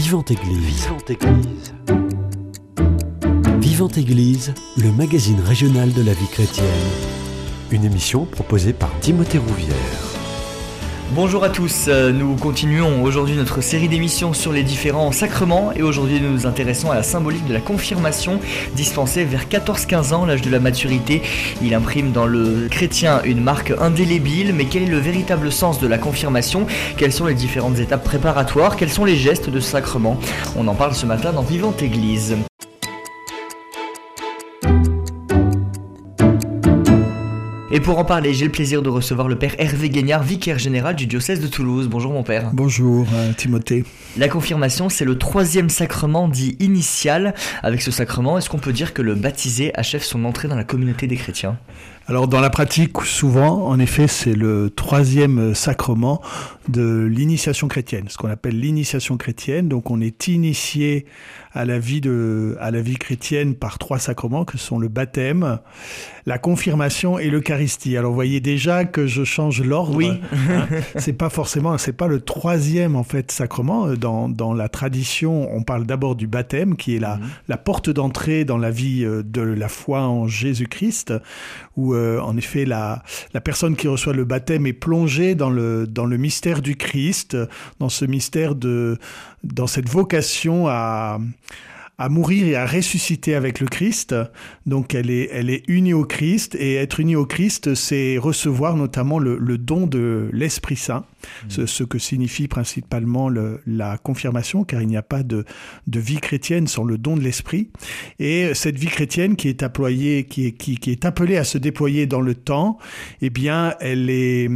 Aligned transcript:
Vivante 0.00 0.30
Église. 0.30 0.84
Vivante 0.84 1.10
Église. 1.10 1.74
Vivante 3.60 3.98
Église, 3.98 4.54
le 4.76 4.92
magazine 4.92 5.40
régional 5.40 5.92
de 5.92 6.02
la 6.02 6.12
vie 6.12 6.28
chrétienne. 6.28 6.66
Une 7.72 7.84
émission 7.84 8.24
proposée 8.24 8.72
par 8.72 8.96
Timothée 9.00 9.38
Rouvière. 9.38 10.17
Bonjour 11.12 11.42
à 11.42 11.48
tous, 11.48 11.86
euh, 11.88 12.12
nous 12.12 12.36
continuons 12.36 13.02
aujourd'hui 13.02 13.34
notre 13.34 13.62
série 13.62 13.88
d'émissions 13.88 14.34
sur 14.34 14.52
les 14.52 14.62
différents 14.62 15.10
sacrements 15.10 15.72
et 15.74 15.82
aujourd'hui 15.82 16.20
nous 16.20 16.30
nous 16.30 16.46
intéressons 16.46 16.90
à 16.90 16.96
la 16.96 17.02
symbolique 17.02 17.46
de 17.46 17.54
la 17.54 17.60
confirmation 17.60 18.40
dispensée 18.74 19.24
vers 19.24 19.46
14-15 19.46 20.12
ans, 20.12 20.26
l'âge 20.26 20.42
de 20.42 20.50
la 20.50 20.60
maturité. 20.60 21.22
Il 21.62 21.72
imprime 21.74 22.12
dans 22.12 22.26
le 22.26 22.68
chrétien 22.70 23.22
une 23.24 23.40
marque 23.40 23.72
indélébile, 23.80 24.52
mais 24.52 24.66
quel 24.66 24.82
est 24.82 24.86
le 24.86 24.98
véritable 24.98 25.50
sens 25.50 25.80
de 25.80 25.86
la 25.86 25.96
confirmation? 25.96 26.66
Quelles 26.98 27.12
sont 27.12 27.24
les 27.24 27.34
différentes 27.34 27.78
étapes 27.78 28.04
préparatoires? 28.04 28.76
Quels 28.76 28.90
sont 28.90 29.06
les 29.06 29.16
gestes 29.16 29.48
de 29.48 29.60
sacrement? 29.60 30.18
On 30.56 30.68
en 30.68 30.74
parle 30.74 30.94
ce 30.94 31.06
matin 31.06 31.32
dans 31.32 31.42
Vivante 31.42 31.82
Église. 31.82 32.36
Et 37.70 37.80
pour 37.80 37.98
en 37.98 38.04
parler, 38.06 38.32
j'ai 38.32 38.46
le 38.46 38.50
plaisir 38.50 38.80
de 38.80 38.88
recevoir 38.88 39.28
le 39.28 39.36
père 39.36 39.54
Hervé 39.58 39.90
Guignard, 39.90 40.22
vicaire 40.22 40.58
général 40.58 40.96
du 40.96 41.06
diocèse 41.06 41.38
de 41.38 41.48
Toulouse. 41.48 41.86
Bonjour 41.86 42.12
mon 42.12 42.22
père. 42.22 42.48
Bonjour 42.54 43.06
euh, 43.12 43.34
Timothée. 43.34 43.84
La 44.16 44.28
confirmation, 44.28 44.88
c'est 44.88 45.04
le 45.04 45.18
troisième 45.18 45.68
sacrement 45.68 46.28
dit 46.28 46.56
initial. 46.60 47.34
Avec 47.62 47.82
ce 47.82 47.90
sacrement, 47.90 48.38
est-ce 48.38 48.48
qu'on 48.48 48.58
peut 48.58 48.72
dire 48.72 48.94
que 48.94 49.02
le 49.02 49.14
baptisé 49.14 49.70
achève 49.74 50.02
son 50.02 50.24
entrée 50.24 50.48
dans 50.48 50.56
la 50.56 50.64
communauté 50.64 51.06
des 51.06 51.16
chrétiens? 51.16 51.58
Alors 52.08 52.26
dans 52.26 52.40
la 52.40 52.48
pratique, 52.48 53.02
souvent, 53.04 53.66
en 53.66 53.78
effet, 53.78 54.08
c'est 54.08 54.32
le 54.32 54.70
troisième 54.70 55.54
sacrement 55.54 56.22
de 56.68 57.04
l'initiation 57.04 57.68
chrétienne, 57.68 58.06
ce 58.08 58.16
qu'on 58.16 58.30
appelle 58.30 58.58
l'initiation 58.58 59.16
chrétienne. 59.16 59.68
Donc 59.68 59.90
on 59.90 60.00
est 60.00 60.28
initié 60.28 61.06
à 61.52 61.64
la 61.64 61.78
vie 61.78 62.00
de, 62.00 62.56
à 62.60 62.70
la 62.70 62.80
vie 62.80 62.96
chrétienne 62.96 63.54
par 63.54 63.78
trois 63.78 63.98
sacrements 63.98 64.44
que 64.44 64.58
sont 64.58 64.78
le 64.78 64.88
baptême, 64.88 65.58
la 66.26 66.38
confirmation 66.38 67.18
et 67.18 67.30
l'Eucharistie. 67.30 67.96
Alors 67.96 68.10
vous 68.10 68.14
voyez 68.14 68.40
déjà 68.40 68.84
que 68.84 69.06
je 69.06 69.24
change 69.24 69.62
l'ordre. 69.62 69.96
Oui. 69.96 70.10
Hein. 70.32 70.66
c'est 70.96 71.14
pas 71.14 71.30
forcément, 71.30 71.76
c'est 71.78 71.92
pas 71.92 72.06
le 72.06 72.20
troisième 72.20 72.96
en 72.96 73.04
fait 73.04 73.32
sacrement. 73.32 73.94
Dans, 73.94 74.28
dans 74.28 74.52
la 74.52 74.68
tradition, 74.68 75.54
on 75.54 75.62
parle 75.62 75.86
d'abord 75.86 76.16
du 76.16 76.26
baptême 76.26 76.76
qui 76.76 76.96
est 76.96 77.00
la, 77.00 77.16
mhm. 77.16 77.28
la 77.48 77.56
porte 77.56 77.90
d'entrée 77.90 78.44
dans 78.44 78.58
la 78.58 78.70
vie 78.70 79.04
euh, 79.04 79.22
de 79.22 79.40
la 79.40 79.68
foi 79.68 80.02
en 80.02 80.26
Jésus-Christ, 80.26 81.14
où 81.76 81.94
euh, 81.98 82.20
en 82.20 82.36
effet 82.36 82.64
la, 82.64 83.02
personne 83.44 83.76
qui 83.76 83.88
reçoit 83.88 84.12
le 84.12 84.24
baptême 84.24 84.66
est 84.66 84.72
plongée 84.72 85.34
dans 85.34 85.50
le, 85.50 85.86
mystère 86.16 86.62
du 86.62 86.76
Christ, 86.76 87.36
dans 87.78 87.88
ce 87.88 88.04
mystère 88.04 88.54
de, 88.54 88.98
dans 89.44 89.66
cette 89.66 89.88
vocation 89.88 90.68
à, 90.68 91.18
mourir 92.08 92.46
et 92.46 92.54
à 92.54 92.64
ressusciter 92.64 93.34
avec 93.34 93.60
le 93.60 93.66
Christ. 93.66 94.14
Donc 94.66 94.94
elle 94.94 95.10
est, 95.10 95.28
elle 95.32 95.50
est 95.50 95.64
unie 95.68 95.94
au 95.94 96.04
Christ 96.04 96.54
et 96.54 96.76
être 96.76 97.00
unie 97.00 97.16
au 97.16 97.26
Christ, 97.26 97.74
c'est 97.74 98.18
recevoir 98.18 98.76
notamment 98.76 99.18
le 99.18 99.58
don 99.58 99.86
de 99.86 100.30
l'Esprit 100.32 100.76
Saint. 100.76 101.04
Ce, 101.48 101.84
que 101.84 101.98
signifie 101.98 102.48
principalement 102.48 103.28
la 103.66 103.98
confirmation, 103.98 104.64
car 104.64 104.82
il 104.82 104.88
n'y 104.88 104.96
a 104.96 105.02
pas 105.02 105.22
de, 105.22 105.44
vie 105.86 106.20
chrétienne 106.20 106.66
sans 106.66 106.84
le 106.84 106.98
don 106.98 107.16
de 107.16 107.22
l'esprit. 107.22 107.70
Et 108.18 108.54
cette 108.54 108.78
vie 108.78 108.86
chrétienne 108.88 109.36
qui 109.36 109.48
est, 109.48 110.24
qui 110.28 110.90
est, 110.90 111.04
appelée 111.04 111.36
à 111.36 111.44
se 111.44 111.58
déployer 111.58 112.06
dans 112.06 112.20
le 112.20 112.34
temps, 112.34 112.78
eh 113.20 113.30
bien, 113.30 113.74
elle 113.80 114.10
est, 114.10 114.48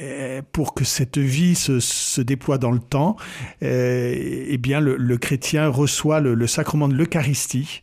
eh, 0.00 0.40
pour 0.52 0.74
que 0.74 0.84
cette 0.84 1.18
vie 1.18 1.54
se, 1.54 2.20
déploie 2.20 2.58
dans 2.58 2.72
le 2.72 2.80
temps, 2.80 3.16
eh, 3.60 4.46
eh 4.48 4.58
bien, 4.58 4.80
le, 4.80 5.16
chrétien 5.18 5.68
reçoit 5.68 6.20
le 6.20 6.46
sacrement 6.46 6.88
de 6.88 6.94
l'Eucharistie, 6.94 7.80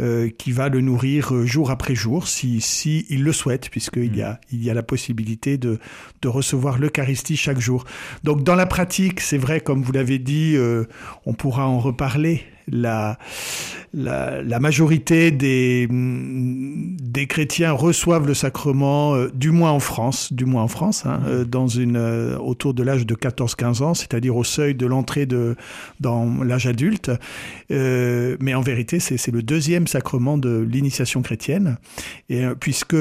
euh, 0.00 0.28
qui 0.28 0.50
va 0.50 0.68
le 0.68 0.80
nourrir 0.80 1.32
euh, 1.32 1.46
jour 1.46 1.70
après 1.70 1.94
jour, 1.94 2.26
si, 2.26 2.60
si 2.60 3.06
il 3.10 3.22
le 3.22 3.32
souhaite, 3.32 3.70
puisqu'il 3.70 4.16
y 4.16 4.22
a, 4.22 4.40
il 4.50 4.64
y 4.64 4.68
a 4.68 4.74
la 4.74 4.82
possibilité 4.82 5.56
de, 5.56 5.78
de 6.20 6.28
recevoir 6.28 6.78
l'Eucharistie 6.78 7.36
chaque 7.36 7.60
jour. 7.60 7.84
Donc 8.24 8.42
dans 8.42 8.56
la 8.56 8.66
pratique, 8.66 9.20
c'est 9.20 9.38
vrai, 9.38 9.60
comme 9.60 9.82
vous 9.82 9.92
l'avez 9.92 10.18
dit, 10.18 10.54
euh, 10.56 10.84
on 11.26 11.32
pourra 11.32 11.68
en 11.68 11.78
reparler 11.78 12.42
la, 12.70 13.18
majorité 14.60 15.30
des, 15.30 15.88
chrétiens 17.28 17.72
reçoivent 17.72 18.26
le 18.26 18.34
sacrement, 18.34 19.14
euh, 19.14 19.30
du 19.34 19.50
moins 19.50 19.70
en 19.70 19.80
France, 19.80 20.32
du 20.32 20.44
moins 20.44 20.62
en 20.62 20.68
France, 20.68 21.06
hein, 21.06 21.20
euh, 21.26 21.44
dans 21.44 21.68
une, 21.68 21.96
euh, 21.96 22.36
autour 22.38 22.74
de 22.74 22.82
l'âge 22.82 23.06
de 23.06 23.14
14-15 23.14 23.82
ans, 23.82 23.94
c'est-à-dire 23.94 24.36
au 24.36 24.44
seuil 24.44 24.74
de 24.74 24.86
l'entrée 24.86 25.26
dans 26.00 26.42
l'âge 26.42 26.66
adulte. 26.66 27.10
mais 27.70 28.54
en 28.54 28.60
vérité, 28.60 29.00
c'est 29.00 29.30
le 29.30 29.42
deuxième 29.42 29.86
sacrement 29.86 30.38
de 30.38 30.58
l'initiation 30.58 31.22
chrétienne. 31.22 31.78
Et 32.28 32.44
puisque 32.60 32.96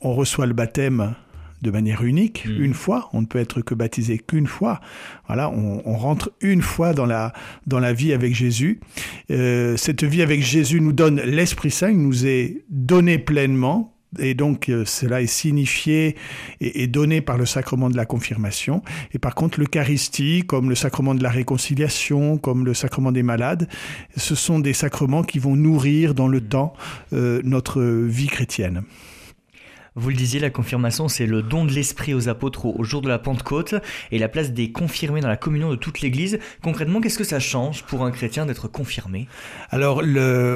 on 0.00 0.14
reçoit 0.14 0.46
le 0.46 0.54
baptême 0.54 1.14
de 1.62 1.70
manière 1.70 2.02
unique, 2.02 2.46
mm. 2.46 2.62
une 2.62 2.74
fois. 2.74 3.08
On 3.12 3.22
ne 3.22 3.26
peut 3.26 3.38
être 3.38 3.60
que 3.62 3.74
baptisé 3.74 4.18
qu'une 4.18 4.46
fois. 4.46 4.80
Voilà, 5.26 5.50
on, 5.50 5.96
rentre 5.96 6.32
une 6.40 6.62
fois 6.62 6.94
dans 6.94 7.06
la, 7.06 7.32
dans 7.66 7.78
la 7.78 7.92
vie 7.92 8.12
avec 8.12 8.34
Jésus. 8.34 8.80
Euh, 9.30 9.76
cette 9.76 10.04
vie 10.04 10.22
avec 10.22 10.42
Jésus 10.42 10.80
nous 10.80 10.92
donne 10.92 11.20
l'Esprit 11.20 11.70
Saint, 11.70 11.90
il 11.90 12.00
nous 12.00 12.26
est 12.26 12.64
donné 12.70 13.18
pleinement. 13.18 13.94
Et 14.18 14.34
donc 14.34 14.68
euh, 14.68 14.84
cela 14.84 15.22
est 15.22 15.28
signifié 15.28 16.16
et, 16.60 16.86
donné 16.88 17.20
par 17.20 17.38
le 17.38 17.46
sacrement 17.46 17.90
de 17.90 17.96
la 17.96 18.06
confirmation. 18.06 18.82
Et 19.12 19.18
par 19.18 19.34
contre, 19.34 19.60
l'Eucharistie, 19.60 20.42
comme 20.46 20.68
le 20.68 20.74
sacrement 20.74 21.14
de 21.14 21.22
la 21.22 21.30
réconciliation, 21.30 22.36
comme 22.36 22.64
le 22.64 22.74
sacrement 22.74 23.12
des 23.12 23.22
malades, 23.22 23.68
ce 24.16 24.34
sont 24.34 24.58
des 24.58 24.72
sacrements 24.72 25.22
qui 25.22 25.38
vont 25.38 25.54
nourrir 25.54 26.14
dans 26.14 26.28
le 26.28 26.40
mm. 26.40 26.48
temps 26.48 26.74
euh, 27.12 27.40
notre 27.44 27.82
vie 27.82 28.26
chrétienne. 28.26 28.82
Vous 29.96 30.10
le 30.10 30.14
disiez, 30.14 30.40
la 30.40 30.50
confirmation, 30.50 31.08
c'est 31.08 31.26
le 31.26 31.42
don 31.42 31.64
de 31.64 31.72
l'esprit 31.72 32.14
aux 32.14 32.28
apôtres 32.28 32.66
au 32.66 32.84
jour 32.84 33.02
de 33.02 33.08
la 33.08 33.18
Pentecôte 33.18 33.74
et 34.10 34.18
la 34.18 34.28
place 34.28 34.52
des 34.52 34.70
confirmés 34.70 35.20
dans 35.20 35.28
la 35.28 35.36
communion 35.36 35.70
de 35.70 35.76
toute 35.76 36.00
l'Église. 36.00 36.38
Concrètement, 36.62 37.00
qu'est-ce 37.00 37.18
que 37.18 37.24
ça 37.24 37.40
change 37.40 37.84
pour 37.84 38.04
un 38.04 38.10
chrétien 38.10 38.46
d'être 38.46 38.68
confirmé? 38.68 39.26
Alors, 39.70 40.02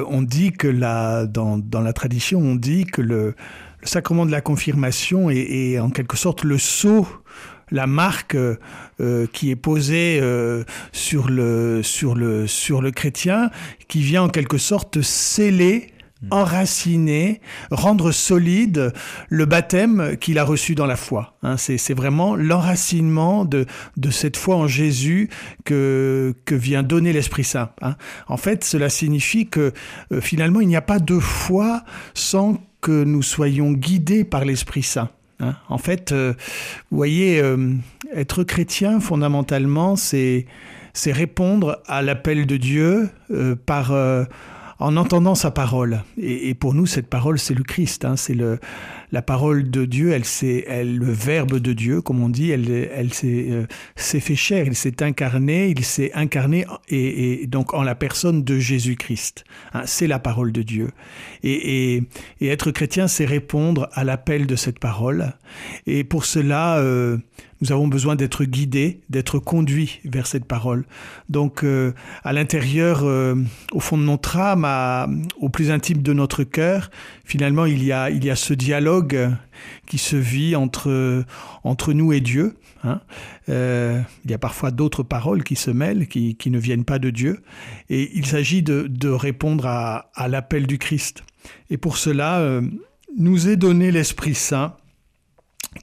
on 0.09 0.21
dit 0.21 0.51
que 0.51 0.67
dans, 0.67 1.57
dans, 1.57 1.81
la 1.81 1.93
tradition, 1.93 2.39
on 2.39 2.55
dit 2.55 2.85
que 2.85 3.01
le, 3.01 3.35
sacrement 3.83 4.25
de 4.25 4.31
la 4.31 4.41
confirmation 4.41 5.29
est, 5.29 5.79
en 5.79 5.89
quelque 5.89 6.17
sorte 6.17 6.43
le 6.43 6.57
sceau 6.57 7.07
la 7.71 7.87
marque 7.87 8.35
euh, 8.35 9.27
qui 9.33 9.49
est 9.49 9.55
posée 9.55 10.19
euh, 10.21 10.63
sur, 10.91 11.29
le, 11.29 11.81
sur, 11.81 12.13
le, 12.13 12.45
sur 12.45 12.79
le 12.79 12.91
chrétien, 12.91 13.49
qui 13.87 14.01
vient 14.01 14.23
en 14.23 14.29
quelque 14.29 14.59
sorte 14.59 15.01
sceller. 15.01 15.91
Enraciner, 16.31 17.41
rendre 17.71 18.11
solide 18.11 18.93
le 19.29 19.45
baptême 19.45 20.17
qu'il 20.19 20.39
a 20.39 20.43
reçu 20.43 20.75
dans 20.75 20.85
la 20.85 20.95
foi. 20.95 21.35
Hein. 21.43 21.57
c'est 21.57 21.93
vraiment 21.93 22.35
l'enracinement 22.35 23.45
de, 23.45 23.65
de 23.97 24.09
cette 24.09 24.37
foi 24.37 24.55
en 24.55 24.67
Jésus 24.67 25.29
que, 25.65 26.33
que 26.45 26.55
vient 26.55 26.83
donner 26.83 27.13
l'Esprit 27.13 27.43
Saint. 27.43 27.69
Hein. 27.81 27.95
En 28.27 28.37
fait, 28.37 28.63
cela 28.63 28.89
signifie 28.89 29.47
que 29.47 29.73
euh, 30.11 30.21
finalement, 30.21 30.61
il 30.61 30.67
n'y 30.67 30.75
a 30.75 30.81
pas 30.81 30.99
de 30.99 31.19
foi 31.19 31.83
sans 32.13 32.57
que 32.81 33.03
nous 33.03 33.23
soyons 33.23 33.71
guidés 33.71 34.23
par 34.23 34.45
l'Esprit 34.45 34.83
Saint. 34.83 35.09
Hein. 35.39 35.55
En 35.69 35.77
fait, 35.77 36.11
euh, 36.11 36.33
vous 36.91 36.97
voyez, 36.97 37.39
euh, 37.41 37.73
être 38.13 38.43
chrétien, 38.43 38.99
fondamentalement, 38.99 39.95
c'est 39.95 40.45
répondre 41.05 41.81
à 41.87 42.01
l'appel 42.01 42.45
de 42.47 42.57
Dieu 42.57 43.09
par 43.65 43.93
en 44.79 44.97
entendant 44.97 45.35
sa 45.35 45.51
parole. 45.51 46.03
Et, 46.17 46.53
pour 46.53 46.73
nous, 46.73 46.85
cette 46.85 47.07
parole, 47.07 47.39
c'est 47.39 47.53
le 47.53 47.63
Christ. 47.63 48.05
Hein, 48.05 48.17
c'est 48.17 48.35
la 49.11 49.21
parole 49.21 49.69
de 49.69 49.85
Dieu. 49.85 50.11
Elle, 50.11 50.23
elle, 50.67 50.97
le 50.97 51.11
Verbe 51.11 51.59
de 51.59 51.73
Dieu, 51.73 52.01
comme 52.01 52.21
on 52.21 52.29
dit. 52.29 52.51
Elle, 52.51 52.89
elle 52.93 53.13
s'est, 53.13 53.47
euh, 53.49 53.65
fait 53.95 54.35
chair. 54.35 54.65
Il 54.67 54.75
s'est 54.75 55.01
incarné. 55.01 55.69
Il 55.69 55.85
s'est 55.85 56.11
incarné 56.13 56.65
et, 56.89 57.47
donc 57.47 57.73
en 57.73 57.83
la 57.83 57.95
personne 57.95 58.43
de 58.43 58.59
Jésus-Christ. 58.59 59.45
Hein, 59.73 59.83
c'est 59.85 60.07
la 60.07 60.19
parole 60.19 60.51
de 60.51 60.61
Dieu. 60.61 60.89
Et, 61.43 62.03
être 62.41 62.71
chrétien, 62.71 63.07
c'est 63.07 63.25
répondre 63.25 63.89
à 63.93 64.03
l'appel 64.03 64.45
de 64.45 64.55
cette 64.55 64.79
parole. 64.79 65.33
Et 65.87 66.03
pour 66.03 66.25
cela, 66.25 66.77
euh, 66.79 67.17
nous 67.61 67.71
avons 67.71 67.87
besoin 67.87 68.15
d'être 68.15 68.43
guidés, 68.43 69.01
d'être 69.09 69.39
conduits 69.39 70.01
vers 70.03 70.27
cette 70.27 70.45
parole. 70.45 70.85
Donc, 71.29 71.63
euh, 71.63 71.93
à 72.23 72.33
l'intérieur, 72.33 73.01
euh, 73.03 73.35
au 73.71 73.79
fond 73.79 73.97
de 73.97 74.03
notre 74.03 74.37
âme, 74.37 75.25
au 75.39 75.49
plus 75.49 75.71
intime 75.71 76.01
de 76.01 76.13
notre 76.13 76.43
cœur, 76.43 76.91
finalement, 77.23 77.65
il 77.65 77.83
y 77.83 77.91
a, 77.91 78.09
il 78.09 78.23
y 78.25 78.29
a 78.29 78.35
ce 78.35 78.53
dialogue 78.53 79.31
qui 79.87 79.97
se 79.97 80.17
vit 80.17 80.55
entre, 80.55 81.23
entre 81.63 81.93
nous 81.93 82.11
et 82.11 82.19
Dieu. 82.19 82.57
Hein. 82.83 82.99
Euh, 83.47 84.01
il 84.25 84.31
y 84.31 84.33
a 84.33 84.37
parfois 84.37 84.71
d'autres 84.71 85.03
paroles 85.03 85.43
qui 85.43 85.55
se 85.55 85.71
mêlent, 85.71 86.07
qui, 86.07 86.35
qui, 86.35 86.51
ne 86.51 86.59
viennent 86.59 86.85
pas 86.85 86.99
de 86.99 87.09
Dieu. 87.09 87.41
Et 87.89 88.11
il 88.15 88.25
s'agit 88.25 88.63
de, 88.63 88.87
de, 88.89 89.09
répondre 89.09 89.65
à, 89.65 90.11
à 90.13 90.27
l'appel 90.27 90.67
du 90.67 90.77
Christ. 90.77 91.23
Et 91.69 91.77
pour 91.77 91.97
cela, 91.97 92.61
nous 93.17 93.47
est 93.47 93.55
donné 93.55 93.91
l'Esprit 93.91 94.35
Saint 94.35 94.75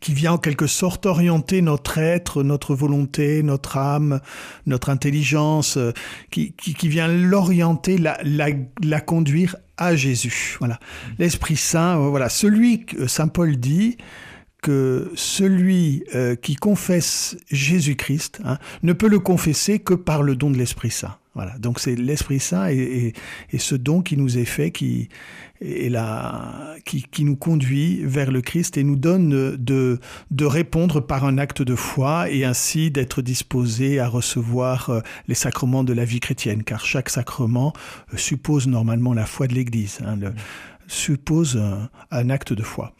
qui 0.00 0.14
vient 0.14 0.32
en 0.32 0.38
quelque 0.38 0.66
sorte 0.66 1.06
orienter 1.06 1.62
notre 1.62 1.98
être, 1.98 2.42
notre 2.42 2.74
volonté, 2.74 3.42
notre 3.42 3.76
âme, 3.76 4.20
notre 4.66 4.90
intelligence, 4.90 5.76
euh, 5.76 5.92
qui, 6.30 6.52
qui, 6.52 6.88
vient 6.88 7.08
l'orienter, 7.08 7.98
la, 7.98 8.18
la, 8.24 8.48
la, 8.82 9.00
conduire 9.00 9.56
à 9.76 9.94
Jésus. 9.94 10.56
Voilà. 10.58 10.78
L'Esprit 11.18 11.56
Saint, 11.56 12.00
euh, 12.00 12.08
voilà. 12.08 12.28
Celui 12.28 12.86
que 12.86 13.06
Saint 13.06 13.28
Paul 13.28 13.56
dit, 13.56 13.96
que 14.62 15.10
celui 15.16 16.04
euh, 16.14 16.36
qui 16.36 16.54
confesse 16.54 17.36
Jésus-Christ 17.50 18.40
hein, 18.44 18.58
ne 18.84 18.92
peut 18.92 19.08
le 19.08 19.18
confesser 19.18 19.80
que 19.80 19.92
par 19.92 20.22
le 20.22 20.36
don 20.36 20.50
de 20.50 20.56
l'Esprit 20.56 20.92
Saint. 20.92 21.16
Voilà. 21.34 21.56
Donc 21.58 21.80
c'est 21.80 21.94
l'Esprit 21.94 22.40
Saint 22.40 22.68
et, 22.68 23.14
et, 23.52 23.58
ce 23.58 23.74
don 23.74 24.02
qui 24.02 24.18
nous 24.18 24.36
est 24.36 24.44
fait, 24.44 24.70
qui 24.70 25.08
est 25.62 25.88
là, 25.88 26.74
qui, 26.84 27.24
nous 27.24 27.36
conduit 27.36 28.04
vers 28.04 28.30
le 28.30 28.42
Christ 28.42 28.76
et 28.76 28.84
nous 28.84 28.96
donne 28.96 29.56
de, 29.56 29.98
répondre 30.40 31.00
par 31.00 31.24
un 31.24 31.38
acte 31.38 31.62
de 31.62 31.74
foi 31.74 32.28
et 32.28 32.44
ainsi 32.44 32.90
d'être 32.90 33.22
disposé 33.22 33.98
à 33.98 34.08
recevoir 34.08 34.90
euh, 34.90 35.00
les 35.28 35.34
sacrements 35.34 35.84
de 35.84 35.92
la 35.92 36.04
vie 36.04 36.20
chrétienne, 36.20 36.64
car 36.64 36.84
chaque 36.84 37.08
sacrement 37.08 37.72
euh, 38.12 38.16
suppose 38.16 38.66
normalement 38.66 39.14
la 39.14 39.24
foi 39.24 39.46
de 39.46 39.54
l'Église, 39.54 40.00
hein, 40.04 40.18
suppose 40.86 41.62
un 42.10 42.30
acte 42.30 42.52
de 42.52 42.62
foi. 42.62 42.92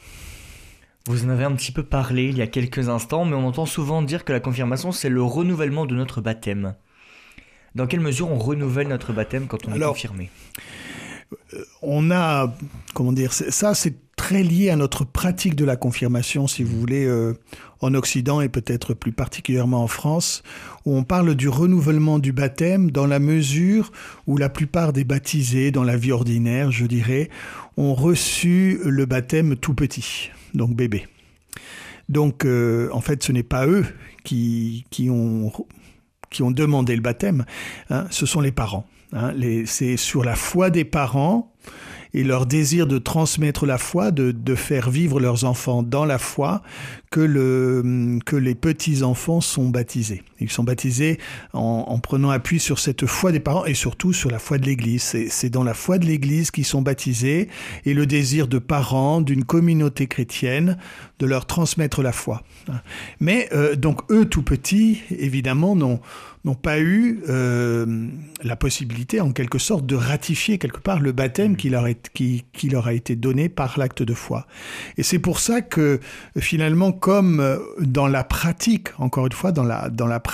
Vous 1.08 1.24
en 1.24 1.30
avez 1.30 1.44
un 1.44 1.52
petit 1.52 1.72
peu 1.72 1.82
parlé 1.82 2.28
il 2.28 2.38
y 2.38 2.42
a 2.42 2.46
quelques 2.46 2.88
instants, 2.88 3.24
mais 3.24 3.34
on 3.34 3.46
entend 3.46 3.66
souvent 3.66 4.02
dire 4.02 4.24
que 4.24 4.32
la 4.32 4.40
confirmation, 4.40 4.92
c'est 4.92 5.08
le 5.08 5.22
renouvellement 5.22 5.84
de 5.84 5.96
notre 5.96 6.20
baptême. 6.20 6.74
Dans 7.74 7.86
quelle 7.86 8.00
mesure 8.00 8.30
on 8.30 8.38
renouvelle 8.38 8.88
notre 8.88 9.12
baptême 9.12 9.46
quand 9.46 9.66
on 9.66 9.74
est 9.74 9.80
confirmé 9.80 10.30
euh, 11.54 11.64
On 11.80 12.10
a, 12.10 12.54
comment 12.94 13.12
dire, 13.12 13.32
ça 13.32 13.74
c'est 13.74 13.94
très 14.16 14.42
lié 14.42 14.70
à 14.70 14.76
notre 14.76 15.04
pratique 15.04 15.56
de 15.56 15.64
la 15.64 15.76
confirmation, 15.76 16.46
si 16.46 16.62
vous 16.62 16.78
voulez, 16.78 17.06
euh, 17.06 17.34
en 17.80 17.94
Occident 17.94 18.40
et 18.40 18.48
peut-être 18.48 18.94
plus 18.94 19.10
particulièrement 19.10 19.82
en 19.82 19.88
France, 19.88 20.42
où 20.84 20.94
on 20.94 21.02
parle 21.02 21.34
du 21.34 21.48
renouvellement 21.48 22.18
du 22.18 22.32
baptême 22.32 22.90
dans 22.90 23.06
la 23.06 23.18
mesure 23.18 23.90
où 24.26 24.36
la 24.36 24.48
plupart 24.48 24.92
des 24.92 25.04
baptisés 25.04 25.70
dans 25.70 25.82
la 25.82 25.96
vie 25.96 26.12
ordinaire, 26.12 26.70
je 26.70 26.86
dirais, 26.86 27.30
ont 27.76 27.94
reçu 27.94 28.80
le 28.84 29.06
baptême 29.06 29.56
tout 29.56 29.74
petit, 29.74 30.30
donc 30.54 30.76
bébé. 30.76 31.06
Donc, 32.08 32.44
euh, 32.44 32.90
en 32.92 33.00
fait, 33.00 33.22
ce 33.22 33.32
n'est 33.32 33.42
pas 33.42 33.66
eux 33.66 33.86
qui, 34.22 34.84
qui 34.90 35.08
ont 35.10 35.50
qui 36.32 36.42
ont 36.42 36.50
demandé 36.50 36.96
le 36.96 37.02
baptême, 37.02 37.44
hein, 37.90 38.06
ce 38.10 38.26
sont 38.26 38.40
les 38.40 38.52
parents. 38.52 38.86
Hein. 39.12 39.34
c'est 39.66 39.98
sur 39.98 40.24
la 40.24 40.34
foi 40.34 40.70
des 40.70 40.84
parents 40.84 41.52
et 42.14 42.24
leur 42.24 42.46
désir 42.46 42.86
de 42.86 42.98
transmettre 42.98 43.66
la 43.66 43.78
foi, 43.78 44.10
de, 44.10 44.54
faire 44.54 44.90
vivre 44.90 45.20
leurs 45.20 45.44
enfants 45.44 45.82
dans 45.82 46.04
la 46.04 46.18
foi, 46.18 46.62
que 47.10 48.36
les 48.36 48.54
petits-enfants 48.54 49.40
sont 49.40 49.68
baptisés. 49.68 50.22
Ils 50.42 50.50
sont 50.50 50.64
baptisés 50.64 51.18
en, 51.52 51.84
en, 51.88 51.98
prenant 51.98 52.30
appui 52.30 52.60
sur 52.60 52.78
cette 52.78 53.06
foi 53.06 53.32
des 53.32 53.40
parents 53.40 53.64
et 53.64 53.74
surtout 53.74 54.12
sur 54.12 54.30
la 54.30 54.38
foi 54.38 54.58
de 54.58 54.66
l'Église. 54.66 55.16
C'est 55.28 55.50
dans 55.50 55.64
la 55.64 55.74
foi 55.74 55.98
de 55.98 56.06
l'Église 56.06 56.50
qu'ils 56.50 56.64
sont 56.64 56.82
baptisés 56.82 57.48
et 57.84 57.94
le 57.94 58.06
désir 58.06 58.48
de 58.48 58.58
parents, 58.58 59.20
d'une 59.20 59.44
communauté 59.44 60.06
chrétienne, 60.06 60.76
de 61.18 61.26
leur 61.26 61.46
transmettre 61.46 62.02
la 62.02 62.12
foi. 62.12 62.42
Mais 63.20 63.48
euh, 63.52 63.76
donc 63.76 64.00
eux, 64.10 64.24
tout 64.24 64.42
petits, 64.42 65.02
évidemment, 65.10 65.76
n'ont 65.76 66.54
pas 66.54 66.80
eu 66.80 67.20
euh, 67.28 68.08
la 68.42 68.56
possibilité, 68.56 69.20
en 69.20 69.32
quelque 69.32 69.58
sorte, 69.58 69.86
de 69.86 69.94
ratifier 69.94 70.58
quelque 70.58 70.80
part 70.80 71.00
le 71.00 71.12
baptême 71.12 71.56
qui 71.56 71.68
leur, 71.70 71.84
a 71.84 72.92
été 72.92 73.16
donné 73.16 73.48
par 73.48 73.78
l'acte 73.78 74.02
de 74.02 74.14
foi. 74.14 74.46
Et 74.96 75.02
c'est 75.02 75.20
pour 75.20 75.38
ça 75.38 75.60
que 75.60 76.00
finalement, 76.38 76.90
comme 76.92 77.40
euh, 77.40 77.58
dans 77.80 78.08
la 78.08 78.24
pratique, 78.24 78.88
encore 78.98 79.26
une 79.26 79.32
fois, 79.32 79.52
dans 79.52 79.62
la 79.62 80.20
pratique 80.20 80.31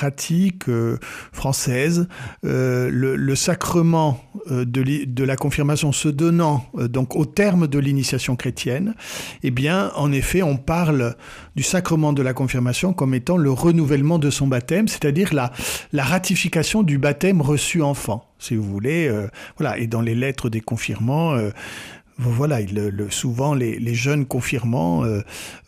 euh, 0.69 0.99
française, 1.33 2.09
euh, 2.45 2.91
le, 2.91 3.35
sacrement 3.35 4.23
euh, 4.51 4.65
de, 4.65 5.25
la 5.25 5.37
confirmation 5.37 5.93
se 5.93 6.09
donnant 6.09 6.67
donc 6.75 7.17
au 7.17 7.25
terme 7.25 7.67
de 7.67 7.79
l'initiation 7.79 8.37
chrétienne, 8.37 8.95
eh 9.43 9.51
bien, 9.51 9.91
en 9.97 10.13
effet, 10.13 10.43
on 10.43 10.57
parle 10.57 11.15
du 11.57 11.63
sacrement 11.63 12.13
de 12.13 12.23
la 12.23 12.33
confirmation 12.33 12.93
comme 12.93 13.15
étant 13.15 13.37
le 13.37 13.51
renouvellement 13.51 14.19
de 14.19 14.31
son 14.31 14.47
baptême, 14.47 14.89
c'est-à-dire 14.89 15.35
la, 15.35 15.53
la 15.93 16.05
ratification 16.05 16.83
du 16.83 16.99
baptême 16.99 17.41
reçu 17.41 17.83
enfant, 17.83 18.25
si 18.39 18.57
vous 18.57 18.65
voulez. 18.65 19.11
Voilà. 19.59 19.79
Et 19.79 19.87
dans 19.87 20.01
les 20.01 20.15
lettres 20.15 20.49
des 20.49 20.61
confirmants, 20.61 21.37
voilà, 22.19 22.61
le, 22.61 23.11
souvent 23.11 23.55
les, 23.55 23.79
les, 23.79 23.95
jeunes 23.95 24.27
confirmants 24.27 25.05
euh, 25.05 25.21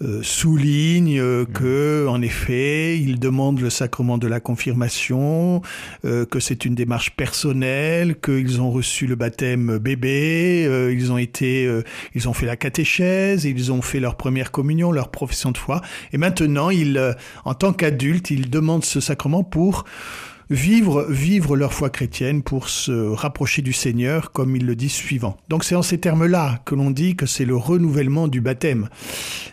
euh 0.03 0.21
soulignent 0.23 1.21
euh, 1.21 1.43
mmh. 1.43 1.53
que, 1.53 2.07
en 2.09 2.21
effet, 2.23 2.99
ils 2.99 3.21
demandent 3.21 3.61
le 3.61 3.71
sacrement 3.71 4.19
de 4.19 4.27
la 4.27 4.41
confirmation, 4.41 5.63
que 6.03 6.41
c'est 6.41 6.65
une 6.65 6.75
démarche 6.75 7.11
personnelle, 7.11 8.17
qu'ils 8.21 8.61
ont 8.61 8.71
reçu 8.71 9.07
le 9.07 9.15
baptême 9.15 9.79
bébé, 9.79 10.91
ils 10.93 11.13
ont 11.13 11.19
été, 11.19 11.69
ils 12.15 12.29
ont 12.29 12.33
fait 12.33 12.47
la 12.47 12.57
catéchèse, 12.57 13.45
ils 13.45 13.73
ont 13.73 13.83
fait 13.83 14.01
leur 14.01 14.17
première 14.17 14.51
communion, 14.51 14.93
leur 14.93 15.11
profession 15.11 15.53
de 15.53 15.59
foi, 15.59 15.81
et 16.13 16.19
maintenant, 16.19 16.71
ils, 16.71 17.15
en 17.45 17.55
tant 17.55 17.73
qu'adultes, 17.73 18.31
ils 18.31 18.51
demandent 18.51 18.85
ce 18.85 19.01
sacrement 19.01 19.45
pour 19.45 19.85
vivre, 20.51 21.07
vivre 21.09 21.57
leur 21.57 21.73
foi 21.73 21.91
chrétienne 21.91 22.43
pour 22.43 22.69
se 22.69 22.93
rapprocher 22.93 23.63
du 23.63 23.73
Seigneur, 23.73 24.33
comme 24.33 24.57
il 24.57 24.67
le 24.67 24.75
dit 24.75 24.89
suivant. 24.89 25.37
Donc 25.49 25.65
c'est 25.65 25.77
en 25.77 25.83
ces 25.83 25.99
termes-là 25.99 26.61
que 26.65 26.75
l'on 26.75 26.91
dit 26.91 27.17
que 27.17 27.27
c'est 27.27 27.45
le 27.45 27.57
renouvellement 27.57 28.29
du 28.29 28.41
baptême. 28.41 28.89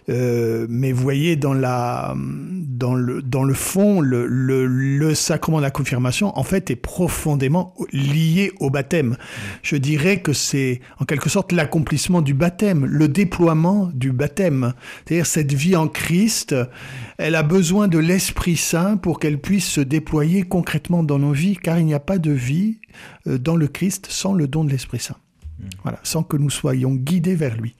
Euh, 0.09 0.65
mais 0.69 0.91
vous 0.91 1.03
voyez, 1.03 1.35
dans, 1.35 1.53
la, 1.53 2.15
dans, 2.17 2.95
le, 2.95 3.21
dans 3.21 3.43
le 3.43 3.53
fond, 3.53 4.01
le, 4.01 4.25
le, 4.25 4.65
le, 4.65 5.13
sacrement 5.13 5.57
de 5.57 5.63
la 5.63 5.71
confirmation, 5.71 6.37
en 6.37 6.43
fait, 6.43 6.71
est 6.71 6.75
profondément 6.75 7.73
lié 7.91 8.51
au 8.59 8.69
baptême. 8.69 9.17
Je 9.63 9.75
dirais 9.75 10.21
que 10.21 10.33
c'est 10.33 10.81
en 10.99 11.05
quelque 11.05 11.29
sorte 11.29 11.51
l'accomplissement 11.51 12.21
du 12.21 12.33
baptême, 12.33 12.85
le 12.85 13.07
déploiement 13.07 13.89
du 13.93 14.11
baptême. 14.11 14.73
C'est-à-dire 15.05 15.25
cette 15.25 15.53
vie 15.53 15.75
en 15.75 15.87
Christ, 15.87 16.55
elle 17.17 17.35
a 17.35 17.43
besoin 17.43 17.87
de 17.87 17.97
l'Esprit 17.97 18.57
Saint 18.57 18.97
pour 18.97 19.19
qu'elle 19.19 19.39
puisse 19.39 19.67
se 19.67 19.81
déployer 19.81 20.43
concrètement 20.43 21.03
dans 21.03 21.19
nos 21.19 21.31
vies, 21.31 21.57
car 21.57 21.79
il 21.79 21.85
n'y 21.85 21.93
a 21.93 21.99
pas 21.99 22.19
de 22.19 22.31
vie 22.31 22.79
euh, 23.25 23.37
dans 23.37 23.55
le 23.55 23.67
Christ 23.67 24.07
sans 24.09 24.33
le 24.33 24.47
don 24.47 24.63
de 24.63 24.69
l'Esprit 24.69 24.99
Saint. 24.99 25.17
Hmm. 25.59 25.69
Voilà, 25.83 25.99
sans 26.03 26.23
que 26.23 26.37
nous 26.37 26.49
soyons 26.49 26.93
guidés 26.93 27.35
vers 27.35 27.57
lui. 27.57 27.75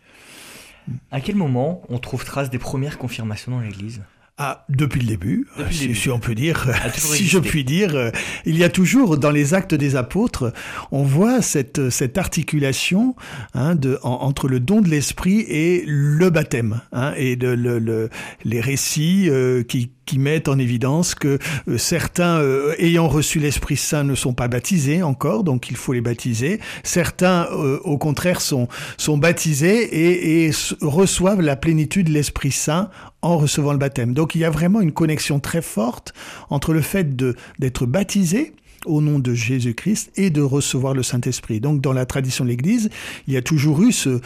À 1.12 1.22
quel 1.22 1.36
moment 1.36 1.82
on 1.90 2.00
trouve 2.00 2.24
trace 2.24 2.50
des 2.50 2.60
premières 2.60 2.98
confirmations 2.98 3.52
dans 3.52 3.60
l'Église? 3.60 4.02
Ah, 4.40 4.66
depuis 4.70 5.00
le 5.00 5.08
début, 5.08 5.48
si, 5.72 6.12
on 6.12 6.20
peut 6.20 6.36
dire, 6.36 6.68
si 6.96 7.26
je 7.26 7.40
puis 7.40 7.64
dire, 7.64 7.96
euh, 7.96 8.12
il 8.46 8.56
y 8.56 8.64
a 8.64 8.70
toujours 8.70 9.18
dans 9.18 9.32
les 9.32 9.56
actes 9.56 9.74
des 9.74 9.96
apôtres, 9.96 10.54
on 10.92 11.02
voit 11.02 11.42
cette 11.42 11.90
cette 11.90 12.20
articulation 12.20 13.16
hein, 13.56 13.74
de 13.74 13.98
entre 14.04 14.48
le 14.48 14.60
don 14.60 14.82
de 14.82 14.90
l'esprit 14.90 15.40
et 15.40 15.84
le 15.88 16.30
baptême, 16.30 16.82
hein, 16.92 17.14
et 17.18 17.36
le, 17.36 17.56
le, 17.56 18.10
les 18.44 18.62
récits 18.62 19.28
euh, 19.28 19.64
qui 19.64 19.90
qui 20.08 20.18
mettent 20.18 20.48
en 20.48 20.58
évidence 20.58 21.14
que 21.14 21.38
euh, 21.68 21.78
certains 21.78 22.40
euh, 22.40 22.74
ayant 22.80 23.08
reçu 23.08 23.38
l'Esprit 23.38 23.78
Saint 23.78 24.04
ne 24.04 24.16
sont 24.16 24.34
pas 24.34 24.48
baptisés 24.48 25.04
encore, 25.04 25.44
donc 25.44 25.70
il 25.70 25.76
faut 25.76 25.94
les 25.94 26.02
baptiser. 26.02 26.60
Certains, 26.84 27.48
euh, 27.52 27.80
au 27.84 28.00
contraire, 28.00 28.42
sont, 28.42 28.68
sont 28.98 29.18
baptisés 29.18 29.84
et, 29.84 30.46
et 30.46 30.52
reçoivent 30.82 31.42
la 31.42 31.56
plénitude 31.56 32.08
de 32.08 32.14
l'Esprit 32.14 32.52
Saint 32.52 32.90
en 33.28 33.38
recevant 33.38 33.74
le 33.74 33.78
baptême. 33.78 34.14
Donc 34.14 34.36
il 34.36 34.40
y 34.40 34.46
a 34.46 34.50
vraiment 34.50 34.82
une 34.82 34.92
connexion 34.92 35.40
très 35.40 35.62
forte 35.62 36.14
entre 36.50 36.74
le 36.74 36.82
fait 36.82 37.16
d'être 37.60 37.86
baptisé 37.86 38.54
au 38.86 39.02
nom 39.02 39.20
de 39.20 39.34
Jésus-Christ 39.34 40.12
et 40.16 40.30
de 40.30 40.42
recevoir 40.42 40.94
le 40.94 41.04
Saint-Esprit. 41.04 41.60
Donc 41.60 41.82
dans 41.82 41.94
la 41.94 42.06
tradition 42.06 42.44
de 42.44 42.50
l'Église, 42.50 42.90
il 43.28 43.34
y 43.34 43.38
a 43.38 43.42
toujours 43.42 43.82
eu 43.82 43.92
ce, 43.92 44.20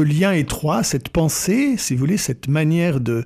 lien 0.00 0.32
étroit, 0.32 0.82
cette 0.82 1.08
pensée, 1.08 1.76
si 1.76 1.94
vous 1.94 2.00
voulez, 2.00 2.16
cette 2.16 2.48
manière 2.48 3.00
de, 3.00 3.24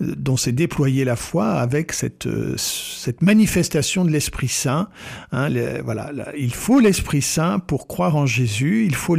dont 0.00 0.36
s'est 0.36 0.52
déployée 0.52 1.04
la 1.04 1.16
foi 1.16 1.52
avec 1.52 1.92
cette, 1.92 2.28
cette 2.56 3.22
manifestation 3.22 4.04
de 4.04 4.10
l'Esprit 4.10 4.48
Saint. 4.48 4.88
Hein, 5.32 5.48
voilà, 5.84 6.12
il 6.36 6.54
faut 6.54 6.80
l'Esprit 6.80 7.22
Saint 7.22 7.58
pour 7.58 7.88
croire 7.88 8.16
en 8.16 8.26
Jésus, 8.26 8.84
il 8.86 8.94
faut 8.94 9.16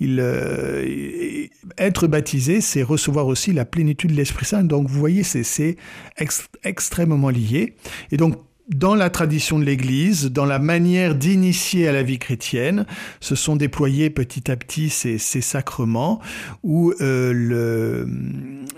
euh, 0.00 1.46
être 1.76 2.06
baptisé, 2.06 2.60
c'est 2.60 2.82
recevoir 2.82 3.26
aussi 3.26 3.52
la 3.52 3.64
plénitude 3.64 4.10
de 4.10 4.16
l'Esprit 4.16 4.46
Saint. 4.46 4.64
Donc 4.64 4.88
vous 4.88 4.98
voyez, 4.98 5.22
c'est 5.22 5.76
ex, 6.16 6.48
extrêmement 6.64 7.30
lié. 7.30 7.74
Et 8.10 8.16
donc 8.16 8.36
dans 8.68 8.94
la 8.94 9.10
tradition 9.10 9.58
de 9.58 9.64
l'Église, 9.64 10.26
dans 10.30 10.44
la 10.44 10.58
manière 10.58 11.14
d'initier 11.14 11.88
à 11.88 11.92
la 11.92 12.02
vie 12.02 12.18
chrétienne, 12.18 12.84
se 13.20 13.34
sont 13.34 13.56
déployés 13.56 14.10
petit 14.10 14.50
à 14.50 14.56
petit 14.56 14.90
ces, 14.90 15.18
sacrements 15.18 16.20
où 16.62 16.92
euh, 17.00 17.32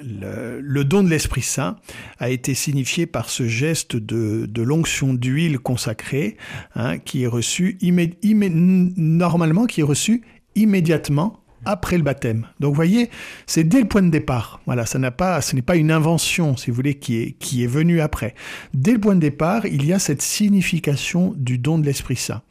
le, 0.03 0.85
don 0.85 1.03
de 1.03 1.09
l'Esprit 1.09 1.43
Saint 1.43 1.77
a 2.19 2.31
été 2.31 2.55
signifié 2.55 3.07
par 3.07 3.31
ce 3.31 3.49
geste 3.49 3.97
de, 3.97 4.47
de 4.47 4.63
l'onction 4.63 5.15
d'huile 5.15 5.59
consacrée, 5.59 6.37
hein, 6.75 6.99
qui 6.99 7.25
est 7.25 7.27
reçu 7.27 7.79
normalement 8.23 9.67
qui 9.67 9.81
est 9.81 9.85
reçu 9.85 10.23
immédiatement 10.55 11.40
après 11.65 11.97
le 11.97 12.03
baptême. 12.03 12.47
Donc 12.59 12.71
vous 12.71 12.77
voyez, 12.77 13.11
c'est 13.47 13.65
dès 13.65 13.81
le 13.81 13.89
point 13.89 14.03
de 14.03 14.11
départ. 14.11 14.61
Voilà, 14.67 14.87
ça 14.87 14.99
n'a 14.99 15.11
pas, 15.11 15.41
ce 15.41 15.55
n'est 15.55 15.63
pas 15.63 15.77
une 15.77 15.91
invention, 15.91 16.57
si 16.57 16.71
vous 16.71 16.77
voulez, 16.77 16.95
qui 16.95 17.17
est, 17.21 17.33
qui 17.33 17.65
est 17.65 17.69
venue 17.69 18.01
après. 18.01 18.35
Dès 18.75 18.93
le 18.93 18.99
point 18.99 19.15
de 19.15 19.21
départ, 19.21 19.67
il 19.67 19.85
y 19.85 19.93
a 19.93 19.99
cette 19.99 20.23
signification 20.23 21.35
du 21.37 21.59
don 21.59 21.79
de 21.79 21.87
l'Esprit 21.87 22.17
Saint. 22.17 22.43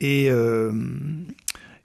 Et, 0.00 0.28
euh, 0.30 0.72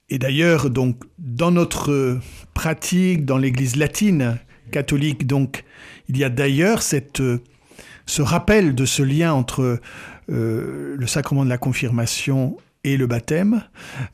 et 0.09 0.19
d'ailleurs, 0.19 0.69
donc, 0.69 0.97
dans 1.17 1.51
notre 1.51 2.19
pratique, 2.53 3.25
dans 3.25 3.37
l'Église 3.37 3.77
latine 3.77 4.37
catholique, 4.71 5.25
donc, 5.27 5.63
il 6.09 6.17
y 6.17 6.23
a 6.23 6.29
d'ailleurs 6.29 6.81
cette, 6.81 7.23
ce 8.05 8.21
rappel 8.21 8.75
de 8.75 8.85
ce 8.85 9.03
lien 9.03 9.33
entre 9.33 9.79
euh, 10.29 10.95
le 10.97 11.07
sacrement 11.07 11.45
de 11.45 11.49
la 11.49 11.57
confirmation 11.57 12.57
et 12.83 12.97
le 12.97 13.07
baptême. 13.07 13.63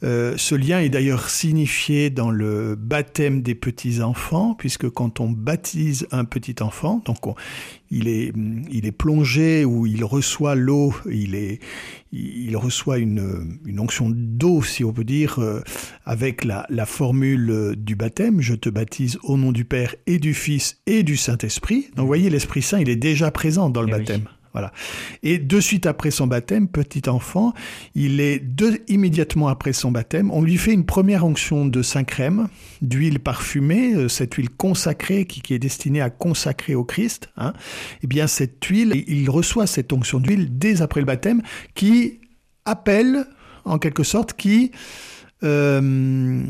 Euh, 0.04 0.34
ce 0.38 0.56
lien 0.56 0.80
est 0.80 0.90
d'ailleurs 0.90 1.30
signifié 1.30 2.10
dans 2.10 2.32
le 2.32 2.76
baptême 2.76 3.42
des 3.42 3.56
petits-enfants, 3.56 4.56
puisque 4.56 4.90
quand 4.90 5.20
on 5.20 5.30
baptise 5.30 6.08
un 6.12 6.26
petit 6.26 6.56
enfant, 6.62 7.02
donc 7.06 7.18
il, 7.90 8.08
est, 8.08 8.34
il 8.72 8.86
est 8.86 8.92
plongé 8.92 9.64
ou 9.64 9.86
il 9.86 10.04
reçoit 10.04 10.56
l'eau, 10.56 10.94
il, 11.10 11.36
est, 11.36 11.60
il 12.12 12.56
reçoit 12.58 12.98
une, 12.98 13.60
une 13.66 13.80
onction 13.80 14.10
d'eau, 14.12 14.62
si 14.62 14.84
on 14.84 14.92
peut 14.92 15.06
dire, 15.06 15.40
euh, 15.40 15.62
avec 16.06 16.44
la, 16.44 16.66
la 16.70 16.86
formule 16.86 17.76
du 17.78 17.96
baptême, 17.96 18.42
je 18.42 18.56
te 18.56 18.70
baptise 18.70 19.18
au 19.24 19.38
nom 19.38 19.52
du 19.52 19.64
Père 19.66 19.96
et 20.06 20.20
du 20.20 20.34
Fils 20.34 20.78
et 20.86 21.04
du 21.04 21.16
Saint-Esprit. 21.16 21.88
Donc 21.96 22.04
vous 22.04 22.08
voyez, 22.08 22.30
l'Esprit 22.30 22.62
Saint, 22.62 22.80
il 22.80 22.90
est 22.90 22.96
déjà 22.98 23.32
présent 23.32 23.70
dans 23.70 23.82
le 23.82 23.90
eh 23.90 23.92
baptême. 23.92 24.28
Et 25.24 25.38
de 25.38 25.60
suite 25.60 25.86
après 25.86 26.12
son 26.12 26.28
baptême, 26.28 26.68
petit 26.68 27.10
enfant, 27.10 27.54
il 27.96 28.20
est 28.20 28.44
immédiatement 28.88 29.48
après 29.48 29.74
son 29.74 29.92
baptême, 29.92 30.32
on 30.32 30.42
lui 30.42 30.58
fait 30.58 30.74
une 30.74 30.86
première 30.86 31.26
onction 31.26 31.66
de 31.66 31.82
saint 31.82 32.04
crème, 32.04 32.48
d'huile 32.82 33.20
parfumée, 33.20 33.94
euh, 33.96 34.08
cette 34.08 34.34
huile 34.36 34.50
consacrée 34.50 35.26
qui, 35.26 35.54
est 35.54 35.60
destinée 35.60 36.02
à 36.02 36.10
consacrer 36.10 36.76
au 36.76 36.84
Christ. 36.84 37.30
Hein. 37.38 37.54
Eh 38.04 38.08
bien, 38.08 38.28
cette 38.28 38.64
huile, 38.66 39.04
il 39.08 39.30
reçoit 39.30 39.68
cette 39.68 39.94
onction 39.94 40.20
d'huile 40.20 40.58
dès 40.58 40.82
après 40.82 41.00
le 41.00 41.06
baptême, 41.06 41.42
qui 41.74 42.20
appelle, 42.66 43.26
en 43.66 43.78
quelque 43.78 44.04
sorte, 44.04 44.34
qui 44.34 44.72
euh, 45.44 46.42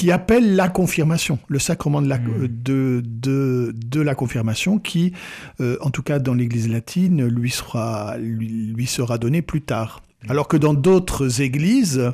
qui 0.00 0.10
appelle 0.10 0.56
la 0.56 0.70
confirmation, 0.70 1.38
le 1.48 1.58
sacrement 1.58 2.00
de 2.00 2.08
la, 2.08 2.16
mmh. 2.16 2.48
de, 2.48 3.02
de, 3.04 3.74
de, 3.76 4.00
la 4.00 4.14
confirmation, 4.14 4.78
qui, 4.78 5.12
euh, 5.60 5.76
en 5.82 5.90
tout 5.90 6.02
cas 6.02 6.18
dans 6.18 6.32
l'Église 6.32 6.70
latine, 6.70 7.26
lui 7.26 7.50
sera, 7.50 8.16
lui, 8.16 8.86
sera 8.86 9.18
donné 9.18 9.42
plus 9.42 9.60
tard. 9.60 10.00
Mmh. 10.24 10.30
Alors 10.30 10.48
que 10.48 10.56
dans 10.56 10.72
d'autres 10.72 11.42
églises, 11.42 12.10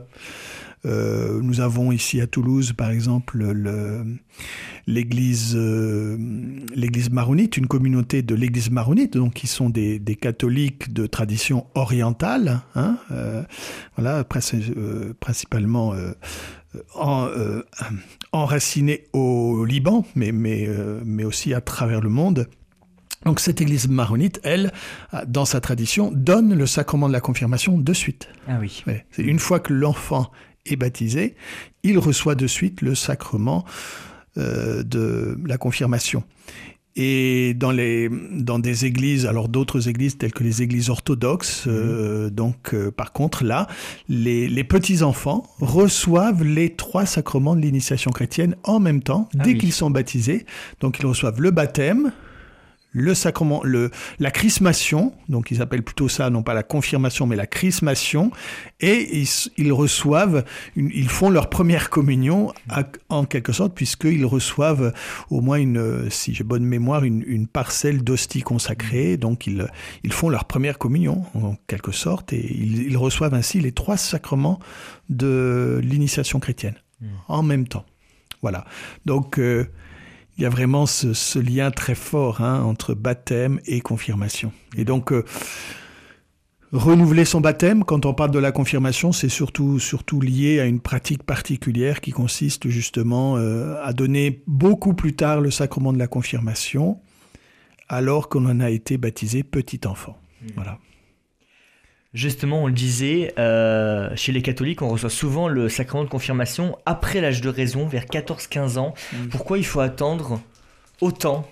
euh, 0.86 1.40
nous 1.42 1.60
avons 1.60 1.90
ici 1.90 2.20
à 2.20 2.26
Toulouse, 2.26 2.72
par 2.72 2.90
exemple, 2.90 3.44
l'église 4.86 5.54
euh, 5.56 6.16
l'église 6.74 7.10
maronite, 7.10 7.56
une 7.56 7.66
communauté 7.66 8.22
de 8.22 8.34
l'église 8.34 8.70
maronite, 8.70 9.16
donc 9.16 9.34
qui 9.34 9.46
sont 9.46 9.68
des, 9.68 9.98
des 9.98 10.14
catholiques 10.14 10.92
de 10.92 11.06
tradition 11.06 11.66
orientale, 11.74 12.60
hein, 12.74 12.98
euh, 13.10 13.42
voilà, 13.96 14.24
principalement 14.24 15.94
en, 16.94 17.26
euh, 17.26 17.62
enraciné 18.32 19.04
au 19.12 19.64
Liban, 19.64 20.04
mais, 20.14 20.32
mais, 20.32 20.66
euh, 20.68 21.00
mais 21.04 21.25
aussi 21.25 21.54
à 21.54 21.61
travers 21.61 22.00
le 22.00 22.08
monde. 22.08 22.49
Donc 23.25 23.40
cette 23.40 23.61
église 23.61 23.88
maronite, 23.88 24.40
elle, 24.44 24.73
dans 25.26 25.44
sa 25.44 25.61
tradition, 25.61 26.12
donne 26.12 26.54
le 26.54 26.66
sacrement 26.66 27.08
de 27.08 27.12
la 27.12 27.20
confirmation 27.20 27.76
de 27.76 27.92
suite. 27.92 28.28
Ah 28.46 28.58
oui. 28.61 28.85
c'est 29.11 29.23
une 29.23 29.40
fois 29.40 29.58
que 29.58 29.73
l'enfant 29.73 30.30
est 30.64 30.76
baptisé, 30.76 31.35
il 31.82 31.99
reçoit 31.99 32.35
de 32.35 32.46
suite 32.46 32.82
le 32.82 32.94
sacrement 32.94 33.64
euh, 34.38 34.82
de 34.82 35.38
la 35.46 35.56
confirmation. 35.56 36.23
Et 36.96 37.52
dans, 37.54 37.72
les, 37.72 38.08
dans 38.32 38.58
des 38.58 38.86
églises, 38.86 39.26
alors 39.26 39.48
d'autres 39.48 39.88
églises 39.88 40.16
telles 40.16 40.32
que 40.32 40.42
les 40.42 40.62
églises 40.62 40.88
orthodoxes, 40.88 41.66
mhm. 41.66 41.72
euh, 41.74 42.30
donc 42.30 42.72
euh, 42.72 42.90
par 42.90 43.12
contre 43.12 43.44
là, 43.44 43.66
les, 44.08 44.48
les 44.48 44.64
petits-enfants 44.64 45.42
reçoivent 45.60 46.42
les 46.42 46.70
trois 46.70 47.04
sacrements 47.04 47.54
de 47.54 47.60
l'initiation 47.60 48.10
chrétienne 48.10 48.56
en 48.64 48.80
même 48.80 49.02
temps, 49.02 49.28
ah 49.38 49.42
dès 49.42 49.58
qu'ils 49.58 49.72
sont 49.72 49.90
baptisés. 49.90 50.46
Donc 50.80 50.98
ils 50.98 51.06
reçoivent 51.06 51.40
le 51.40 51.50
baptême, 51.50 52.12
le 52.96 53.12
sacrement, 53.12 53.60
le, 53.62 53.90
la 54.18 54.30
chrismation, 54.30 55.12
donc 55.28 55.50
ils 55.50 55.60
appellent 55.60 55.82
plutôt 55.82 56.08
ça, 56.08 56.30
non 56.30 56.42
pas 56.42 56.54
la 56.54 56.62
confirmation, 56.62 57.26
mais 57.26 57.36
la 57.36 57.46
chrismation, 57.46 58.30
et 58.80 59.22
ils, 59.58 59.72
reçoivent, 59.72 60.44
ils 60.76 61.10
font 61.10 61.28
leur 61.28 61.50
première 61.50 61.90
communion 61.90 62.54
en 63.10 63.26
quelque 63.26 63.52
sorte, 63.52 63.74
puisqu'ils 63.74 64.24
reçoivent 64.24 64.94
au 65.28 65.42
moins 65.42 65.58
une, 65.58 66.08
si 66.08 66.32
j'ai 66.32 66.42
bonne 66.42 66.64
mémoire, 66.64 67.04
une, 67.04 67.46
parcelle 67.46 68.02
d'hostie 68.02 68.40
consacrée, 68.40 69.18
donc 69.18 69.46
ils, 69.46 69.66
ils 70.02 70.12
font 70.12 70.30
leur 70.30 70.46
première 70.46 70.78
communion 70.78 71.22
en 71.34 71.54
quelque 71.66 71.92
sorte, 71.92 72.32
et 72.32 72.50
ils, 72.50 72.96
reçoivent 72.96 73.34
ainsi 73.34 73.60
les 73.60 73.72
trois 73.72 73.98
sacrements 73.98 74.58
de 75.10 75.80
l'initiation 75.82 76.40
chrétienne 76.40 76.76
mmh. 77.02 77.06
en 77.28 77.42
même 77.42 77.68
temps. 77.68 77.84
Voilà. 78.40 78.64
Donc, 79.04 79.38
euh, 79.38 79.66
il 80.36 80.42
y 80.42 80.46
a 80.46 80.50
vraiment 80.50 80.86
ce, 80.86 81.38
lien 81.38 81.70
très 81.70 81.94
fort 81.94 82.40
hein, 82.40 82.62
entre 82.62 82.94
baptême 82.94 83.60
et 83.64 83.80
confirmation. 83.80 84.52
Et 84.76 84.84
donc, 84.84 85.12
euh, 85.12 85.24
renouveler 86.72 87.24
son 87.24 87.40
baptême, 87.40 87.84
quand 87.84 88.04
on 88.04 88.12
parle 88.12 88.30
de 88.32 88.38
la 88.38 88.52
confirmation, 88.52 89.12
c'est 89.12 89.30
surtout, 89.30 89.78
surtout 89.78 90.20
lié 90.20 90.60
à 90.60 90.66
une 90.66 90.80
pratique 90.80 91.22
particulière 91.22 92.00
qui 92.00 92.10
consiste 92.10 92.68
justement 92.68 93.36
euh, 93.36 93.76
à 93.82 93.92
donner 93.92 94.42
beaucoup 94.46 94.92
plus 94.92 95.14
tard 95.14 95.40
le 95.40 95.50
sacrement 95.50 95.92
de 95.92 95.98
la 95.98 96.06
confirmation, 96.06 97.00
alors 97.88 98.28
qu'on 98.28 98.44
en 98.46 98.60
a 98.60 98.70
été 98.70 98.98
baptisé 98.98 99.42
petit 99.42 99.80
enfant. 99.86 100.18
Mmh. 100.42 100.46
Voilà. 100.56 100.78
Justement, 102.16 102.62
on 102.62 102.66
le 102.66 102.73
disait, 102.73 103.35
euh, 103.38 104.08
chez 104.16 104.32
les 104.32 104.40
catholiques, 104.40 104.80
on 104.80 104.88
reçoit 104.88 105.11
souvent 105.11 105.49
le 105.49 105.68
sacrement 105.68 106.02
de 106.02 106.08
confirmation 106.08 106.78
après 106.87 107.20
l'âge 107.20 107.42
de 107.42 107.50
raison, 107.50 107.87
vers 107.87 108.06
14-15 108.06 108.78
ans. 108.78 108.94
Mm. 109.12 109.26
Pourquoi 109.26 109.58
il 109.58 109.66
faut 109.66 109.80
attendre 109.80 110.40
autant 111.02 111.46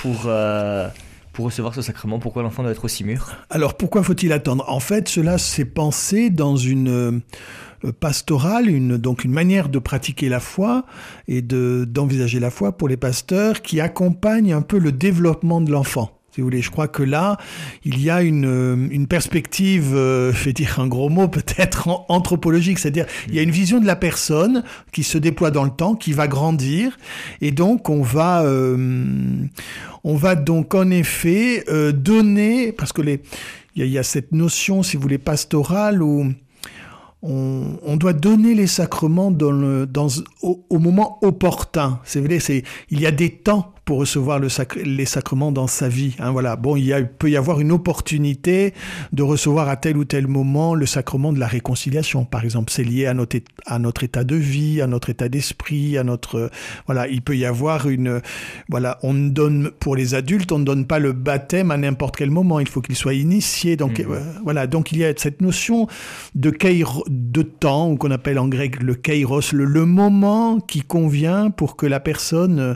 pour, 0.00 0.26
euh, 0.26 0.86
pour 1.32 1.46
recevoir 1.46 1.74
ce 1.74 1.82
sacrement? 1.82 2.20
Pourquoi 2.20 2.44
l'enfant 2.44 2.62
doit 2.62 2.70
être 2.70 2.84
aussi 2.84 3.02
mûr? 3.02 3.34
Alors 3.50 3.74
pourquoi 3.74 4.04
faut-il 4.04 4.30
attendre? 4.32 4.64
En 4.68 4.78
fait, 4.78 5.08
cela 5.08 5.38
s'est 5.38 5.64
pensé 5.64 6.30
dans 6.30 6.54
une 6.54 7.22
euh, 7.84 7.92
pastorale, 7.98 8.70
une, 8.70 8.98
donc 8.98 9.24
une 9.24 9.32
manière 9.32 9.68
de 9.68 9.80
pratiquer 9.80 10.28
la 10.28 10.38
foi 10.38 10.84
et 11.26 11.42
d'envisager 11.42 12.38
la 12.38 12.50
foi 12.50 12.76
pour 12.76 12.86
les 12.86 12.96
pasteurs 12.96 13.60
qui 13.60 13.80
accompagne 13.80 14.52
un 14.52 14.62
peu 14.62 14.78
le 14.78 14.92
développement 14.92 15.60
de 15.60 15.72
l'enfant 15.72 16.15
si 16.36 16.42
vous 16.42 16.48
voulez. 16.48 16.60
Je 16.60 16.70
crois 16.70 16.86
que 16.86 17.02
là, 17.02 17.38
il 17.82 17.98
y 18.02 18.10
a 18.10 18.20
une, 18.20 18.44
euh, 18.44 18.88
une 18.90 19.06
perspective, 19.06 19.94
euh, 19.94 20.34
je 20.34 20.44
vais 20.44 20.52
dire 20.52 20.78
un 20.80 20.86
gros 20.86 21.08
mot 21.08 21.28
peut-être, 21.38 21.88
anthropologique, 22.10 22.78
c'est-à-dire 22.78 23.06
il 23.28 23.34
y 23.34 23.38
a 23.38 23.42
une 23.42 23.50
vision 23.50 23.80
de 23.80 23.86
la 23.86 23.96
personne 23.96 24.62
qui 24.92 25.02
se 25.02 25.16
déploie 25.16 25.50
dans 25.50 25.64
le 25.64 25.70
temps, 25.70 25.94
qui 25.94 26.12
va 26.12 26.28
grandir, 26.28 26.98
et 27.40 27.52
donc 27.52 27.88
on 27.88 28.02
va, 28.02 28.42
euh, 28.42 29.46
on 30.04 30.14
va 30.14 30.34
donc 30.34 30.74
en 30.74 30.90
effet 30.90 31.64
donner, 31.94 32.72
parce 32.72 32.92
que 32.92 33.00
les, 33.00 33.22
il 33.74 33.86
y, 33.86 33.96
a, 33.96 34.02
cette 34.02 34.32
notion, 34.32 34.82
si 34.82 34.98
vous 34.98 35.02
voulez, 35.02 35.18
pastorale 35.18 36.02
où 36.02 36.32
on, 37.22 37.96
doit 37.96 38.12
donner 38.12 38.54
les 38.54 38.66
sacrements 38.66 39.30
dans 39.30 39.50
le, 39.50 39.86
dans, 39.86 40.08
au, 40.42 40.66
au 40.68 40.78
moment 40.78 41.18
opportun. 41.22 41.98
C'est 42.04 42.20
vrai, 42.20 42.40
c'est, 42.40 42.62
il 42.90 43.00
y 43.00 43.06
a 43.06 43.10
des 43.10 43.30
temps 43.30 43.72
pour 43.86 43.98
recevoir 43.98 44.40
le 44.40 44.48
les 44.84 45.06
sacrements 45.06 45.52
dans 45.52 45.68
sa 45.68 45.88
vie. 45.88 46.16
Hein, 46.18 46.32
voilà. 46.32 46.56
Bon, 46.56 46.74
il, 46.74 46.84
y 46.84 46.92
a, 46.92 47.02
peut 47.02 47.30
y 47.30 47.36
avoir 47.36 47.60
une 47.60 47.70
opportunité 47.70 48.74
de 49.12 49.22
recevoir 49.22 49.68
à 49.68 49.76
tel 49.76 49.96
ou 49.96 50.04
tel 50.04 50.26
moment 50.26 50.74
le 50.74 50.86
sacrement 50.86 51.32
de 51.32 51.38
la 51.38 51.46
réconciliation. 51.46 52.24
Par 52.24 52.42
exemple, 52.42 52.72
c'est 52.72 52.82
lié 52.82 53.06
à 53.06 53.14
notre, 53.14 53.36
à 53.64 53.78
notre 53.78 54.02
état 54.02 54.24
de 54.24 54.34
vie, 54.34 54.82
à 54.82 54.88
notre 54.88 55.08
état 55.08 55.28
d'esprit, 55.28 55.96
à 55.96 56.02
notre 56.02 56.50
voilà. 56.86 57.06
Il 57.06 57.22
peut 57.22 57.36
y 57.36 57.44
avoir 57.44 57.88
une 57.88 58.20
voilà. 58.68 58.98
On 59.04 59.14
donne 59.14 59.70
pour 59.78 59.94
les 59.94 60.14
adultes, 60.14 60.50
on 60.50 60.58
ne 60.58 60.64
donne 60.64 60.86
pas 60.86 60.98
le 60.98 61.12
baptême 61.12 61.70
à 61.70 61.76
n'importe 61.76 62.16
quel 62.16 62.32
moment. 62.32 62.58
Il 62.58 62.68
faut 62.68 62.80
qu'il 62.80 62.96
soit 62.96 63.14
initié. 63.14 63.76
Donc 63.76 64.00
mmh. 64.00 64.10
euh, 64.10 64.20
voilà. 64.42 64.66
Donc 64.66 64.90
il 64.90 64.98
y 64.98 65.04
a 65.04 65.12
cette 65.16 65.40
notion 65.40 65.86
de 66.34 66.50
de 67.08 67.42
temps, 67.42 67.92
ou 67.92 67.96
qu'on 67.96 68.10
appelle 68.10 68.40
en 68.40 68.48
grec 68.48 68.82
le 68.82 68.96
kairos, 68.96 69.52
le, 69.52 69.64
le 69.64 69.86
moment 69.86 70.58
qui 70.58 70.82
convient 70.82 71.50
pour 71.50 71.76
que 71.76 71.86
la 71.86 72.00
personne 72.00 72.58
euh, 72.58 72.74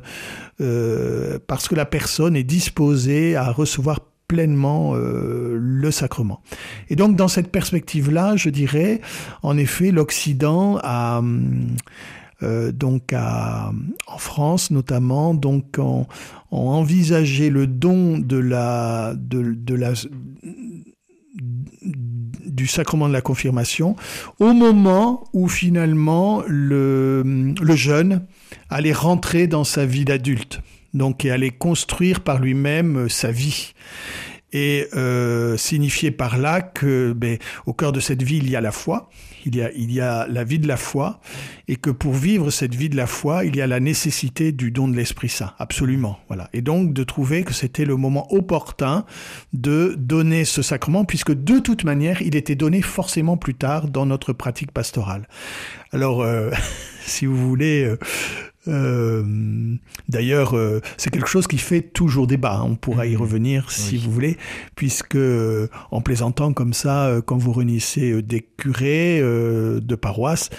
parce 1.47 1.69
que 1.69 1.75
la 1.75 1.87
personne 1.87 2.37
est 2.37 2.45
disposée 2.45 3.35
à 3.37 3.51
recevoir 3.51 4.01
pleinement 4.31 4.93
euh, 4.95 5.59
le 5.61 5.91
sacrement. 5.91 6.41
Et 6.89 6.95
donc 6.95 7.17
dans 7.17 7.27
cette 7.27 7.51
perspective-là, 7.51 8.37
je 8.37 8.49
dirais, 8.49 9.01
en 9.43 9.59
effet, 9.59 9.91
l'Occident 9.91 10.79
a 10.85 11.21
euh, 12.45 12.71
donc 12.71 13.13
en 13.13 14.19
France 14.19 14.71
notamment, 14.71 15.35
donc 15.35 15.79
ont, 15.79 16.07
envisagé 16.53 17.51
le 17.51 17.67
don 17.67 18.19
de 18.19 18.37
la 18.37 19.15
de 19.17 19.75
la 19.75 19.93
du 22.47 22.67
sacrement 22.67 23.09
de 23.09 23.13
la 23.13 23.21
confirmation 23.21 23.97
au 24.39 24.53
moment 24.53 25.25
où 25.33 25.49
finalement 25.49 26.43
le, 26.47 27.55
le 27.61 27.77
jeune 27.77 28.27
allait 28.69 28.93
rentrer 28.93 29.47
dans 29.47 29.65
sa 29.65 29.87
vie 29.87 30.05
d'adulte, 30.05 30.61
donc 30.95 31.25
et 31.25 31.31
allait 31.31 31.51
construire 31.51 32.21
par 32.21 32.39
lui-même 32.39 33.09
sa 33.09 33.31
vie 33.31 33.73
et 34.53 34.89
euh, 34.95 35.57
signifier 35.57 36.11
par 36.11 36.39
là 36.39 36.61
que 36.61 37.13
ben, 37.13 37.39
au 37.67 37.73
cœur 37.73 37.93
de 37.93 38.01
cette 38.01 38.23
vie 38.23 38.39
il 38.39 38.51
y 38.51 38.57
a 38.57 38.61
la 38.61 38.73
foi, 38.73 39.11
il 39.47 39.57
y 39.57 39.63
a, 39.63 39.71
il 39.73 39.93
y 39.93 40.01
a 40.01 40.27
la 40.29 40.45
vie 40.45 40.59
de 40.59 40.69
la 40.69 40.77
foi, 40.77 41.21
et 41.69 41.77
que 41.77 41.91
pour 41.91 42.13
vivre 42.13 42.51
cette 42.51 42.75
vie 42.75 42.89
de 42.89 42.97
la 42.97 43.07
foi, 43.07 43.45
il 43.45 43.57
y 43.57 43.63
a 43.63 43.67
la 43.67 43.81
nécessité 43.81 44.53
du 44.53 44.71
don 44.71 44.89
de 44.89 44.97
l'Esprit 44.97 45.29
Saint, 45.29 45.53
absolument. 45.59 46.19
Voilà. 46.29 46.49
Et 46.53 46.63
donc 46.63 46.93
de 46.93 47.05
trouver 47.05 47.45
que 47.45 47.53
c'était 47.53 47.85
le 47.85 47.97
moment 47.97 48.33
opportun 48.33 49.05
de 49.53 49.95
donner 49.97 50.45
ce 50.45 50.63
sacrement, 50.63 51.05
puisque 51.05 51.33
de 51.33 51.59
toute 51.59 51.85
manière, 51.85 52.23
il 52.23 52.37
était 52.37 52.55
donné 52.55 52.83
forcément 52.83 53.37
plus 53.37 53.55
tard 53.55 53.89
dans 53.89 54.07
notre 54.07 54.33
pratique 54.33 54.73
pastorale. 54.73 55.29
Alors, 55.93 56.23
euh, 56.23 56.51
si 57.07 57.27
vous 57.27 57.37
voulez, 57.37 57.85
euh, 57.85 57.99
euh, 58.69 59.25
D'ailleurs, 60.09 60.55
euh, 60.55 60.81
c'est 60.97 61.11
quelque 61.11 61.29
chose 61.29 61.47
qui 61.47 61.57
fait 61.57 61.81
toujours 61.81 62.27
débat. 62.27 62.57
Hein. 62.57 62.67
On 62.67 62.77
pourra 62.77 63.07
y 63.07 63.15
mhm. 63.15 63.21
revenir 63.21 63.71
si 63.71 63.97
vous 63.97 64.11
voulez, 64.11 64.37
puisque 64.77 65.17
euh, 65.17 65.69
en 65.91 66.01
plaisantant 66.01 66.53
comme 66.53 66.75
ça, 66.75 67.21
quand 67.25 67.39
vous 67.39 67.53
réunissez 67.53 68.23
des 68.23 68.41
curés 68.41 69.21
de 69.21 69.95
paroisse, 69.95 70.51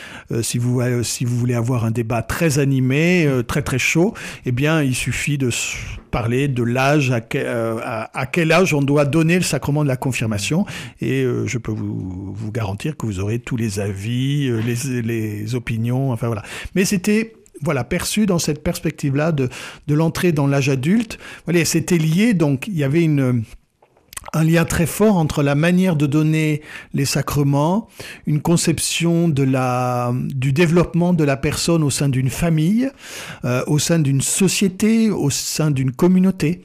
si 0.42 0.58
vous 0.58 0.82
si 1.04 1.26
vous 1.26 1.38
voulez 1.38 1.54
avoir 1.54 1.86
un 1.86 1.92
débat 1.92 2.22
très 2.22 2.60
animé, 2.60 3.30
très 3.48 3.62
très 3.62 3.80
chaud, 3.80 4.14
eh 4.46 4.52
bien, 4.52 4.82
il 4.82 4.96
suffit 4.96 5.38
de 5.38 5.50
parler 6.10 6.48
de 6.48 6.64
l'âge 6.64 7.12
à, 7.12 7.22
à, 8.14 8.26
quel 8.26 8.52
âge 8.52 8.74
on 8.74 8.82
doit 8.82 9.06
donner 9.06 9.36
le 9.36 9.44
sacrement 9.44 9.84
de 9.84 9.88
la 9.88 9.98
confirmation, 9.98 10.66
et 11.02 11.26
je 11.46 11.58
peux 11.58 11.72
vous, 11.72 12.34
vous 12.34 12.52
garantir 12.52 12.98
que 12.98 13.06
vous 13.06 13.20
aurez 13.20 13.40
tous 13.40 13.58
les 13.58 13.80
avis, 13.80 14.50
les, 14.62 15.02
les 15.02 15.56
opinions, 15.56 16.12
enfin 16.12 16.28
voilà. 16.28 16.44
Mais 16.76 16.86
c'était 16.86 17.34
voilà, 17.62 17.84
perçu 17.84 18.26
dans 18.26 18.40
cette 18.40 18.64
perspective-là 18.64 19.32
de, 19.32 19.50
de 19.88 19.94
l'entrée 19.94 20.32
dans 20.32 20.48
l'âge 20.48 20.70
adulte. 20.70 21.18
Voilà, 21.46 21.64
c'était 21.66 21.98
lié, 21.98 22.34
donc 22.34 22.68
il 22.68 22.78
y 22.78 22.84
avait 22.84 23.04
une, 23.04 23.44
un 24.34 24.44
lien 24.44 24.66
très 24.66 24.86
fort 24.86 25.18
entre 25.18 25.44
la 25.44 25.56
manière 25.56 25.96
de 25.96 26.06
donner 26.06 26.62
les 26.94 27.06
sacrements, 27.06 27.88
une 28.28 28.42
conception 28.42 29.28
de 29.28 29.44
la, 29.44 30.14
du 30.14 30.54
développement 30.54 31.14
de 31.14 31.24
la 31.24 31.38
personne 31.38 31.84
au 31.84 31.90
sein 31.90 32.08
d'une 32.08 32.30
famille, 32.30 32.90
euh, 33.46 33.64
au 33.68 33.80
sein 33.80 34.00
d'une 34.00 34.22
société, 34.22 35.10
au 35.10 35.30
sein 35.30 35.72
d'une 35.72 35.92
communauté. 35.92 36.62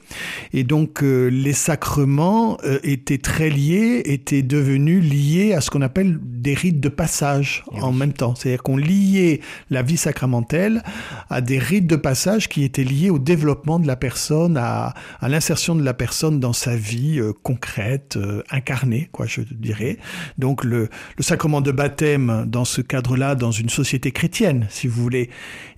Et 0.53 0.63
donc 0.63 1.03
euh, 1.03 1.27
les 1.27 1.53
sacrements 1.53 2.57
euh, 2.63 2.79
étaient 2.83 3.17
très 3.17 3.49
liés, 3.49 4.01
étaient 4.05 4.43
devenus 4.43 5.03
liés 5.03 5.53
à 5.53 5.61
ce 5.61 5.69
qu'on 5.69 5.81
appelle 5.81 6.19
des 6.21 6.53
rites 6.53 6.79
de 6.79 6.89
passage 6.89 7.65
eh 7.75 7.81
en 7.81 7.91
même 7.91 8.13
temps. 8.13 8.35
C'est-à-dire 8.35 8.63
qu'on 8.63 8.77
liait 8.77 9.41
la 9.71 9.81
vie 9.81 9.97
sacramentelle 9.97 10.83
à 11.29 11.41
des 11.41 11.59
rites 11.59 11.87
de 11.87 11.95
passage 11.95 12.47
qui 12.47 12.63
étaient 12.63 12.83
liés 12.83 13.09
au 13.09 13.19
développement 13.19 13.79
de 13.79 13.87
la 13.87 13.95
personne, 13.95 14.57
à, 14.57 14.93
à 15.19 15.27
l'insertion 15.27 15.75
de 15.75 15.83
la 15.83 15.93
personne 15.93 16.39
dans 16.39 16.53
sa 16.53 16.75
vie 16.75 17.19
concrète, 17.47 18.17
euh, 18.17 18.43
incarnée, 18.49 19.07
quoi, 19.13 19.25
je 19.25 19.39
dirais. 19.39 19.99
Donc 20.37 20.65
le, 20.65 20.89
sacrement 21.21 21.61
de 21.61 21.71
baptême, 21.71 22.43
dans 22.45 22.65
ce 22.65 22.81
cadre-là, 22.81 23.35
dans 23.35 23.51
une 23.51 23.69
société 23.69 24.11
chrétienne, 24.11 24.67
si 24.69 24.87
vous 24.87 25.01
voulez, 25.01 25.29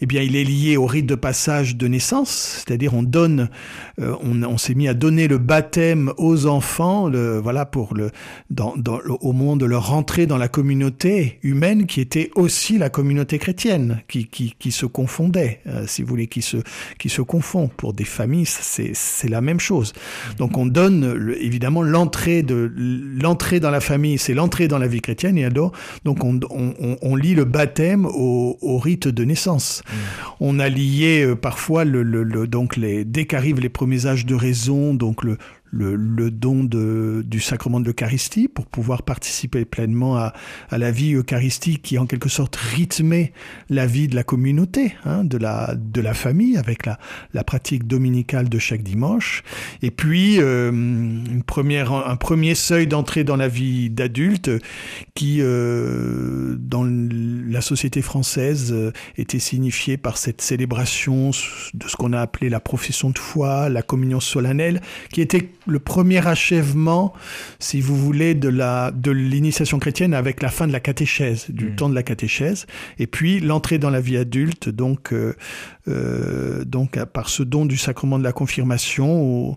eh 0.01 0.07
bien, 0.07 0.23
il 0.23 0.35
est 0.35 0.43
lié 0.43 0.77
au 0.77 0.87
rite 0.87 1.05
de 1.05 1.13
passage 1.13 1.75
de 1.75 1.87
naissance, 1.87 2.63
c'est-à-dire 2.65 2.95
on 2.95 3.03
donne, 3.03 3.49
euh, 4.01 4.15
on, 4.23 4.57
s'est 4.57 4.73
mis 4.73 4.87
à 4.87 4.95
donner 4.95 5.27
le 5.27 5.37
baptême 5.37 6.11
aux 6.17 6.47
enfants, 6.47 7.07
le, 7.07 7.37
voilà, 7.37 7.67
pour 7.67 7.93
le, 7.93 8.09
au 9.21 9.31
moment 9.31 9.55
de 9.55 9.65
leur 9.65 9.89
rentrée 9.89 10.25
dans 10.25 10.39
la 10.39 10.47
communauté 10.47 11.37
humaine, 11.43 11.85
qui 11.85 12.01
était 12.01 12.31
aussi 12.33 12.79
la 12.79 12.89
communauté 12.89 13.37
chrétienne, 13.37 14.01
qui, 14.07 14.25
qui, 14.27 14.71
se 14.71 14.87
confondait, 14.87 15.61
euh, 15.67 15.85
si 15.85 16.01
vous 16.01 16.07
voulez, 16.07 16.25
qui 16.25 16.41
se, 16.41 16.57
qui 16.97 17.09
se 17.09 17.21
confond. 17.21 17.67
Pour 17.67 17.93
des 17.93 18.05
familles, 18.05 18.47
c'est, 18.47 18.95
c'est 18.95 19.29
la 19.29 19.41
même 19.41 19.59
chose. 19.59 19.93
Donc 20.39 20.57
on 20.57 20.65
donne, 20.65 21.35
évidemment, 21.39 21.58
évidemment, 21.59 21.81
l'entrée 21.81 22.41
de 22.41 22.71
l'entrée 23.21 23.59
dans 23.59 23.69
la 23.69 23.81
famille, 23.81 24.17
c'est 24.17 24.33
l'entrée 24.33 24.69
dans 24.69 24.77
la 24.77 24.87
vie 24.87 25.01
chrétienne. 25.01 25.37
Et 25.37 25.43
alors, 25.43 25.73
donc 26.05 26.23
on, 26.23 26.39
on, 26.49 27.15
le 27.17 27.43
baptême 27.43 28.05
au, 28.05 28.57
au 28.61 28.77
rite 28.77 29.09
de 29.09 29.25
naissance. 29.25 29.83
Mmh. 29.85 29.95
On 30.39 30.59
a 30.59 30.69
lié 30.69 31.25
euh, 31.25 31.35
parfois 31.35 31.83
le, 31.83 32.01
le, 32.01 32.23
le, 32.23 32.47
donc 32.47 32.77
les 32.77 33.03
dès 33.03 33.25
qu'arrivent 33.25 33.59
les 33.59 33.67
premiers 33.67 34.05
âges 34.05 34.25
de 34.25 34.35
raison, 34.35 34.93
donc 34.93 35.21
le, 35.21 35.37
le, 35.71 36.31
don 36.31 36.63
de, 36.63 37.23
du 37.25 37.39
sacrement 37.39 37.79
de 37.79 37.85
l'Eucharistie 37.85 38.47
pour 38.47 38.65
pouvoir 38.65 39.03
participer 39.03 39.65
pleinement 39.65 40.17
à, 40.17 40.33
à, 40.69 40.77
la 40.77 40.91
vie 40.91 41.13
eucharistique 41.13 41.81
qui 41.81 41.97
en 41.97 42.05
quelque 42.05 42.29
sorte 42.29 42.55
rythmait 42.55 43.33
la 43.69 43.85
vie 43.85 44.07
de 44.07 44.15
la 44.15 44.23
communauté, 44.23 44.95
hein, 45.05 45.23
de, 45.23 45.37
la, 45.37 45.75
de 45.75 46.01
la 46.01 46.13
famille 46.13 46.57
avec 46.57 46.85
la, 46.85 46.99
la 47.33 47.43
pratique 47.43 47.87
dominicale 47.87 48.49
de 48.49 48.59
chaque 48.59 48.83
dimanche. 48.83 49.43
Et 49.81 49.91
puis 49.91 50.39
euh, 50.39 50.71
une 50.71 51.43
première, 51.43 51.91
un 51.93 52.15
premier 52.15 52.55
seuil 52.55 52.87
d'entrée 52.87 53.23
dans 53.23 53.35
la 53.35 53.47
vie 53.47 53.89
d'adulte 53.89 54.49
qui, 55.13 55.37
euh, 55.41 56.55
dans 56.57 56.83
la 56.83 57.61
société 57.61 58.01
française, 58.01 58.71
euh, 58.71 58.91
était 59.17 59.39
signifié 59.39 59.97
par 59.97 60.17
cette 60.17 60.41
célébration 60.41 61.31
de 61.73 61.87
ce 61.87 61.95
qu'on 61.95 62.13
a 62.13 62.21
appelé 62.21 62.49
la 62.49 62.59
profession 62.59 63.09
de 63.09 63.17
foi, 63.17 63.69
la 63.69 63.81
communion 63.81 64.19
solennelle, 64.19 64.81
qui 65.11 65.21
était 65.21 65.49
le 65.69 65.79
premier 65.79 66.25
achèvement, 66.25 67.13
si 67.59 67.81
vous 67.81 67.95
voulez, 67.95 68.35
de 68.35 68.49
la 68.49 68.91
de 68.91 69.11
l'initiation 69.11 69.79
chrétienne 69.79 70.13
avec 70.13 70.41
la 70.41 70.49
fin 70.49 70.67
de 70.67 70.73
la 70.73 70.79
catéchèse, 70.79 71.45
du 71.49 71.67
mmh. 71.67 71.75
temps 71.75 71.89
de 71.89 71.95
la 71.95 72.03
catéchèse, 72.03 72.65
et 72.97 73.07
puis 73.07 73.39
l'entrée 73.39 73.77
dans 73.77 73.89
la 73.89 74.01
vie 74.01 74.17
adulte, 74.17 74.69
donc 74.69 75.13
euh, 75.13 75.35
euh, 75.87 76.63
donc 76.65 77.03
par 77.05 77.29
ce 77.29 77.43
don 77.43 77.65
du 77.65 77.77
sacrement 77.77 78.19
de 78.19 78.23
la 78.23 78.31
confirmation 78.31 79.21
aux, 79.21 79.55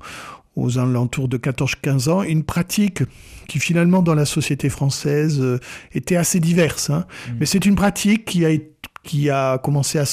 aux 0.57 0.79
alentours 0.79 1.29
de 1.29 1.39
14-15 1.39 2.11
ans, 2.11 2.23
une 2.23 2.45
pratique 2.45 3.03
qui 3.49 3.59
finalement 3.59 4.03
dans 4.03 4.15
la 4.15 4.25
société 4.25 4.69
française 4.69 5.41
euh, 5.41 5.59
était 5.93 6.17
assez 6.17 6.41
diverse, 6.41 6.91
hein. 6.91 7.07
mmh. 7.09 7.33
mais 7.41 7.47
c'est 7.47 7.65
une 7.67 7.75
pratique 7.75 8.25
qui 8.25 8.45
a 8.45 8.51
été 8.51 8.73
qui 9.03 9.31
a 9.31 9.59
commencé 9.59 9.99
à 9.99 10.05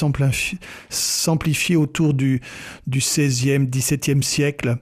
s'amplifier 0.89 1.75
autour 1.75 2.13
du, 2.13 2.41
du 2.88 2.99
16e, 2.99 3.69
17e 3.69 4.21
siècle 4.21 4.77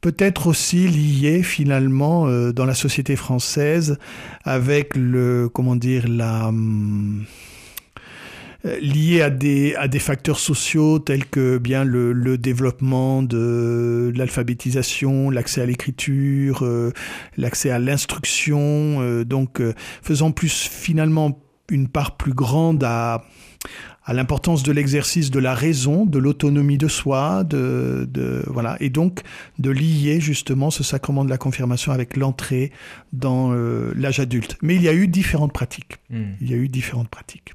peut-être 0.00 0.46
aussi 0.46 0.88
lié 0.88 1.42
finalement 1.42 2.26
euh, 2.26 2.52
dans 2.52 2.64
la 2.64 2.74
société 2.74 3.16
française 3.16 3.98
avec 4.44 4.96
le 4.96 5.48
comment 5.52 5.76
dire 5.76 6.06
la 6.08 6.52
euh, 8.64 8.80
lié 8.80 9.22
à 9.22 9.30
des, 9.30 9.74
à 9.76 9.88
des 9.88 9.98
facteurs 9.98 10.38
sociaux 10.38 10.98
tels 10.98 11.26
que 11.26 11.58
bien 11.58 11.84
le, 11.84 12.12
le 12.12 12.38
développement 12.38 13.22
de 13.22 14.12
l'alphabétisation, 14.16 15.30
l'accès 15.30 15.60
à 15.62 15.66
l'écriture, 15.66 16.60
euh, 16.62 16.92
l'accès 17.36 17.70
à 17.70 17.78
l'instruction, 17.78 19.22
donc 19.24 19.62
faisant 20.02 20.30
plus 20.32 20.68
finalement 20.68 21.40
une 21.70 21.88
part 21.88 22.16
plus 22.16 22.32
grande 22.32 22.84
à, 22.84 23.24
à 24.06 24.14
l'importance 24.14 24.62
de 24.62 24.70
l'exercice 24.70 25.32
de 25.32 25.40
la 25.40 25.52
raison, 25.52 26.06
de 26.06 26.18
l'autonomie 26.18 26.78
de 26.78 26.86
soi, 26.86 27.42
de, 27.42 28.08
de, 28.08 28.44
voilà, 28.46 28.76
et 28.78 28.88
donc 28.88 29.22
de 29.58 29.70
lier 29.70 30.20
justement 30.20 30.70
ce 30.70 30.84
sacrement 30.84 31.24
de 31.24 31.30
la 31.30 31.38
confirmation 31.38 31.90
avec 31.90 32.16
l'entrée 32.16 32.70
dans 33.12 33.52
euh, 33.52 33.92
l'âge 33.96 34.20
adulte. 34.20 34.56
Mais 34.62 34.76
il 34.76 34.82
y 34.82 34.88
a 34.88 34.94
eu 34.94 35.08
différentes 35.08 35.52
pratiques. 35.52 35.98
Mmh. 36.10 36.22
Il 36.40 36.48
y 36.48 36.54
a 36.54 36.56
eu 36.56 36.68
différentes 36.68 37.08
pratiques, 37.08 37.54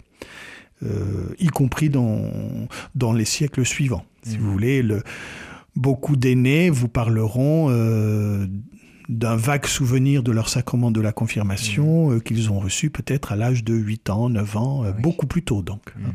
euh, 0.84 1.34
y 1.40 1.48
compris 1.48 1.90
dans 1.90 2.30
dans 2.96 3.14
les 3.14 3.26
siècles 3.26 3.66
suivants. 3.66 4.04
Si 4.24 4.38
mmh. 4.38 4.42
vous 4.42 4.52
voulez, 4.52 4.84
le, 4.84 5.04
beaucoup 5.76 6.18
d'aînés 6.18 6.70
vous 6.70 6.90
parleront. 6.90 7.68
Euh, 7.70 8.46
d'un 9.10 9.36
vague 9.36 9.66
souvenir 9.66 10.24
de 10.24 10.32
leur 10.32 10.48
sacrement 10.48 10.90
de 10.90 11.02
la 11.02 11.12
confirmation 11.12 12.12
mmh. 12.12 12.14
euh, 12.14 12.20
qu'ils 12.22 12.50
ont 12.50 12.60
reçu 12.60 12.90
peut-être 12.90 13.34
à 13.34 13.36
l'âge 13.36 13.66
de 13.66 13.74
8 13.74 14.10
ans, 14.10 14.30
9 14.30 14.58
ans, 14.58 14.84
oui. 14.86 15.02
beaucoup 15.02 15.28
plus 15.28 15.44
tôt 15.44 15.62
donc. 15.62 15.82
Mmh 15.98 16.12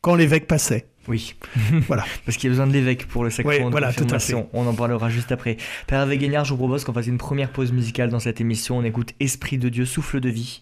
quand 0.00 0.14
l'évêque 0.14 0.46
passait. 0.46 0.86
Oui, 1.08 1.34
voilà. 1.86 2.04
Parce 2.26 2.36
qu'il 2.36 2.48
y 2.48 2.50
a 2.50 2.52
besoin 2.52 2.66
de 2.66 2.72
l'évêque 2.72 3.06
pour 3.06 3.24
le 3.24 3.30
sacrement 3.30 3.64
oui, 3.64 3.70
voilà, 3.70 3.92
de 3.92 3.96
confirmation. 3.96 4.48
On 4.52 4.66
en 4.66 4.74
parlera 4.74 5.08
juste 5.08 5.32
après. 5.32 5.56
Père 5.86 6.00
Hervé 6.00 6.18
Guignard, 6.18 6.44
je 6.44 6.50
vous 6.50 6.58
propose 6.58 6.84
qu'on 6.84 6.92
fasse 6.92 7.06
une 7.06 7.18
première 7.18 7.50
pause 7.50 7.72
musicale 7.72 8.10
dans 8.10 8.20
cette 8.20 8.40
émission. 8.40 8.76
On 8.76 8.84
écoute 8.84 9.14
Esprit 9.18 9.56
de 9.56 9.70
Dieu, 9.70 9.86
souffle 9.86 10.20
de 10.20 10.28
vie. 10.28 10.60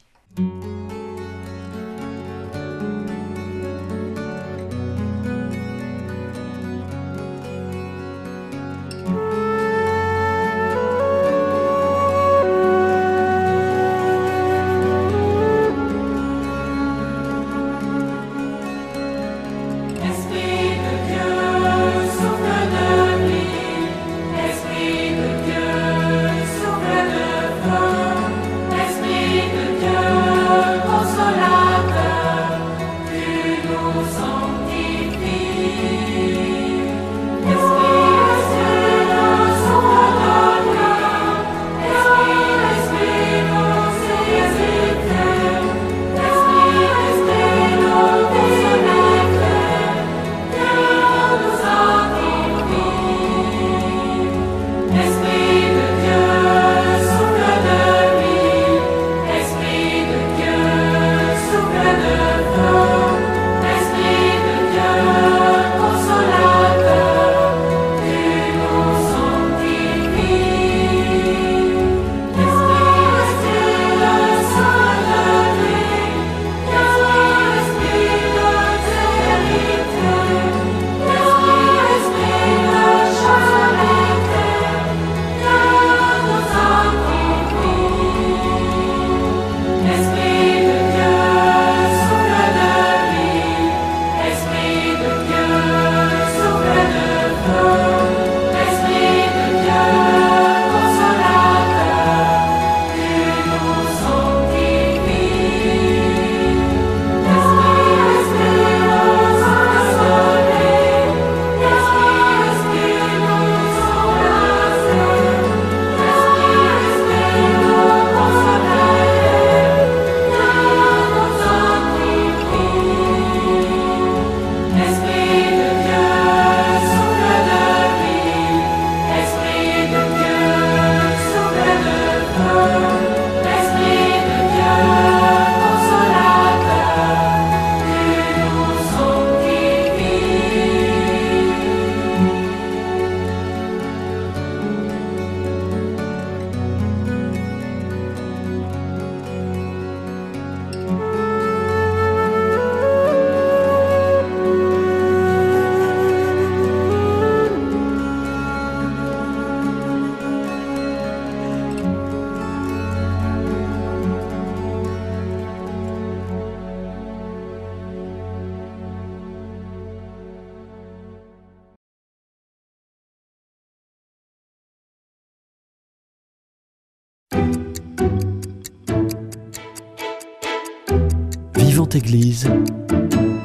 Vivante 181.97 182.05
Église, 182.05 182.51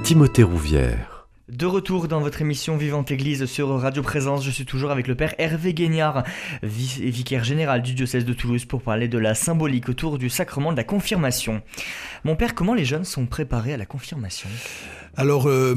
Timothée 0.04 0.44
Rouvière. 0.44 1.26
De 1.48 1.66
retour 1.66 2.10
dans 2.10 2.20
votre 2.20 2.42
émission 2.42 2.76
Vivante 2.76 3.10
Église 3.10 3.46
sur 3.46 3.70
Radio 3.80 4.04
Présence, 4.04 4.44
je 4.44 4.52
suis 4.52 4.66
toujours 4.66 4.92
avec 4.92 5.08
le 5.08 5.16
Père 5.16 5.36
Hervé 5.38 5.74
Guignard, 5.74 6.24
vicaire 6.62 7.46
général 7.46 7.82
du 7.82 7.94
diocèse 7.94 8.26
de 8.26 8.34
Toulouse, 8.34 8.66
pour 8.66 8.82
parler 8.82 9.08
de 9.08 9.18
la 9.18 9.36
symbolique 9.36 9.88
autour 9.88 10.18
du 10.18 10.30
sacrement 10.30 10.74
de 10.74 10.78
la 10.78 10.84
confirmation. 10.84 11.62
Mon 12.26 12.36
Père, 12.36 12.54
comment 12.54 12.74
les 12.74 12.84
jeunes 12.84 13.06
sont 13.06 13.26
préparés 13.26 13.74
à 13.74 13.78
la 13.78 13.86
confirmation? 13.86 14.50
Alors, 15.16 15.48
euh, 15.48 15.74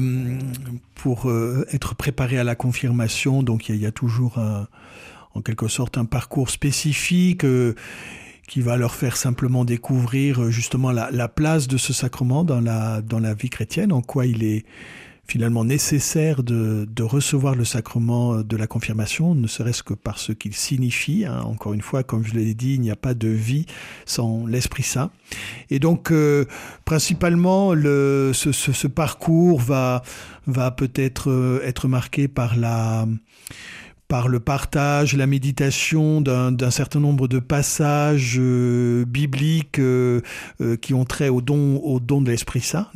pour 0.95 1.29
euh, 1.29 1.65
être 1.71 1.95
préparés 1.95 2.39
à 2.39 2.43
la 2.43 2.55
confirmation, 2.55 3.41
donc 3.41 3.69
il 3.69 3.77
y, 3.77 3.85
a 3.85 3.91
toujours 3.93 4.37
en 5.35 5.41
quelque 5.41 5.67
sorte 5.67 5.97
un 5.97 6.05
parcours 6.05 6.49
spécifique. 6.49 7.45
Euh, 7.45 7.75
qui 8.47 8.61
va 8.61 8.77
leur 8.77 8.93
faire 8.93 9.17
simplement 9.17 9.65
découvrir 9.65 10.43
euh, 10.43 10.51
justement 10.51 10.91
la, 10.91 11.27
place 11.27 11.67
de 11.67 11.77
ce 11.77 11.93
sacrement 11.93 12.43
dans 12.43 12.61
la, 12.61 13.01
dans 13.01 13.19
la 13.19 13.33
vie 13.33 13.49
chrétienne, 13.49 13.91
en 13.91 14.01
quoi 14.01 14.25
il 14.25 14.43
est 14.43 14.65
finalement 15.27 15.65
nécessaire 15.65 16.43
de, 16.43 16.87
de 16.89 17.03
recevoir 17.03 17.55
le 17.55 17.65
sacrement 17.65 18.41
de 18.41 18.57
la 18.57 18.67
confirmation, 18.67 19.33
ne 19.33 19.47
serait-ce 19.47 19.81
que 19.81 19.93
par 19.93 20.19
ce 20.19 20.31
qu'il 20.31 20.53
signifie. 20.53 21.25
Hein. 21.25 21.41
Encore 21.45 21.73
une 21.73 21.81
fois, 21.81 22.03
comme 22.03 22.23
je 22.23 22.33
l'ai 22.35 22.53
dit, 22.53 22.75
il 22.75 22.81
n'y 22.81 22.91
a 22.91 22.95
pas 22.95 23.13
de 23.13 23.27
vie 23.27 23.65
sans 24.05 24.45
l'Esprit 24.45 24.83
Saint. 24.83 25.09
Et 25.71 25.79
donc, 25.79 26.11
euh, 26.11 26.45
principalement, 26.85 27.73
le, 27.73 28.31
ce, 28.33 28.51
ce, 28.51 28.71
ce, 28.71 28.87
parcours 28.87 29.59
va, 29.59 30.03
va 30.45 30.69
peut-être 30.69 31.31
euh, 31.31 31.59
être 31.63 31.87
marqué 31.87 32.27
par 32.27 32.55
la 32.55 33.07
par 34.07 34.27
le 34.27 34.39
partage, 34.39 35.15
la 35.15 35.25
méditation 35.25 36.21
d'un 36.21 36.71
certain 36.71 36.99
nombre 36.99 37.27
de 37.27 37.39
passages 37.39 38.35
euh, 38.37 39.03
bibliques 39.05 39.79
euh, 39.79 40.21
euh, 40.61 40.75
qui 40.77 40.93
ont 40.93 41.05
trait 41.05 41.29
au 41.29 41.41
don, 41.41 41.77
au 41.77 41.99
don 41.99 42.21
de 42.21 42.29
l'Esprit 42.29 42.61
Saint, 42.61 42.87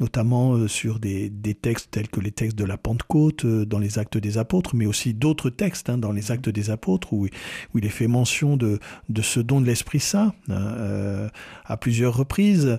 notamment 0.00 0.66
sur 0.66 0.98
des, 0.98 1.30
des, 1.30 1.54
textes 1.54 1.92
tels 1.92 2.08
que 2.08 2.20
les 2.20 2.32
textes 2.32 2.58
de 2.58 2.64
la 2.64 2.76
Pentecôte 2.76 3.46
dans 3.46 3.78
les 3.78 3.98
Actes 3.98 4.18
des 4.18 4.38
Apôtres, 4.38 4.74
mais 4.74 4.86
aussi 4.86 5.14
d'autres 5.14 5.50
textes 5.50 5.88
hein, 5.88 5.98
dans 5.98 6.12
les 6.12 6.32
Actes 6.32 6.48
des 6.48 6.70
Apôtres 6.70 7.12
où, 7.12 7.26
où, 7.26 7.78
il 7.78 7.84
est 7.84 7.88
fait 7.88 8.08
mention 8.08 8.56
de, 8.56 8.80
de 9.08 9.22
ce 9.22 9.38
don 9.38 9.60
de 9.60 9.66
l'Esprit 9.66 10.00
Saint 10.00 10.32
hein, 10.48 11.28
à 11.64 11.76
plusieurs 11.76 12.16
reprises, 12.16 12.78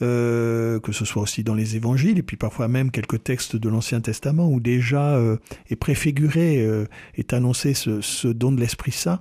que 0.00 0.80
ce 0.92 1.04
soit 1.04 1.22
aussi 1.22 1.44
dans 1.44 1.54
les 1.54 1.76
Évangiles 1.76 2.18
et 2.18 2.22
puis 2.22 2.36
parfois 2.36 2.66
même 2.66 2.90
quelques 2.90 3.22
textes 3.22 3.54
de 3.54 3.68
l'Ancien 3.68 4.00
Testament 4.00 4.48
où 4.48 4.60
déjà 4.60 5.20
est 5.70 5.76
préfiguré 5.76 6.66
est 7.14 7.32
annoncé 7.32 7.74
ce, 7.74 8.28
don 8.28 8.52
de 8.52 8.60
l'Esprit 8.60 8.92
Saint. 8.92 9.20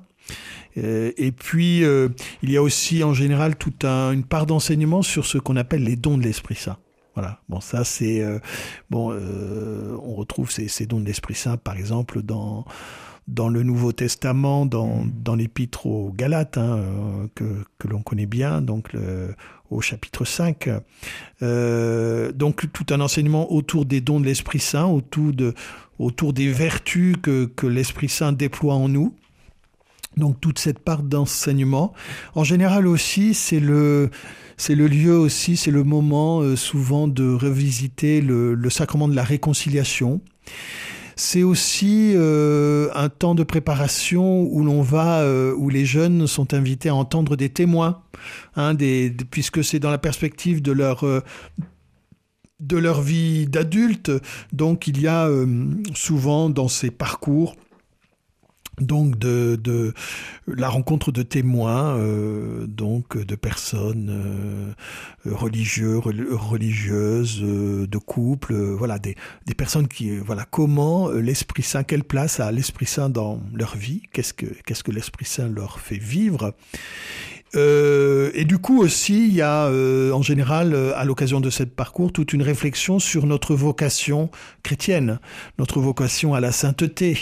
Euh, 0.77 1.11
et 1.17 1.31
puis, 1.31 1.83
euh, 1.83 2.09
il 2.41 2.51
y 2.51 2.57
a 2.57 2.61
aussi 2.61 3.03
en 3.03 3.13
général 3.13 3.55
toute 3.55 3.83
une 3.85 4.23
part 4.23 4.45
d'enseignement 4.45 5.01
sur 5.01 5.25
ce 5.25 5.37
qu'on 5.37 5.55
appelle 5.55 5.83
les 5.83 5.95
dons 5.95 6.17
de 6.17 6.23
l'Esprit 6.23 6.55
Saint. 6.55 6.77
Voilà. 7.15 7.41
Bon, 7.49 7.59
ça 7.59 7.83
c'est 7.83 8.21
euh, 8.21 8.39
bon. 8.89 9.11
on 9.11 10.15
retrouve 10.15 10.49
ces, 10.49 10.85
dons 10.85 11.01
de 11.01 11.05
l'Esprit 11.05 11.35
Saint, 11.35 11.57
par 11.57 11.77
exemple, 11.77 12.21
dans 12.21 12.65
dans 13.27 13.49
le 13.49 13.63
Nouveau 13.63 13.91
Testament, 13.93 14.65
dans, 14.65 15.05
dans 15.05 15.35
l'Épître 15.35 15.85
aux 15.85 16.11
Galates, 16.11 16.57
hein, 16.57 17.29
que, 17.35 17.63
que 17.77 17.87
l'on 17.87 18.01
connaît 18.01 18.25
bien, 18.25 18.61
donc 18.61 18.89
au 19.69 19.79
chapitre 19.79 20.25
5. 20.25 20.69
donc 21.39 22.65
tout 22.73 22.85
un 22.89 22.99
enseignement 22.99 23.53
autour 23.53 23.85
des 23.85 24.01
dons 24.01 24.19
de 24.19 24.25
l'Esprit 24.25 24.59
Saint, 24.59 24.87
autour 24.87 25.31
de 25.31 25.53
autour 26.01 26.33
des 26.33 26.49
vertus 26.49 27.15
que, 27.21 27.45
que 27.45 27.67
l'Esprit 27.67 28.09
Saint 28.09 28.31
déploie 28.31 28.75
en 28.75 28.89
nous. 28.89 29.15
Donc 30.17 30.41
toute 30.41 30.59
cette 30.59 30.79
part 30.79 31.03
d'enseignement. 31.03 31.93
En 32.35 32.43
général 32.43 32.85
aussi, 32.85 33.33
c'est 33.33 33.61
le, 33.61 34.09
c'est 34.57 34.75
le 34.75 34.87
lieu 34.87 35.17
aussi, 35.17 35.55
c'est 35.55 35.71
le 35.71 35.83
moment 35.83 36.41
euh, 36.41 36.55
souvent 36.55 37.07
de 37.07 37.33
revisiter 37.33 38.19
le, 38.19 38.57
sacrement 38.69 39.07
de 39.07 39.15
la 39.15 39.23
réconciliation. 39.23 40.21
C'est 41.15 41.43
aussi 41.43 42.13
euh, 42.15 42.89
un 42.93 43.09
temps 43.09 43.35
de 43.35 43.43
préparation 43.43 44.41
où 44.41 44.63
l'on 44.63 44.81
va, 44.81 45.21
euh, 45.21 45.53
où 45.55 45.69
les 45.69 45.85
jeunes 45.85 46.27
sont 46.27 46.53
invités 46.53 46.89
à 46.89 46.95
entendre 46.95 47.35
des 47.35 47.49
témoins, 47.49 48.01
hein, 48.55 48.75
puisque 49.29 49.63
c'est 49.63 49.79
dans 49.79 49.91
la 49.91 49.97
perspective 49.97 50.61
de 50.61 50.71
leur 50.71 51.05
de 52.61 52.77
leur 52.77 53.01
vie 53.01 53.47
d'adulte. 53.47 54.11
Donc 54.53 54.87
il 54.87 55.01
y 55.01 55.07
a 55.07 55.27
euh, 55.27 55.45
souvent 55.93 56.49
dans 56.49 56.67
ces 56.67 56.91
parcours 56.91 57.55
donc 58.79 59.19
de, 59.19 59.93
la 60.47 60.69
rencontre 60.69 61.11
de 61.11 61.21
témoins, 61.21 61.97
euh, 61.97 62.65
donc 62.65 63.17
de 63.17 63.35
personnes 63.35 64.09
euh, 64.09 64.73
religieuses, 65.25 67.41
de 67.41 67.97
couples, 67.97 68.55
voilà 68.55 68.97
des, 68.97 69.15
personnes 69.55 69.87
qui 69.87 70.17
voilà 70.17 70.45
comment 70.49 71.09
l'Esprit 71.09 71.63
Saint, 71.63 71.83
quelle 71.83 72.03
place 72.03 72.39
a 72.39 72.51
l'Esprit 72.51 72.87
Saint 72.87 73.09
dans 73.09 73.41
leur 73.53 73.75
vie, 73.75 74.01
qu'est-ce 74.13 74.33
que 74.33 74.47
qu'est-ce 74.65 74.83
que 74.83 74.91
l'Esprit 74.91 75.25
Saint 75.25 75.49
leur 75.49 75.79
fait 75.79 75.99
vivre, 75.99 76.55
euh, 77.55 78.31
et 78.33 78.45
du 78.45 78.57
coup 78.57 78.81
aussi, 78.81 79.27
il 79.27 79.33
y 79.33 79.41
a 79.41 79.65
euh, 79.65 80.11
en 80.11 80.21
général, 80.21 80.73
euh, 80.73 80.93
à 80.95 81.03
l'occasion 81.03 81.41
de 81.41 81.49
ce 81.49 81.63
parcours, 81.63 82.13
toute 82.13 82.33
une 82.33 82.41
réflexion 82.41 82.99
sur 82.99 83.25
notre 83.25 83.55
vocation 83.55 84.29
chrétienne, 84.63 85.19
notre 85.59 85.79
vocation 85.81 86.33
à 86.33 86.39
la 86.39 86.51
sainteté, 86.51 87.17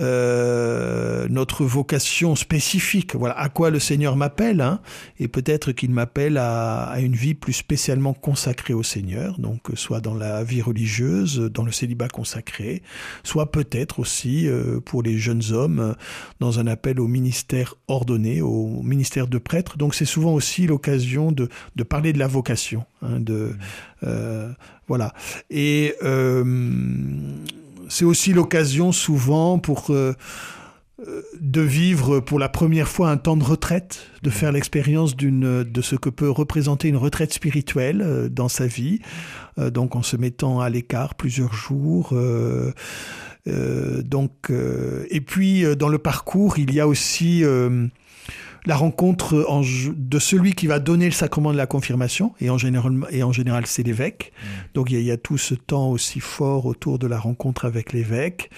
euh, 0.00 1.26
notre 1.28 1.64
vocation 1.64 2.34
spécifique. 2.34 3.14
Voilà 3.14 3.38
à 3.38 3.50
quoi 3.50 3.68
le 3.68 3.78
Seigneur 3.78 4.16
m'appelle, 4.16 4.62
hein, 4.62 4.80
et 5.18 5.28
peut-être 5.28 5.72
qu'il 5.72 5.90
m'appelle 5.90 6.38
à, 6.38 6.84
à, 6.84 7.00
une 7.00 7.14
vie 7.14 7.34
plus 7.34 7.52
spécialement 7.52 8.14
consacrée 8.14 8.72
au 8.72 8.82
Seigneur, 8.82 9.38
donc 9.38 9.60
soit 9.74 10.00
dans 10.00 10.14
la 10.14 10.44
vie 10.44 10.62
religieuse, 10.62 11.38
dans 11.52 11.62
le 11.62 11.72
célibat 11.72 12.08
consacré, 12.08 12.82
soit 13.22 13.52
peut-être 13.52 13.98
aussi 13.98 14.48
euh, 14.48 14.80
pour 14.80 15.02
les 15.02 15.18
jeunes 15.18 15.52
hommes 15.52 15.94
dans 16.40 16.58
un 16.58 16.66
appel 16.66 16.98
au 16.98 17.06
ministère 17.06 17.74
ordonné, 17.86 18.40
au 18.40 18.82
ministère 18.82 19.26
de 19.26 19.36
prêtre. 19.52 19.76
Donc 19.76 19.94
c'est 19.94 20.06
souvent 20.06 20.32
aussi 20.32 20.66
l'occasion 20.66 21.30
de, 21.30 21.50
de, 21.76 21.82
parler 21.82 22.14
de 22.14 22.18
la 22.18 22.26
vocation, 22.26 22.86
hein, 23.02 23.20
de 23.20 23.34
mmh. 23.34 23.58
euh, 24.04 24.48
voilà. 24.88 25.12
Et 25.50 25.94
euh, 26.02 26.42
c'est 27.90 28.06
aussi 28.06 28.32
l'occasion 28.32 28.92
souvent 28.92 29.58
pour 29.58 29.90
euh, 29.90 30.14
de 31.38 31.60
vivre 31.60 32.20
pour 32.20 32.38
la 32.38 32.48
première 32.48 32.88
fois 32.88 33.10
un 33.10 33.18
temps 33.18 33.36
de 33.36 33.44
retraite, 33.44 34.06
de 34.22 34.30
faire 34.30 34.52
l'expérience 34.52 35.14
d'une 35.16 35.64
de 35.64 35.82
ce 35.82 35.96
que 35.96 36.08
peut 36.08 36.30
représenter 36.30 36.88
une 36.88 36.96
retraite 36.96 37.34
spirituelle 37.34 38.30
dans 38.30 38.48
sa 38.48 38.66
vie, 38.66 39.00
donc 39.58 39.96
en 39.96 40.02
se 40.02 40.16
mettant 40.16 40.60
à 40.60 40.70
l'écart 40.70 41.14
plusieurs 41.16 41.52
jours. 41.52 42.14
donc 43.46 44.52
et 45.10 45.20
puis 45.20 45.76
dans 45.76 45.88
le 45.88 45.98
parcours, 45.98 46.58
il 46.58 46.72
y 46.72 46.78
a 46.78 46.86
aussi 46.86 47.42
la 48.64 48.76
rencontre 48.76 49.44
en, 49.48 49.62
de 49.62 50.18
celui 50.18 50.54
qui 50.54 50.66
va 50.66 50.78
donner 50.78 51.06
le 51.06 51.12
sacrement 51.12 51.52
de 51.52 51.56
la 51.56 51.66
confirmation, 51.66 52.32
et 52.40 52.50
en 52.50 52.58
général, 52.58 53.06
et 53.10 53.22
en 53.22 53.32
général 53.32 53.66
c'est 53.66 53.82
l'évêque. 53.82 54.32
Mmh. 54.32 54.46
Donc 54.74 54.90
il 54.90 55.00
y, 55.00 55.10
a, 55.10 55.16
tout 55.16 55.38
ce 55.38 55.54
temps 55.54 55.90
aussi 55.90 56.20
fort 56.20 56.66
autour 56.66 56.98
de 56.98 57.06
la 57.06 57.18
rencontre 57.18 57.64
avec 57.64 57.92
l'évêque. 57.92 58.50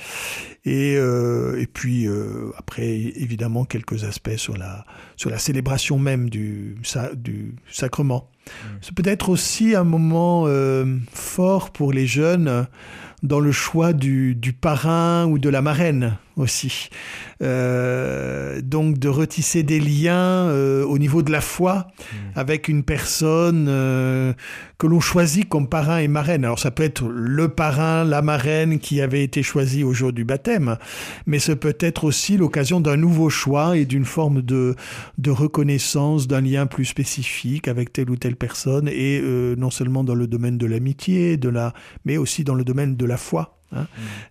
Et, 0.67 0.97
euh, 0.97 1.61
et 1.61 1.67
puis 1.67 2.07
euh, 2.07 2.51
après, 2.57 2.87
évidemment, 2.87 3.65
quelques 3.65 4.05
aspects 4.05 4.37
sur 4.37 4.57
la, 4.57 4.87
sur 5.17 5.31
la 5.31 5.39
célébration 5.39 5.99
même 5.99 6.31
du, 6.31 6.77
du 7.17 7.55
sacrement. 7.71 8.31
Mmh. 8.47 8.69
C'est 8.81 8.95
peut-être 8.95 9.29
aussi 9.29 9.75
un 9.75 9.85
moment 9.85 10.45
euh, 10.47 10.85
fort 11.13 11.71
pour 11.71 11.93
les 11.93 12.07
jeunes 12.07 12.67
dans 13.23 13.41
le 13.41 13.53
choix 13.53 13.95
du, 13.95 14.35
du 14.35 14.53
parrain 14.53 15.25
ou 15.27 15.39
de 15.39 15.49
la 15.49 15.63
marraine 15.63 16.19
aussi. 16.37 16.91
Euh, 17.45 18.63
donc 18.63 18.99
de 18.99 19.09
retisser 19.09 19.63
des 19.63 19.79
liens 19.79 20.49
euh, 20.49 20.83
au 20.85 20.97
niveau 20.97 21.23
de 21.23 21.31
la 21.31 21.43
foi 21.43 21.89
mmh. 21.99 22.17
avec 22.37 22.69
une 22.69 22.83
personne 22.83 23.67
euh, 23.69 24.33
que 24.79 24.87
l'on 24.87 25.01
choisit 25.01 25.47
comme 25.47 25.69
parrain 25.69 25.99
et 25.99 26.09
marraine. 26.09 26.45
Alors 26.45 26.59
ça 26.59 26.71
peut 26.71 26.83
être 26.83 27.07
le 27.07 27.49
parrain, 27.49 28.05
la 28.05 28.23
marraine 28.23 28.79
qui 28.79 29.03
avait 29.03 29.23
été 29.23 29.43
choisi 29.43 29.85
au 29.85 29.93
jour 29.93 30.13
du 30.13 30.25
baptême, 30.25 30.79
mais 31.27 31.39
ce 31.39 31.53
peut 31.53 31.77
être 31.81 32.05
aussi 32.05 32.39
l'occasion 32.39 32.81
d'un 32.81 32.97
nouveau 32.97 33.29
choix 33.29 33.77
et 33.77 33.85
d'une 33.85 34.07
forme 34.07 34.41
de, 34.41 34.75
de 35.19 35.31
reconnaissance 35.31 36.27
d'un 36.27 36.41
lien 36.41 36.67
plus 36.67 36.87
spécifique 36.87 37.69
avec 37.69 37.93
telle 37.93 38.11
ou 38.11 38.17
telle 38.17 38.37
personne 38.37 38.89
et 38.89 39.21
non 39.57 39.71
seulement 39.71 40.05
dans 40.05 40.15
le 40.15 40.27
domaine 40.27 40.57
de 40.57 40.67
l'amitié, 40.67 41.37
de 41.37 41.49
la, 41.49 41.75
mais 42.05 42.17
aussi 42.17 42.45
dans 42.45 42.55
le 42.55 42.65
domaine 42.65 42.97
de 42.97 43.05
la 43.05 43.17
foi. 43.17 43.59
Hein. 43.75 43.87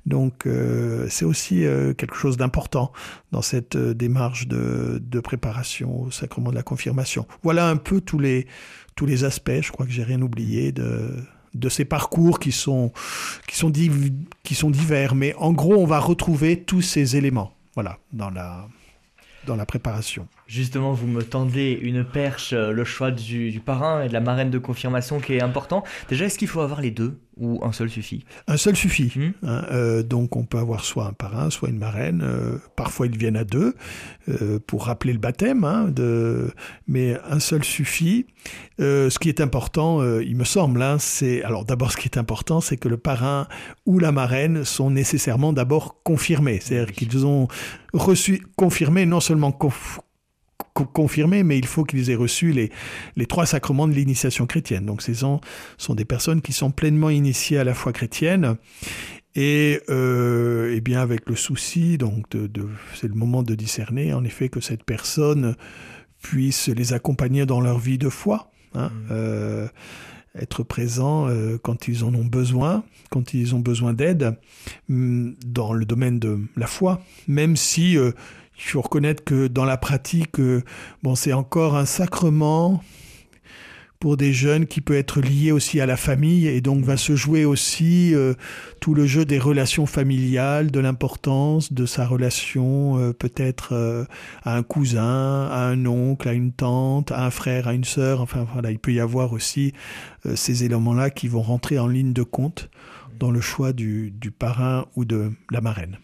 Donc 0.06 0.46
euh, 0.46 1.08
c'est 1.10 1.26
aussi 1.26 1.66
euh, 1.66 1.94
quelque 1.94 2.16
chose 2.16 2.38
d'important 2.38 2.92
dans 3.32 3.42
cette 3.42 3.76
euh, 3.76 3.94
démarche 3.94 4.48
de, 4.48 5.02
de, 5.02 5.20
préparation 5.20 6.02
au 6.04 6.12
sacrement 6.12 6.50
de 6.50 6.56
la 6.56 6.64
confirmation. 6.64 7.28
Voilà 7.44 7.68
un 7.70 7.78
peu 7.78 8.02
tous 8.02 8.20
les, 8.20 8.48
tous 8.96 9.06
les 9.06 9.24
aspects, 9.24 9.62
je 9.62 9.72
crois 9.72 9.86
que 9.86 9.92
j'ai 9.92 10.04
rien 10.04 10.22
oublié 10.22 10.72
de, 10.72 11.16
de 11.54 11.70
ces 11.70 11.86
parcours 11.86 12.40
qui 12.40 12.52
sont, 12.52 12.92
qui, 13.48 13.56
sont 13.56 13.72
qui 14.44 14.56
sont 14.56 14.70
divers. 14.70 15.16
Mais 15.16 15.34
en 15.36 15.54
gros, 15.54 15.76
on 15.76 15.86
va 15.86 16.00
retrouver 16.00 16.64
tous 16.64 16.82
ces 16.82 17.16
éléments 17.16 17.54
voilà, 17.76 17.98
dans, 18.12 18.30
la, 18.30 18.68
dans 19.46 19.56
la 19.56 19.66
préparation. 19.66 20.28
Justement, 20.48 20.92
vous 20.92 21.08
me 21.08 21.24
tendez 21.24 21.80
une 21.82 22.04
perche, 22.04 22.52
euh, 22.52 22.72
le 22.72 22.84
choix 22.84 23.12
du, 23.12 23.62
parrain 23.64 24.04
et 24.04 24.10
de 24.10 24.14
la 24.14 24.20
marraine 24.20 24.50
de 24.50 24.58
confirmation 24.58 25.20
qui 25.20 25.34
est 25.34 25.42
important. 25.42 25.84
Déjà, 26.10 26.26
est-ce 26.26 26.38
qu'il 26.38 26.50
faut 26.50 26.60
avoir 26.60 26.82
les 26.82 26.92
deux 26.92 27.18
ou 27.38 27.64
un 27.64 27.72
seul 27.72 27.90
suffit? 27.90 28.26
Un 28.48 28.58
seul 28.58 28.76
suffit. 28.76 29.12
Hmm? 29.16 29.32
Hein, 29.48 29.66
euh, 29.72 30.04
donc 30.04 30.36
on 30.36 30.44
peut 30.44 30.58
avoir 30.58 30.84
soit 30.84 31.08
un 31.08 31.14
parrain, 31.14 31.50
soit 31.50 31.70
une 31.70 31.80
marraine. 31.80 32.22
Euh, 32.24 32.58
parfois 32.76 33.08
ils 33.08 33.18
viennent 33.18 33.38
à 33.38 33.46
deux 33.46 33.74
pour 34.68 34.86
rappeler 34.86 35.12
le 35.12 35.20
baptême, 35.20 35.64
hein, 35.64 35.90
de... 35.90 36.52
mais 36.88 37.18
un 37.30 37.40
seul 37.40 37.64
suffit. 37.64 38.26
ce 38.80 39.20
qui 39.20 39.28
est 39.28 39.42
important, 39.42 40.02
il 40.20 40.36
me 40.38 40.46
semble, 40.46 40.82
hein, 40.82 40.98
c'est 40.98 41.44
alors 41.44 41.66
d'abord 41.66 41.92
ce 41.92 41.98
qui 41.98 42.08
est 42.08 42.18
important, 42.18 42.62
c'est 42.62 42.78
que 42.78 42.88
le 42.88 42.98
parrain 42.98 43.48
ou 43.86 44.00
la 44.00 44.14
marraine 44.14 44.64
sont 44.64 44.92
nécessairement 44.92 45.52
d'abord 45.52 46.02
confirmés, 46.04 46.60
c'est-à-dire 46.62 46.94
qu'ils 46.94 47.26
ont 47.26 47.48
reçu 47.94 48.46
confirmé 48.56 49.06
non 49.06 49.20
seulement 49.20 49.52
confirmé, 49.52 50.04
mais 51.44 51.58
il 51.58 51.66
faut 51.66 51.84
qu'ils 51.84 52.10
aient 52.10 52.16
reçu 52.16 52.52
les, 52.52 52.72
les 53.16 53.26
trois 53.26 53.46
sacrements 53.46 53.88
de 53.88 53.94
l'initiation 53.94 54.46
chrétienne. 54.46 54.86
Donc 54.86 55.02
ces 55.02 55.14
gens 55.14 55.42
sont 55.78 55.96
des 55.96 56.06
personnes 56.06 56.42
qui 56.42 56.54
sont 56.54 56.72
pleinement 56.72 57.10
initiées 57.10 57.58
à 57.58 57.64
la 57.64 57.74
foi 57.74 57.94
chrétienne. 57.94 58.56
Et, 59.36 59.82
euh, 59.90 60.80
bien 60.82 61.02
avec 61.02 61.28
le 61.30 61.36
souci, 61.36 61.98
donc 61.98 62.30
de, 62.30 62.68
c'est 62.94 63.08
le 63.08 63.16
moment 63.16 63.42
de 63.42 63.56
discerner 63.56 64.14
en 64.14 64.24
effet 64.24 64.50
que 64.50 64.60
cette 64.60 64.84
personne 64.84 65.56
puisse 66.22 66.68
les 66.68 66.94
accompagner 66.94 67.46
dans 67.46 67.62
leur 67.62 67.80
vie 67.80 67.98
de 67.98 68.10
foi. 68.10 68.52
Hein, 68.76 68.90
mmh. 68.90 69.08
euh, 69.12 69.68
être 70.36 70.64
présent 70.64 71.28
euh, 71.28 71.58
quand 71.62 71.88
ils 71.88 72.04
en 72.04 72.14
ont 72.14 72.26
besoin, 72.26 72.84
quand 73.10 73.34
ils 73.34 73.54
ont 73.56 73.60
besoin 73.60 73.94
d'aide 73.94 74.36
mm, 74.90 75.34
dans 75.46 75.74
le 75.74 75.86
domaine 75.86 76.20
de 76.20 76.40
la 76.56 76.68
foi, 76.68 77.02
même 77.28 77.56
si 77.56 77.98
euh, 77.98 78.12
il 78.58 78.64
faut 78.64 78.82
reconnaître 78.82 79.24
que 79.24 79.48
dans 79.48 79.66
la 79.66 79.78
pratique, 79.78 80.40
euh, 80.40 80.64
bon, 81.02 81.16
c'est 81.16 81.34
encore 81.34 81.76
un 81.76 81.86
sacrement 81.86 82.84
pour 84.00 84.18
des 84.18 84.34
jeunes 84.34 84.68
qui 84.68 84.82
peut 84.82 84.98
être 84.98 85.22
lié 85.22 85.54
aussi 85.54 85.80
à 85.80 85.86
la 85.86 85.96
famille 85.96 86.46
et 86.46 86.60
donc 86.60 86.84
va 86.84 86.98
se 86.98 87.16
jouer 87.16 87.46
aussi 87.46 88.14
euh, 88.14 88.34
tout 88.82 88.94
le 88.94 89.06
jeu 89.08 89.24
des 89.24 89.40
relations 89.40 89.86
familiales, 89.86 90.72
de 90.72 90.80
l'importance 90.82 91.72
de 91.72 91.86
sa 91.86 92.06
relation 92.06 93.00
euh, 93.00 93.14
peut-être 93.14 94.08
à 94.44 94.58
un 94.58 94.64
cousin, 94.64 95.48
à 95.50 95.68
un 95.68 95.86
oncle, 95.86 96.28
à 96.28 96.34
une 96.34 96.52
tante, 96.52 97.14
à 97.14 97.26
un 97.26 97.32
frère, 97.32 97.70
à 97.70 97.74
une 97.74 97.86
sœur. 97.86 98.22
Enfin 98.22 98.46
voilà, 98.54 98.72
il 98.72 98.80
peut 98.80 98.92
y 98.92 99.00
avoir 99.00 99.32
aussi 99.32 99.74
ces 100.36 100.64
éléments-là 100.64 101.10
qui 101.10 101.28
vont 101.28 101.42
rentrer 101.42 101.80
en 101.80 101.88
ligne 101.88 102.14
de 102.14 102.24
compte 102.24 102.70
dans 103.20 103.32
le 103.32 103.42
choix 103.42 103.72
du, 103.72 104.12
du 104.12 104.32
parrain 104.32 104.86
ou 104.96 105.06
de 105.06 105.32
la 105.50 105.62
marraine. 105.62 105.98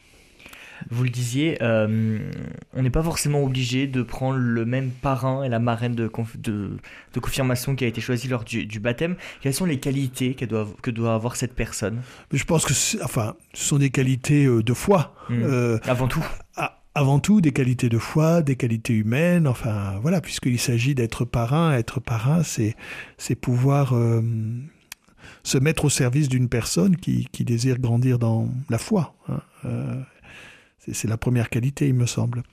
Vous 0.92 1.04
le 1.04 1.10
disiez, 1.10 1.58
euh, 1.62 2.18
on 2.74 2.82
n'est 2.82 2.90
pas 2.90 3.04
forcément 3.04 3.44
obligé 3.44 3.86
de 3.86 4.02
prendre 4.02 4.40
le 4.40 4.66
même 4.66 4.90
parrain 4.90 5.44
et 5.44 5.50
la 5.50 5.60
marraine 5.60 5.94
de, 5.94 6.12
de, 6.38 7.20
confirmation 7.20 7.76
qui 7.76 7.86
a 7.86 7.88
été 7.88 8.02
choisi 8.02 8.28
lors 8.28 8.44
du, 8.44 8.80
baptême. 8.80 9.16
Quelles 9.42 9.54
sont 9.54 9.66
les 9.66 9.80
qualités 9.80 10.34
que 10.34 10.46
doit, 10.46 10.68
que 10.82 10.90
doit 10.90 11.14
avoir 11.14 11.36
cette 11.36 11.54
personne? 11.54 12.02
Je 12.34 12.44
pense 12.44 12.66
que 12.66 13.04
enfin, 13.04 13.36
ce 13.54 13.66
sont 13.66 13.78
des 13.78 13.92
qualités 13.92 14.46
euh, 14.46 14.64
de 14.64 14.74
foi. 14.74 15.14
Hmm. 15.30 15.44
Euh, 15.44 15.78
avant 15.84 16.08
tout 16.08 16.26
avant 16.96 17.20
tout 17.20 17.40
des 17.40 17.52
qualités 17.52 17.88
de 17.88 18.00
foi, 18.00 18.42
des 18.42 18.56
qualités 18.56 18.94
humaines, 18.94 19.48
enfin 19.48 20.00
voilà, 20.02 20.20
puisqu'il 20.20 20.60
s'agit 20.60 20.96
d'être 20.96 21.24
parrain, 21.24 21.72
être 21.74 22.00
parrain, 22.02 22.44
c'est 22.44 22.76
c'est 23.18 23.36
pouvoir 23.36 23.94
se 25.44 25.58
mettre 25.60 25.86
au 25.86 25.90
service 25.90 26.28
d'une 26.28 26.50
personne 26.50 26.98
qui, 26.98 27.30
qui, 27.32 27.46
désire 27.46 27.78
grandir 27.80 28.20
dans 28.20 28.50
la 28.70 28.80
foi. 28.80 29.14
Hein, 29.30 29.40
c'est 30.92 31.08
la 31.08 31.18
première 31.18 31.50
qualité, 31.50 31.88
il 31.88 31.94
me 31.94 32.06
semble. 32.06 32.44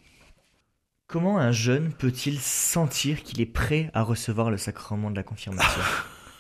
Comment 1.08 1.38
un 1.38 1.52
jeune 1.52 1.92
peut-il 1.92 2.40
sentir 2.40 3.22
qu'il 3.22 3.40
est 3.40 3.46
prêt 3.46 3.90
à 3.94 4.02
recevoir 4.02 4.50
le 4.50 4.56
sacrement 4.56 5.10
de 5.10 5.16
la 5.16 5.22
confirmation? 5.22 5.80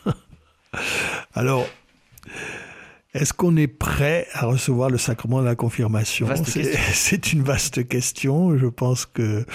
Alors, 1.34 1.64
est-ce 3.14 3.32
qu'on 3.32 3.56
est 3.56 3.68
prêt 3.68 4.26
à 4.32 4.46
recevoir 4.46 4.90
le 4.90 4.98
sacrement 4.98 5.40
de 5.40 5.46
la 5.46 5.54
confirmation? 5.54 6.26
C'est 6.92 7.32
une 7.32 7.42
vaste 7.42 7.86
question. 7.86 8.58
Je 8.58 8.66
pense 8.66 9.06
que 9.06 9.46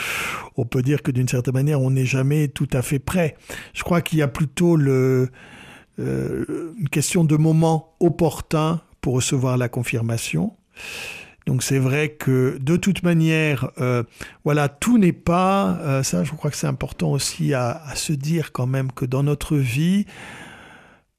on 0.55 0.65
peut 0.65 0.81
dire 0.81 1.03
que 1.03 1.11
d'une 1.11 1.27
certaine 1.27 1.53
manière, 1.53 1.81
on 1.81 1.91
n'est 1.91 2.05
jamais 2.05 2.47
tout 2.47 2.69
à 2.71 2.81
fait 2.81 2.99
prêt. 2.99 3.35
Je 3.73 3.83
crois 3.83 4.01
qu'il 4.01 4.19
y 4.19 4.21
a 4.21 4.27
plutôt 4.27 4.77
le, 4.77 5.29
euh, 5.99 6.73
une 6.79 6.89
question 6.89 7.23
de 7.23 7.35
moment 7.35 7.95
opportun 7.99 8.81
pour 9.01 9.13
recevoir 9.15 9.57
la 9.57 9.69
confirmation. 9.69 10.55
Donc 11.51 11.63
c'est 11.63 11.79
vrai 11.79 12.07
que 12.07 12.57
de 12.61 12.77
toute 12.77 13.03
manière, 13.03 13.71
euh, 13.81 14.03
voilà, 14.45 14.69
tout 14.69 14.97
n'est 14.97 15.11
pas, 15.11 15.79
euh, 15.81 16.01
ça 16.01 16.23
je 16.23 16.31
crois 16.31 16.49
que 16.49 16.55
c'est 16.55 16.65
important 16.65 17.11
aussi 17.11 17.53
à, 17.53 17.83
se 17.93 18.13
dire 18.13 18.53
quand 18.53 18.67
même 18.67 18.89
que 18.93 19.03
dans 19.03 19.21
notre 19.21 19.57
vie, 19.57 20.05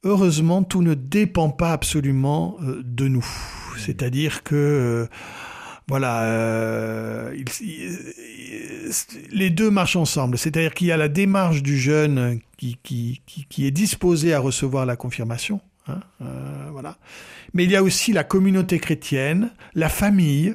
heureusement, 0.05 0.62
tout 0.62 0.81
ne 0.81 0.95
dépend 0.95 1.51
pas 1.51 1.73
absolument 1.73 2.57
euh, 2.62 2.81
de 2.83 3.09
nous. 3.09 3.27
C'est-à-dire 3.77 4.42
que, 4.42 5.07
voilà, 5.87 7.31
les 9.33 9.51
deux 9.51 9.71
marchent 9.71 9.97
ensemble. 9.97 10.38
C'est-à-dire 10.38 10.73
qu'il 10.73 10.87
y 10.87 10.92
a 10.92 10.97
la 10.97 11.09
démarche 11.09 11.62
du 11.62 11.77
jeune 11.77 12.40
qui, 12.57 12.79
qui, 12.83 13.21
qui 13.51 13.66
est 13.66 13.71
disposé 13.71 14.33
à 14.33 14.38
recevoir 14.38 14.87
la 14.87 14.97
confirmation, 14.97 15.61
Hein, 15.88 16.01
euh, 16.21 16.68
voilà. 16.71 16.99
Mais 17.55 17.64
il 17.64 17.71
y 17.71 17.77
a 17.77 17.83
aussi 17.83 18.12
la 18.12 18.25
communauté 18.25 18.79
chrétienne, 18.79 19.51
la 19.75 19.88
famille 19.88 20.55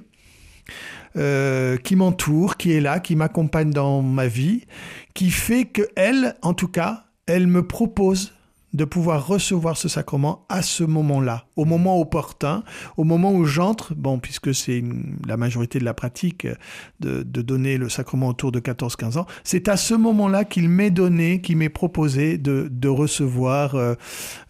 euh, 1.16 1.78
qui 1.78 1.96
m'entoure, 1.96 2.58
qui 2.58 2.74
est 2.74 2.82
là, 2.82 3.00
qui 3.00 3.16
m'accompagne 3.16 3.72
dans 3.72 4.02
ma 4.02 4.28
vie, 4.28 4.66
qui 5.14 5.32
fait 5.32 5.66
que 5.66 5.82
elle, 5.96 6.36
en 6.42 6.54
tout 6.54 6.68
cas, 6.68 7.06
elle 7.26 7.48
me 7.48 7.66
propose 7.66 8.34
de 8.78 8.86
pouvoir 8.86 9.26
recevoir 9.26 9.76
ce 9.76 9.90
sacrement 9.90 10.46
à 10.50 10.62
ce 10.62 10.84
moment-là, 10.84 11.48
au 11.56 11.66
moment 11.66 12.00
opportun, 12.00 12.64
au 12.96 13.04
moment 13.04 13.34
où 13.34 13.44
j'entre, 13.44 13.96
bon, 13.96 14.20
puisque 14.20 14.54
c'est 14.54 14.84
la 15.28 15.36
majorité 15.36 15.80
de 15.80 15.84
la 15.84 15.96
pratique 15.96 16.48
de, 17.00 17.24
donner 17.24 17.78
le 17.78 17.90
sacrement 17.90 18.28
autour 18.28 18.52
de 18.52 18.60
14-15 18.60 19.18
ans, 19.18 19.26
c'est 19.44 19.68
à 19.68 19.78
ce 19.78 19.96
moment-là 19.96 20.44
qu'il 20.44 20.70
m'est 20.70 20.92
donné, 20.92 21.42
qu'il 21.42 21.58
m'est 21.58 21.70
proposé 21.70 22.38
de, 22.38 22.88
recevoir 22.88 23.76
euh, 23.76 23.96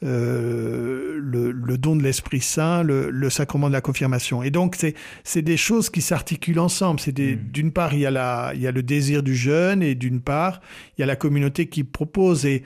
euh, 0.04 1.18
le, 1.20 1.78
don 1.78 1.96
de 1.96 2.04
l'Esprit 2.04 2.42
Saint, 2.42 2.84
le, 2.84 3.30
sacrement 3.30 3.70
de 3.70 3.74
la 3.74 3.82
confirmation. 3.82 4.44
Et 4.44 4.52
donc, 4.52 4.76
c'est 5.24 5.42
des 5.42 5.58
choses 5.58 5.90
qui 5.90 6.02
s'articulent 6.02 6.60
ensemble. 6.60 7.00
C'est 7.00 7.18
mmh. 7.18 7.36
d'une 7.54 7.72
part, 7.72 7.94
il 7.94 8.02
y, 8.02 8.06
a 8.06 8.12
la, 8.12 8.52
il 8.56 8.62
y 8.62 8.68
a 8.68 8.72
le 8.72 8.84
désir 8.84 9.24
du 9.24 9.36
jeune, 9.36 9.82
et 9.82 9.96
d'une 9.96 10.20
part, 10.20 10.60
il 10.98 11.02
y 11.02 11.04
a 11.04 11.08
la 11.08 11.16
communauté 11.16 11.68
qui 11.68 11.86
propose. 11.86 12.46
Et, 12.46 12.64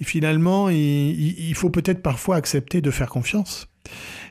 et 0.00 0.04
finalement, 0.04 0.70
il 0.70 1.01
il, 1.10 1.54
faut 1.54 1.70
peut-être 1.70 2.02
parfois 2.02 2.36
accepter 2.36 2.80
de 2.80 2.90
faire 2.90 3.08
confiance, 3.08 3.68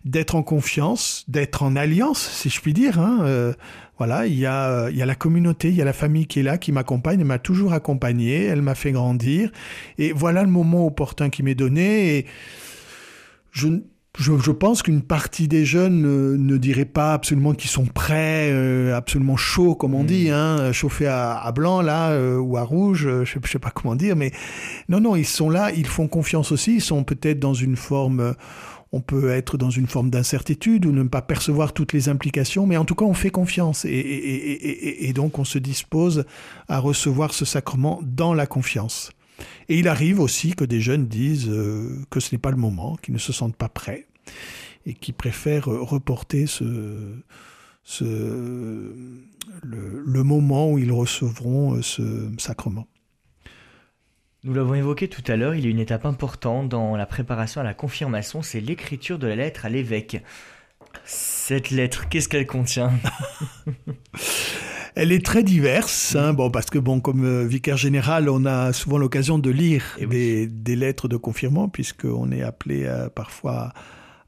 d'être 0.06 0.36
en 0.36 0.44
confiance, 0.44 1.26
d'être 1.28 1.64
en 1.64 1.76
alliance, 1.76 2.20
si 2.20 2.50
je 2.50 2.62
puis 2.62 2.74
dire. 2.74 3.00
Hein. 3.00 3.20
Euh, 3.24 3.54
voilà, 3.98 4.26
il 4.26 4.38
y, 4.38 4.46
a, 4.46 4.90
il 4.90 4.98
y 4.98 5.02
a 5.02 5.06
la 5.06 5.16
communauté, 5.16 5.70
il 5.70 5.76
y 5.76 5.82
a 5.82 5.86
la 5.86 5.94
famille 5.94 6.26
qui 6.26 6.40
est 6.40 6.44
là, 6.44 6.58
qui 6.58 6.72
m'accompagne, 6.72 7.20
elle 7.20 7.26
m'a 7.26 7.40
toujours 7.40 7.74
accompagné, 7.74 8.46
elle 8.46 8.62
m'a 8.62 8.76
fait 8.76 8.92
grandir. 8.92 9.52
Et 9.98 10.12
voilà 10.12 10.44
le 10.44 10.50
moment 10.50 10.88
opportun 10.88 11.30
qui 11.30 11.44
m'est 11.44 11.56
donné. 11.56 12.26
Je, 13.52 13.68
je, 14.22 14.52
pense 14.52 14.84
qu'une 14.84 15.02
partie 15.02 15.48
des 15.48 15.66
jeunes 15.66 16.02
ne, 16.38 16.58
dirait 16.58 16.86
pas 16.86 17.14
absolument 17.14 17.54
qu'ils 17.54 17.70
sont 17.70 17.86
prêts, 17.86 18.50
euh, 18.52 18.96
absolument 18.96 19.38
chauds, 19.38 19.76
comme 19.76 19.94
on 19.94 20.04
mm. 20.04 20.08
dit, 20.08 20.30
hein, 20.30 20.72
chauffés 20.72 21.08
à, 21.08 21.52
blanc 21.54 21.82
là 21.82 22.12
euh, 22.12 22.38
ou 22.38 22.58
à 22.58 22.62
rouge, 22.62 23.08
euh, 23.08 23.26
je, 23.26 23.40
ne 23.40 23.48
sais 23.48 23.60
pas 23.60 23.72
comment 23.72 23.96
dire, 23.96 24.16
mais 24.16 24.32
non, 24.90 25.00
non, 25.00 25.16
ils 25.16 25.26
sont 25.26 25.50
là, 25.50 25.72
ils 25.72 25.88
font 25.88 26.08
confiance 26.08 26.52
aussi, 26.52 26.76
ils 26.76 26.82
sont 26.82 27.04
peut-être 27.04 27.40
dans 27.40 27.54
une 27.54 27.76
forme, 27.76 28.36
on 28.92 29.02
peut 29.02 29.32
être 29.32 29.58
dans 29.58 29.70
une 29.70 29.88
forme 29.88 30.10
d'incertitude 30.10 30.86
ou 30.86 30.92
ne 30.92 31.04
pas 31.04 31.22
percevoir 31.22 31.74
toutes 31.74 31.94
les 31.94 32.08
implications, 32.08 32.68
mais 32.68 32.78
en 32.78 32.86
tout 32.86 32.96
cas, 32.96 33.06
on 33.06 33.14
fait 33.14 33.32
confiance 33.32 33.86
et, 33.86 35.08
et 35.08 35.14
donc 35.14 35.40
on 35.40 35.46
se 35.46 35.58
dispose 35.58 36.26
à 36.68 36.80
recevoir 36.80 37.34
ce 37.34 37.46
sacrement 37.46 38.00
dans 38.04 38.34
la 38.34 38.46
confiance. 38.46 39.12
Et 39.70 39.80
il 39.80 39.88
arrive 39.88 40.20
aussi 40.20 40.54
que 40.54 40.66
des 40.66 40.82
jeunes 40.82 41.08
disent 41.08 41.50
euh, 41.50 42.04
que 42.10 42.20
ce 42.20 42.34
n'est 42.34 42.40
pas 42.40 42.52
le 42.52 42.58
moment, 42.58 42.98
qu'ils 43.02 43.14
ne 43.14 43.20
se 43.20 43.34
sentent 43.34 43.56
pas 43.56 43.70
prêts 43.70 44.06
et 44.86 44.94
qui 44.94 45.12
préfèrent 45.12 45.65
reporter 45.65 46.48
ce, 46.48 47.15
ce, 47.84 48.04
le, 49.63 50.04
le, 50.06 50.24
moment 50.24 50.72
où 50.72 50.78
ils 50.78 50.91
recevront 50.91 51.76
euh, 51.76 51.82
ce 51.82 52.32
sacrement. 52.38 52.88
Nous 54.44 54.54
l'avons 54.54 54.74
évoqué 54.74 55.08
tout 55.08 55.24
à 55.28 55.36
l'heure, 55.36 55.54
il 55.54 55.63
y 55.63 55.67
a 55.67 55.70
une 55.70 55.80
étape 55.80 56.06
importante 56.06 56.67
dans 56.70 56.96
la 56.96 57.06
préparation 57.06 57.62
à 57.62 57.63
la 57.63 57.76
confirmation, 57.76 58.41
c'est 58.41 58.60
l'écriture 58.60 59.20
de 59.20 59.28
la 59.28 59.36
lettre 59.36 59.65
à 59.65 59.70
l'évêque. 59.70 60.24
Cette 61.06 61.70
lettre, 61.70 62.10
qu'est-ce 62.10 62.28
qu'elle 62.28 62.48
contient? 62.48 62.91
Elle 64.96 65.13
est 65.13 65.26
très 65.26 65.41
diverse, 65.41 66.17
hein, 66.17 66.34
bon, 66.34 66.52
parce 66.52 66.65
que 66.65 66.78
bon, 66.78 67.00
comme 67.00 67.24
euh, 67.24 67.48
vicaire 67.48 67.78
général, 67.78 68.28
on 68.30 68.46
a 68.46 68.74
souvent 68.74 68.98
l'occasion 68.98 69.39
de 69.39 69.50
lire 69.50 69.96
eh 70.00 70.06
des, 70.06 70.48
des, 70.48 70.76
lettres 70.76 71.08
de 71.08 71.15
confirmement, 71.15 71.70
puisqu'on 71.70 72.30
est 72.32 72.41
appelé 72.41 72.84
euh, 72.86 73.08
parfois 73.08 73.72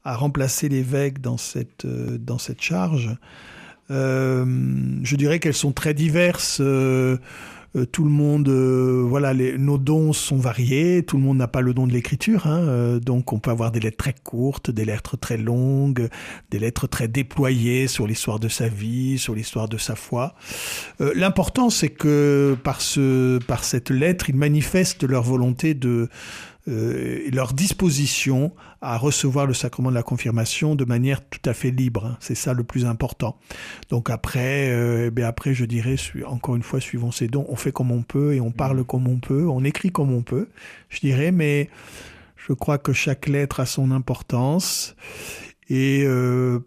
à 0.04 0.16
remplacer 0.16 0.68
l'évêque 0.68 1.20
dans 1.20 1.36
cette, 1.36 1.84
euh, 1.84 2.18
dans 2.18 2.38
cette 2.38 2.60
charge. 2.60 3.16
je 3.88 5.16
dirais 5.16 5.38
qu'elles 5.40 5.54
sont 5.54 5.72
très 5.72 5.94
diverses. 5.94 6.60
euh, 7.76 7.86
tout 7.86 8.04
le 8.04 8.10
monde, 8.10 8.48
euh, 8.48 9.04
voilà, 9.06 9.34
nos 9.34 9.78
dons 9.78 10.12
sont 10.12 10.36
variés. 10.36 11.02
Tout 11.04 11.16
le 11.16 11.22
monde 11.22 11.38
n'a 11.38 11.48
pas 11.48 11.60
le 11.60 11.74
don 11.74 11.86
de 11.86 11.92
l'écriture, 11.92 12.46
hein, 12.46 12.60
euh, 12.60 13.00
donc 13.00 13.32
on 13.32 13.38
peut 13.38 13.50
avoir 13.50 13.72
des 13.72 13.80
lettres 13.80 13.96
très 13.96 14.14
courtes, 14.14 14.70
des 14.70 14.84
lettres 14.84 15.16
très 15.16 15.36
longues, 15.36 16.08
des 16.50 16.58
lettres 16.58 16.86
très 16.86 17.08
déployées 17.08 17.88
sur 17.88 18.06
l'histoire 18.06 18.38
de 18.38 18.48
sa 18.48 18.68
vie, 18.68 19.18
sur 19.18 19.34
l'histoire 19.34 19.68
de 19.68 19.78
sa 19.78 19.96
foi. 19.96 20.34
L'important, 21.00 21.70
c'est 21.70 21.88
que 21.88 22.56
par 22.62 22.80
ce, 22.80 23.38
par 23.38 23.64
cette 23.64 23.90
lettre, 23.90 24.30
ils 24.30 24.36
manifestent 24.36 25.04
leur 25.04 25.22
volonté 25.22 25.74
de 25.74 26.08
euh, 26.66 27.28
leur 27.30 27.52
disposition 27.52 28.52
à 28.80 28.96
recevoir 28.96 29.46
le 29.46 29.52
sacrement 29.52 29.90
de 29.90 29.94
la 29.94 30.02
confirmation 30.02 30.74
de 30.74 30.84
manière 30.84 31.26
tout 31.28 31.40
à 31.44 31.52
fait 31.52 31.70
libre. 31.70 32.06
Hein. 32.06 32.16
C'est 32.20 32.34
ça 32.34 32.54
le 32.54 32.64
plus 32.64 32.86
important. 32.86 33.38
Donc 33.90 34.08
après, 34.08 34.70
euh, 34.70 35.10
eh 35.14 35.22
après, 35.22 35.52
je 35.52 35.66
dirais, 35.66 35.96
encore 36.26 36.56
une 36.56 36.62
fois, 36.62 36.80
suivant 36.80 37.10
ces 37.10 37.28
dons, 37.28 37.44
on 37.48 37.56
fait 37.56 37.72
comme 37.72 37.90
on 37.90 38.02
peut 38.02 38.34
et 38.34 38.40
on 38.40 38.50
parle 38.50 38.80
mmh. 38.80 38.84
comme 38.84 39.08
on 39.08 39.18
peut, 39.18 39.46
on 39.46 39.62
écrit 39.62 39.90
comme 39.90 40.12
on 40.12 40.22
peut, 40.22 40.48
je 40.88 41.00
dirais, 41.00 41.32
mais 41.32 41.68
je 42.36 42.52
crois 42.52 42.78
que 42.78 42.92
chaque 42.92 43.26
lettre 43.26 43.60
a 43.60 43.66
son 43.66 43.90
importance. 43.90 44.96
Et 45.68 46.04
euh, 46.06 46.60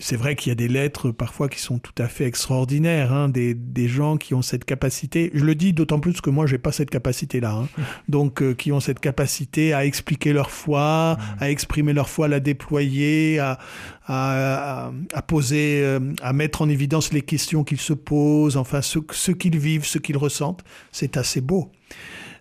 c'est 0.00 0.16
vrai 0.16 0.36
qu'il 0.36 0.50
y 0.50 0.52
a 0.52 0.54
des 0.54 0.68
lettres 0.68 1.10
parfois 1.10 1.48
qui 1.48 1.58
sont 1.58 1.80
tout 1.80 1.94
à 1.98 2.06
fait 2.06 2.24
extraordinaires, 2.24 3.12
hein, 3.12 3.28
des, 3.28 3.54
des, 3.54 3.88
gens 3.88 4.16
qui 4.16 4.32
ont 4.32 4.42
cette 4.42 4.64
capacité. 4.64 5.30
Je 5.34 5.44
le 5.44 5.56
dis 5.56 5.72
d'autant 5.72 5.98
plus 5.98 6.20
que 6.20 6.30
moi, 6.30 6.46
j'ai 6.46 6.58
pas 6.58 6.70
cette 6.70 6.90
capacité-là. 6.90 7.52
Hein, 7.52 7.68
donc, 8.08 8.40
euh, 8.40 8.54
qui 8.54 8.70
ont 8.70 8.78
cette 8.78 9.00
capacité 9.00 9.72
à 9.72 9.84
expliquer 9.84 10.32
leur 10.32 10.52
foi, 10.52 11.16
mmh. 11.18 11.42
à 11.42 11.50
exprimer 11.50 11.92
leur 11.92 12.08
foi, 12.08 12.26
à 12.26 12.28
la 12.28 12.38
déployer, 12.38 13.40
à, 13.40 13.58
à, 14.06 14.92
à 15.12 15.22
poser, 15.22 15.82
euh, 15.82 15.98
à 16.22 16.32
mettre 16.32 16.62
en 16.62 16.68
évidence 16.68 17.12
les 17.12 17.22
questions 17.22 17.64
qu'ils 17.64 17.80
se 17.80 17.92
posent, 17.92 18.56
enfin, 18.56 18.82
ce, 18.82 19.00
ce 19.10 19.32
qu'ils 19.32 19.58
vivent, 19.58 19.84
ce 19.84 19.98
qu'ils 19.98 20.16
ressentent. 20.16 20.62
C'est 20.92 21.16
assez 21.16 21.40
beau. 21.40 21.72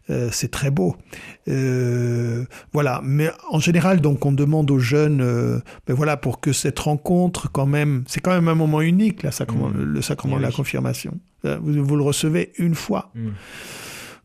Euh, 0.09 0.29
c'est 0.31 0.49
très 0.49 0.71
beau. 0.71 0.95
Euh, 1.47 2.45
voilà, 2.71 3.01
mais 3.03 3.29
en 3.49 3.59
général, 3.59 3.99
donc, 3.99 4.25
on 4.25 4.31
demande 4.31 4.71
aux 4.71 4.79
jeunes, 4.79 5.21
euh, 5.21 5.59
ben 5.85 5.93
voilà, 5.93 6.15
pour 6.15 6.39
que 6.39 6.53
cette 6.53 6.79
rencontre, 6.79 7.51
quand 7.51 7.65
même, 7.65 8.03
c'est 8.07 8.21
quand 8.21 8.31
même 8.31 8.47
un 8.47 8.55
moment 8.55 8.81
unique, 8.81 9.23
mmh. 9.23 9.27
le 9.75 10.01
sacrement 10.01 10.37
de 10.37 10.41
la 10.41 10.51
confirmation. 10.51 11.19
Vous, 11.43 11.95
le 11.95 12.03
recevez 12.03 12.51
une 12.57 12.75
fois. 12.75 13.11
Mmh. 13.15 13.27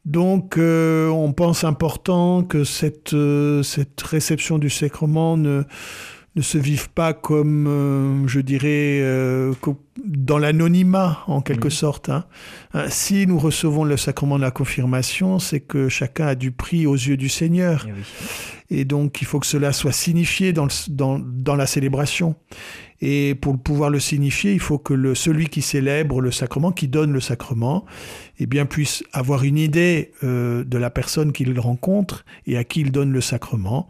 Donc, 0.05 0.57
on 0.59 1.33
pense 1.33 1.64
important 1.64 2.42
que 2.42 2.64
cette, 2.64 3.14
cette 3.62 4.01
réception 4.03 4.59
du 4.59 4.71
sacrement 4.71 5.37
ne 5.37 5.62
ne 6.35 6.42
se 6.42 6.57
vivent 6.57 6.88
pas 6.90 7.12
comme, 7.12 7.66
euh, 7.66 8.27
je 8.27 8.40
dirais, 8.40 9.01
euh, 9.03 9.53
dans 10.03 10.38
l'anonymat, 10.38 11.23
en 11.27 11.42
quelque 11.42 11.68
sorte. 11.68 12.09
Hein. 12.09 12.25
Euh, 12.75 12.87
si 12.88 13.27
nous 13.27 13.38
recevons 13.38 13.85
le 13.85 13.99
sacrement 13.99 14.37
de 14.37 14.42
la 14.42 14.51
confirmation, 14.51 15.38
c'est 15.38 15.61
que 15.61 15.90
chacun 15.90 16.29
a 16.29 16.35
du 16.35 16.51
prix 16.51 16.87
aux 16.87 16.95
yeux 16.95 17.18
du 17.18 17.29
Seigneur. 17.29 17.87
Eh 18.71 18.81
Et, 18.81 18.85
donc, 18.87 19.21
il 19.21 19.27
faut 19.27 19.40
que 19.40 19.47
cela 19.47 19.75
soit 19.75 19.92
signifié 19.92 20.55
dans, 20.55 20.68
dans, 20.88 21.18
dans, 21.18 21.55
la 21.55 21.66
célébration. 21.66 22.35
Et 23.03 23.35
pour 23.35 23.59
pouvoir 23.59 23.90
le 23.90 24.01
signifier, 24.01 24.55
il 24.55 24.61
faut 24.61 24.79
que 24.79 24.95
le, 24.95 25.14
celui 25.14 25.49
qui 25.49 25.61
célèbre 25.61 26.23
le 26.23 26.31
sacrement, 26.31 26.73
qui 26.73 26.88
donne 26.88 27.12
le 27.12 27.21
sacrement, 27.21 27.85
eh 28.38 28.47
bien, 28.47 28.64
puisse 28.64 29.05
avoir 29.12 29.45
une 29.45 29.59
idée 29.59 30.12
de 30.23 30.79
la 30.79 30.88
personne 30.88 31.33
qu'il 31.33 31.59
rencontre 31.59 32.25
et 32.47 32.57
à 32.57 32.64
qui 32.64 32.81
il 32.81 32.92
donne 32.92 33.12
le 33.12 33.21
sacrement. 33.21 33.88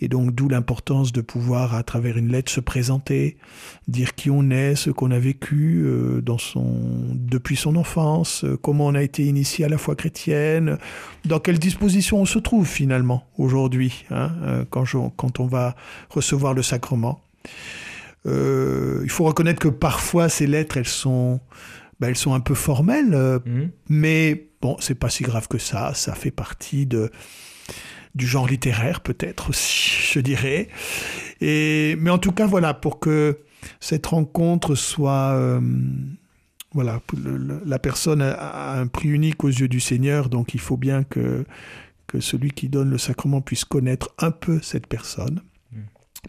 Et 0.00 0.08
donc 0.08 0.34
d'où 0.34 0.48
l'importance 0.48 1.12
de 1.12 1.20
pouvoir, 1.20 1.74
à 1.74 1.82
travers 1.82 2.16
une 2.16 2.30
lettre, 2.30 2.52
se 2.52 2.60
présenter, 2.60 3.36
dire 3.88 4.14
qui 4.14 4.30
on 4.30 4.50
est, 4.50 4.74
ce 4.74 4.90
qu'on 4.90 5.10
a 5.10 5.18
vécu 5.18 5.82
euh, 5.84 6.20
dans 6.20 6.38
son, 6.38 6.80
depuis 7.14 7.56
son 7.56 7.76
enfance, 7.76 8.44
euh, 8.44 8.58
comment 8.60 8.86
on 8.86 8.94
a 8.94 9.02
été 9.02 9.24
initié 9.24 9.64
à 9.64 9.68
la 9.68 9.78
foi 9.78 9.96
chrétienne, 9.96 10.78
dans 11.24 11.40
quelle 11.40 11.58
disposition 11.58 12.20
on 12.20 12.26
se 12.26 12.38
trouve 12.38 12.66
finalement 12.66 13.26
aujourd'hui, 13.38 14.04
hein, 14.10 14.32
euh, 14.42 14.64
quand, 14.68 14.84
quand 15.16 15.40
on 15.40 15.46
va 15.46 15.76
recevoir 16.10 16.52
le 16.52 16.62
sacrement. 16.62 17.22
il 18.26 19.10
faut 19.10 19.24
reconnaître 19.24 19.60
que 19.60 19.68
parfois 19.68 20.28
ces 20.28 20.46
lettres, 20.46 20.76
elles 20.76 20.86
sont, 20.86 21.40
ben, 22.00 22.08
elles 22.08 22.16
sont 22.16 22.34
un 22.34 22.40
peu 22.40 22.54
formelles, 22.54 23.40
mmh. 23.44 23.68
mais 23.88 24.48
bon, 24.60 24.76
c'est 24.80 24.94
pas 24.94 25.08
si 25.08 25.22
grave 25.22 25.48
que 25.48 25.58
ça. 25.58 25.94
Ça 25.94 26.14
fait 26.14 26.30
partie 26.30 26.86
de 26.86 27.10
du 28.16 28.26
genre 28.26 28.48
littéraire 28.48 29.00
peut-être 29.00 29.50
aussi, 29.50 30.12
je 30.12 30.20
dirais. 30.20 30.68
Et, 31.40 31.96
mais 32.00 32.10
en 32.10 32.18
tout 32.18 32.32
cas, 32.32 32.46
voilà, 32.46 32.74
pour 32.74 32.98
que 32.98 33.38
cette 33.78 34.06
rencontre 34.06 34.74
soit... 34.74 35.34
Euh, 35.34 35.60
voilà, 36.72 37.00
la 37.64 37.78
personne 37.78 38.20
a 38.20 38.78
un 38.78 38.86
prix 38.86 39.08
unique 39.08 39.44
aux 39.44 39.48
yeux 39.48 39.68
du 39.68 39.80
Seigneur, 39.80 40.28
donc 40.28 40.52
il 40.52 40.60
faut 40.60 40.76
bien 40.76 41.04
que, 41.04 41.46
que 42.06 42.20
celui 42.20 42.50
qui 42.50 42.68
donne 42.68 42.90
le 42.90 42.98
sacrement 42.98 43.40
puisse 43.40 43.64
connaître 43.64 44.10
un 44.18 44.30
peu 44.30 44.60
cette 44.60 44.86
personne. 44.86 45.40
Mm. 45.72 45.78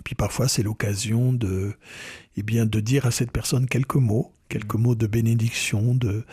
Puis 0.06 0.16
parfois, 0.16 0.48
c'est 0.48 0.64
l'occasion 0.64 1.34
de, 1.34 1.74
eh 2.38 2.44
bien, 2.44 2.66
de 2.66 2.80
dire 2.80 3.06
à 3.06 3.12
cette 3.12 3.32
personne 3.32 3.68
quelques 3.68 3.96
mots, 3.96 4.32
quelques 4.48 4.76
mm. 4.76 4.82
mots 4.82 4.96
de 4.96 5.08
bénédiction, 5.08 5.94
de, 5.96 6.24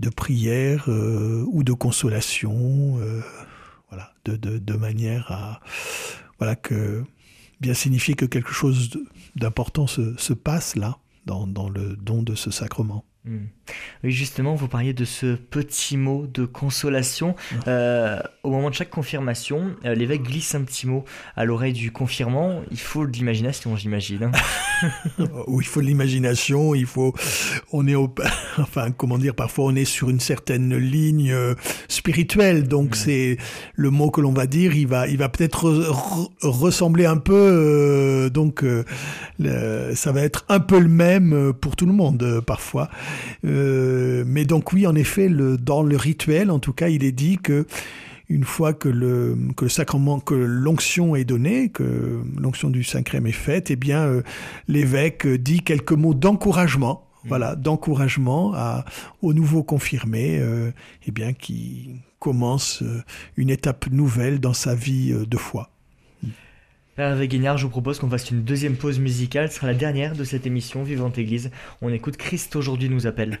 de 0.00 0.08
prière 0.08 0.86
euh, 0.88 1.44
ou 1.48 1.62
de 1.62 1.74
consolation. 1.74 2.98
Euh, 3.00 3.20
voilà, 3.88 4.12
de, 4.24 4.36
de, 4.36 4.74
manière 4.74 5.30
à 5.32 5.60
voilà 6.38 6.56
que 6.56 7.04
bien 7.60 7.74
signifier 7.74 8.14
que 8.14 8.26
quelque 8.26 8.52
chose 8.52 8.90
d'important 9.36 9.86
se, 9.86 10.16
se, 10.16 10.32
passe 10.32 10.76
là 10.76 10.98
dans, 11.26 11.46
dans 11.46 11.68
le 11.68 11.96
don 11.96 12.22
de 12.22 12.34
ce 12.34 12.50
sacrement. 12.50 13.04
Hmm. 13.28 13.48
Oui, 14.04 14.10
justement, 14.10 14.54
vous 14.54 14.68
parliez 14.68 14.94
de 14.94 15.04
ce 15.04 15.34
petit 15.34 15.98
mot 15.98 16.26
de 16.26 16.46
consolation. 16.46 17.36
Euh, 17.66 18.18
au 18.42 18.50
moment 18.50 18.70
de 18.70 18.74
chaque 18.74 18.88
confirmation, 18.88 19.74
euh, 19.84 19.94
l'évêque 19.94 20.22
glisse 20.22 20.54
un 20.54 20.62
petit 20.62 20.86
mot 20.86 21.04
à 21.36 21.44
l'oreille 21.44 21.74
du 21.74 21.92
confirmant. 21.92 22.62
Il 22.70 22.78
faut 22.78 23.06
de 23.06 23.12
l'imagination, 23.12 23.76
j'imagine. 23.76 24.30
Hein. 24.32 25.24
oui, 25.46 25.64
il 25.64 25.66
faut 25.66 25.82
de 25.82 25.86
l'imagination. 25.86 26.74
Il 26.74 26.86
faut. 26.86 27.12
On 27.70 27.86
est 27.86 27.94
au... 27.94 28.14
enfin, 28.58 28.92
comment 28.92 29.18
dire 29.18 29.34
Parfois, 29.34 29.66
on 29.66 29.74
est 29.74 29.84
sur 29.84 30.08
une 30.08 30.20
certaine 30.20 30.74
ligne 30.76 31.30
euh, 31.30 31.54
spirituelle. 31.88 32.66
Donc, 32.66 32.92
hmm. 32.92 32.94
c'est 32.94 33.36
le 33.74 33.90
mot 33.90 34.10
que 34.10 34.22
l'on 34.22 34.32
va 34.32 34.46
dire. 34.46 34.74
Il 34.74 34.86
va, 34.86 35.06
il 35.06 35.18
va 35.18 35.28
peut-être 35.28 35.68
ressembler 36.40 37.04
un 37.04 37.18
peu. 37.18 38.30
donc, 38.32 38.64
ça 39.38 40.12
va 40.12 40.22
être 40.22 40.46
un 40.48 40.60
peu 40.60 40.78
le 40.78 40.88
même 40.88 41.52
pour 41.52 41.76
tout 41.76 41.84
le 41.84 41.92
monde 41.92 42.42
parfois. 42.46 42.88
Euh, 43.44 44.24
mais 44.26 44.44
donc 44.44 44.72
oui, 44.72 44.86
en 44.86 44.94
effet, 44.94 45.28
le, 45.28 45.56
dans 45.56 45.82
le 45.82 45.96
rituel, 45.96 46.50
en 46.50 46.58
tout 46.58 46.72
cas, 46.72 46.88
il 46.88 47.04
est 47.04 47.12
dit 47.12 47.38
que 47.38 47.66
une 48.28 48.44
fois 48.44 48.74
que 48.74 48.88
le, 48.88 49.36
que 49.56 49.64
le 49.64 49.68
sacrement, 49.70 50.20
que 50.20 50.34
l'onction 50.34 51.16
est 51.16 51.24
donnée, 51.24 51.70
que 51.70 52.22
l'onction 52.36 52.70
du 52.70 52.84
sacré 52.84 53.18
est 53.18 53.32
faite, 53.32 53.70
eh 53.70 53.76
bien, 53.76 54.02
euh, 54.02 54.22
l'évêque 54.68 55.26
dit 55.26 55.62
quelques 55.62 55.92
mots 55.92 56.14
d'encouragement, 56.14 57.06
mmh. 57.24 57.28
voilà, 57.28 57.56
d'encouragement 57.56 58.52
à, 58.54 58.84
au 59.22 59.32
nouveau 59.32 59.62
confirmé, 59.62 60.38
euh, 60.40 60.70
eh 61.06 61.10
bien, 61.10 61.32
qui 61.32 61.90
commence 62.18 62.82
euh, 62.82 63.02
une 63.36 63.48
étape 63.48 63.90
nouvelle 63.90 64.40
dans 64.40 64.54
sa 64.54 64.74
vie 64.74 65.14
de 65.14 65.36
foi. 65.36 65.70
Père 66.98 67.24
Guignard, 67.26 67.56
je 67.56 67.62
vous 67.62 67.70
propose 67.70 68.00
qu'on 68.00 68.10
fasse 68.10 68.32
une 68.32 68.42
deuxième 68.42 68.74
pause 68.74 68.98
musicale. 68.98 69.48
Ce 69.52 69.54
sera 69.54 69.68
la 69.68 69.74
dernière 69.74 70.16
de 70.16 70.24
cette 70.24 70.48
émission 70.48 70.82
Vivante 70.82 71.16
Église. 71.16 71.52
On 71.80 71.92
écoute 71.92 72.16
Christ 72.16 72.56
aujourd'hui 72.56 72.88
nous 72.88 73.06
appelle. 73.06 73.38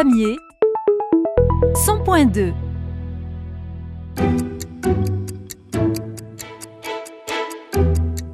Pamiers 0.00 0.38
100.2 1.74 2.52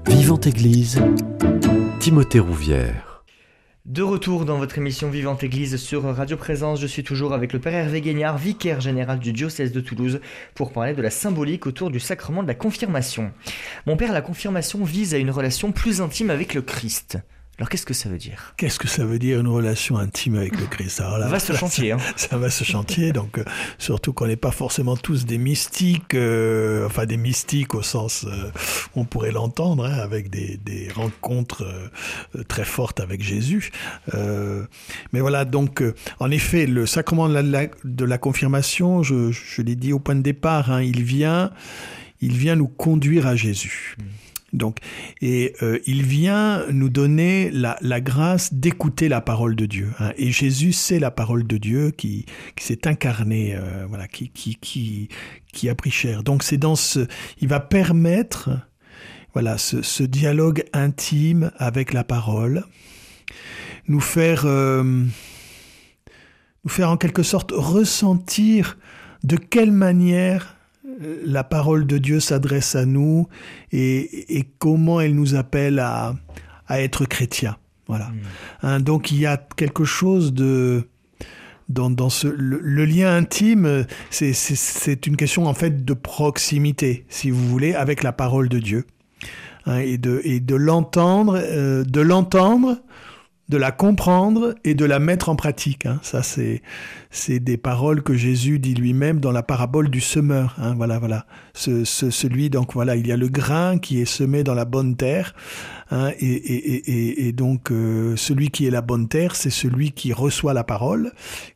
Vivante 0.07 0.47
Église, 0.47 1.01
Timothée 2.01 2.39
Rouvière. 2.39 3.25
De 3.87 4.03
retour 4.03 4.45
dans 4.45 4.59
votre 4.59 4.77
émission 4.77 5.09
Vivante 5.09 5.43
Église 5.43 5.79
sur 5.79 6.03
Radio 6.03 6.37
Présence, 6.37 6.83
je 6.83 6.87
suis 6.87 7.03
toujours 7.03 7.33
avec 7.33 7.55
le 7.55 7.61
Père 7.61 7.73
Hervé 7.73 8.03
Guignard, 8.03 8.37
vicaire 8.37 8.83
général 8.83 9.19
du 9.19 9.33
diocèse 9.33 9.73
de 9.73 9.81
Toulouse, 9.81 10.21
pour 10.55 10.71
parler 10.71 10.93
de 10.93 11.01
la 11.01 11.09
symbolique 11.09 11.67
autour 11.67 11.91
du 11.91 11.99
sacrement 11.99 12.43
de 12.43 12.49
la 12.49 12.55
confirmation. 12.55 13.33
Mon 13.87 13.97
Père, 13.97 14.13
la 14.13 14.21
confirmation 14.21 14.85
vise 14.85 15.15
à 15.15 15.19
une 15.19 15.31
relation 15.31 15.73
plus 15.73 16.03
intime 16.03 16.29
avec 16.29 16.53
le 16.53 16.61
Christ. 16.61 17.17
Alors 17.59 17.69
qu'est-ce 17.69 17.87
que 17.87 17.95
ça 17.95 18.09
veut 18.09 18.19
dire? 18.19 18.53
Qu'est-ce 18.57 18.81
que 18.81 18.89
ça 18.89 19.05
veut 19.05 19.21
dire 19.21 19.39
une 19.39 19.47
relation 19.47 19.97
intime 19.97 20.35
avec 20.35 20.59
le 20.59 20.67
Christ? 20.67 21.01
Alors 21.01 21.19
là, 21.19 21.29
va 21.29 21.39
se 21.39 21.53
chantier. 21.53 21.93
Hein. 21.93 21.99
Ça, 22.17 22.37
va 22.37 22.51
se 22.51 22.65
chantier, 22.65 23.13
donc 23.13 23.39
euh, 23.39 23.45
surtout 23.79 24.13
qu'on 24.13 24.27
n'est 24.27 24.35
pas 24.35 24.51
forcément 24.51 24.97
tous 24.97 25.25
des 25.25 25.39
mystiques, 25.39 26.15
euh, 26.15 26.85
enfin 26.87 27.07
des 27.07 27.17
mystiques 27.17 27.75
au 27.77 27.83
sens 27.83 28.25
euh, 28.25 28.51
on 28.97 29.05
pourrait 29.05 29.31
l'entendre, 29.31 29.85
hein, 29.85 29.99
avec 29.99 30.31
des, 30.31 30.59
des 30.65 30.89
rencontres 30.93 31.65
très 32.49 32.65
fortes 32.65 32.99
avec 32.99 33.23
Jésus. 33.23 33.71
mais 35.13 35.21
voilà, 35.21 35.45
donc 35.45 35.83
en 36.19 36.31
effet, 36.31 36.67
le 36.67 36.87
sacrement 36.87 37.29
de 37.29 37.35
la, 37.35 37.67
de 37.85 38.05
la 38.05 38.19
confirmation, 38.19 39.03
je, 39.03 39.31
je 39.31 39.63
l'ai 39.63 39.77
dit 39.77 39.93
au 39.93 40.01
point 40.01 40.17
de 40.17 40.23
départ, 40.23 40.73
hein, 40.73 40.83
il 40.83 41.03
vient, 41.03 41.51
il 42.21 42.37
vient 42.37 42.57
nous 42.57 42.69
conduire 42.69 43.27
à 43.27 43.37
Jésus. 43.37 43.97
Mmh. 43.99 44.24
Donc, 44.55 44.79
et 45.21 45.55
euh, 45.63 45.79
il 45.87 46.03
vient 46.03 46.65
nous 46.71 46.89
donner 46.89 47.51
la, 47.51 47.77
grâce 48.01 48.55
d'écouter 48.55 49.09
la 49.09 49.21
parole 49.21 49.57
de 49.57 49.67
Dieu. 49.67 49.91
Hein. 49.99 50.13
Et 50.17 50.31
Jésus, 50.31 50.73
c'est 50.73 50.99
la 50.99 51.11
parole 51.11 51.47
de 51.47 51.59
Dieu 51.59 51.91
qui, 51.91 52.27
s'est 52.59 52.87
incarnée, 52.87 53.57
euh, 53.57 53.85
voilà, 53.89 54.07
qui, 54.07 55.09
a 55.69 55.75
pris 55.75 55.91
chair. 55.91 56.23
Donc, 56.23 56.43
c'est 56.43 56.57
dans 56.57 56.77
ce, 56.77 57.07
il 57.41 57.49
va 57.49 57.61
permettre, 57.61 58.51
voilà, 59.33 59.59
ce, 59.59 60.03
dialogue 60.05 60.65
intime 60.73 61.51
avec 61.59 61.93
la 61.93 62.05
parole, 62.05 62.65
nous 63.89 64.01
faire, 64.01 64.45
euh, 64.47 64.83
nous 64.85 66.71
faire 66.71 66.91
en 66.91 66.97
quelque 66.97 67.25
sorte 67.25 67.53
ressentir 67.53 68.79
de 69.25 69.37
quelle 69.37 69.73
manière 69.73 70.54
la 71.25 71.45
parole 71.45 71.87
de 71.87 71.99
Dieu 71.99 72.21
s'adresse 72.21 72.75
à 72.75 72.87
nous 72.87 73.29
et, 73.73 74.47
comment 74.59 75.01
elle 75.01 75.15
nous 75.15 75.35
appelle 75.35 75.79
à, 75.79 76.15
être 76.71 77.05
chrétiens. 77.05 77.57
Voilà. 77.87 78.07
Mm. 78.07 78.21
Hein, 78.63 78.81
donc 78.81 79.11
il 79.11 79.19
y 79.19 79.27
a 79.27 79.37
quelque 79.57 79.85
chose 79.85 80.33
de 80.33 80.89
dans, 81.69 82.11
ce 82.11 82.29
le, 82.29 82.85
lien 82.85 83.17
intime, 83.17 83.87
c'est 84.11 85.07
une 85.07 85.17
question 85.17 85.47
en 85.47 85.55
fait 85.55 85.85
de 85.85 85.95
proximité, 85.95 87.07
si 87.09 87.31
vous 87.31 87.47
voulez, 87.49 87.75
avec 87.75 88.03
la 88.03 88.13
parole 88.13 88.49
de 88.49 88.59
Dieu 88.59 88.85
hein, 89.67 89.79
et 89.79 89.97
de 89.97 90.21
et 90.25 90.41
de 90.41 90.55
l'entendre, 90.55 91.39
euh, 91.43 91.85
de 91.85 92.01
l'entendre 92.01 92.79
de 93.49 93.57
la 93.57 93.73
comprendre 93.73 94.55
et 94.65 94.75
de 94.75 94.85
la 94.85 94.99
mettre 94.99 95.29
en 95.29 95.37
pratique. 95.37 95.87
Hein. 95.87 95.99
Ça, 96.03 96.23
c'est 96.23 97.41
des 97.41 97.57
paroles 97.57 98.03
que 98.03 98.15
Jésus 98.15 98.59
dit 98.59 98.75
lui-même 98.75 99.21
dans 99.21 99.33
la 99.33 99.43
parabole 99.43 99.91
du 99.91 100.01
semeur. 100.01 100.57
Hein. 100.59 100.75
Voilà, 100.75 100.99
voilà. 100.99 101.27
Ce, 101.57 101.85
celui 101.85 102.51
donc 102.51 102.75
voilà, 102.75 102.97
il 102.97 103.07
y 103.07 103.13
a 103.13 103.17
le 103.17 103.29
grain 103.29 103.79
qui 103.79 104.01
est 104.01 104.07
semé 104.07 104.43
dans 104.43 104.55
la 104.55 104.65
bonne 104.65 104.97
terre, 104.97 105.37
hein, 105.93 106.11
et, 106.19 106.27
et, 106.27 106.91
et, 106.91 107.29
et, 107.29 107.33
donc 107.33 107.71
euh, 107.71 108.17
celui 108.17 108.51
qui 108.51 108.67
est 108.67 108.71
la 108.71 108.81
bonne 108.81 109.07
terre, 109.07 109.37
c'est 109.37 109.51
celui 109.51 109.93
qui 109.93 110.13
reçoit 110.13 110.53
la 110.53 110.65
parole, 110.65 111.13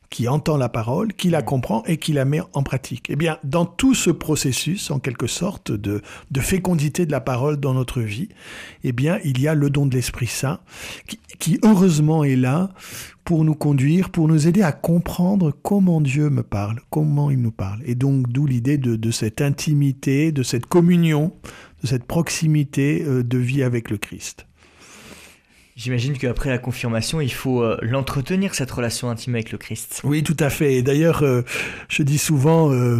qui 0.09 0.27
entend 0.27 0.55
la 0.55 0.69
parole, 0.69 1.13
qui 1.13 1.29
la 1.29 1.41
comprend 1.41 1.83
et 1.85 1.97
qui 1.97 2.13
la 2.13 2.23
met 2.23 2.41
en 2.53 2.63
pratique. 2.63 3.07
Eh 3.09 3.17
bien, 3.17 3.37
dans 3.43 3.65
tout 3.65 3.93
ce 3.93 4.09
processus, 4.09 4.89
en 4.89 4.99
quelque 4.99 5.27
sorte, 5.27 5.71
de, 5.71 6.01
de 6.31 6.39
fécondité 6.39 7.05
de 7.05 7.11
la 7.11 7.21
parole 7.21 7.57
dans 7.57 7.73
notre 7.73 8.01
vie, 8.01 8.29
eh 8.85 8.93
bien, 8.93 9.19
il 9.25 9.39
y 9.41 9.47
a 9.47 9.53
le 9.53 9.69
don 9.69 9.85
de 9.85 9.95
l'Esprit 9.95 10.27
Saint, 10.27 10.59
qui, 11.07 11.19
qui 11.39 11.59
heureusement 11.63 12.23
est 12.23 12.37
là 12.37 12.69
pour 13.29 13.45
nous 13.45 13.53
conduire, 13.53 14.09
pour 14.09 14.27
nous 14.27 14.47
aider 14.47 14.63
à 14.63 14.71
comprendre 14.71 15.51
comment 15.61 16.01
Dieu 16.01 16.31
me 16.31 16.41
parle, 16.41 16.79
comment 16.89 17.29
il 17.29 17.39
nous 17.39 17.51
parle. 17.51 17.79
Et 17.85 17.93
donc, 17.93 18.27
d'où 18.27 18.47
l'idée 18.47 18.79
de, 18.79 18.95
de, 18.95 19.11
cette 19.11 19.39
intimité, 19.39 20.31
de 20.31 20.41
cette 20.41 20.65
communion, 20.65 21.31
de 21.83 21.87
cette 21.87 22.05
proximité 22.05 23.03
euh, 23.05 23.21
de 23.21 23.37
vie 23.37 23.61
avec 23.61 23.91
le 23.91 23.99
Christ. 23.99 24.47
J'imagine 25.75 26.17
qu'après 26.17 26.49
la 26.49 26.57
confirmation, 26.57 27.21
il 27.21 27.31
faut 27.31 27.61
euh, 27.61 27.77
l'entretenir, 27.83 28.55
cette 28.55 28.71
relation 28.71 29.11
intime 29.11 29.35
avec 29.35 29.51
le 29.51 29.59
Christ. 29.59 30.01
Oui, 30.03 30.23
tout 30.23 30.37
à 30.39 30.49
fait. 30.49 30.73
Et 30.73 30.81
d'ailleurs, 30.81 31.21
euh, 31.21 31.43
je 31.87 32.01
dis 32.01 32.17
souvent 32.17 32.71
euh, 32.71 32.99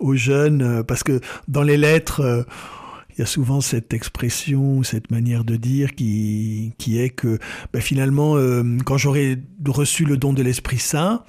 aux 0.00 0.14
jeunes, 0.14 0.82
parce 0.84 1.02
que 1.02 1.20
dans 1.46 1.62
les 1.62 1.76
lettres, 1.76 2.46
il 3.18 3.22
y 3.22 3.24
a 3.24 3.26
souvent 3.26 3.60
cette 3.60 3.92
expression, 3.94 4.84
cette 4.84 5.10
manière 5.10 5.42
de 5.42 5.56
dire 5.56 5.96
qui, 5.96 6.72
qui 6.78 7.00
est 7.00 7.10
que 7.10 7.40
ben, 7.72 7.82
finalement, 7.82 8.36
euh, 8.36 8.62
quand 8.84 8.96
j'aurai 8.96 9.38
reçu 9.66 10.04
le 10.04 10.16
don 10.16 10.32
de 10.32 10.40
l'Esprit 10.40 10.78
Saint, 10.78 11.24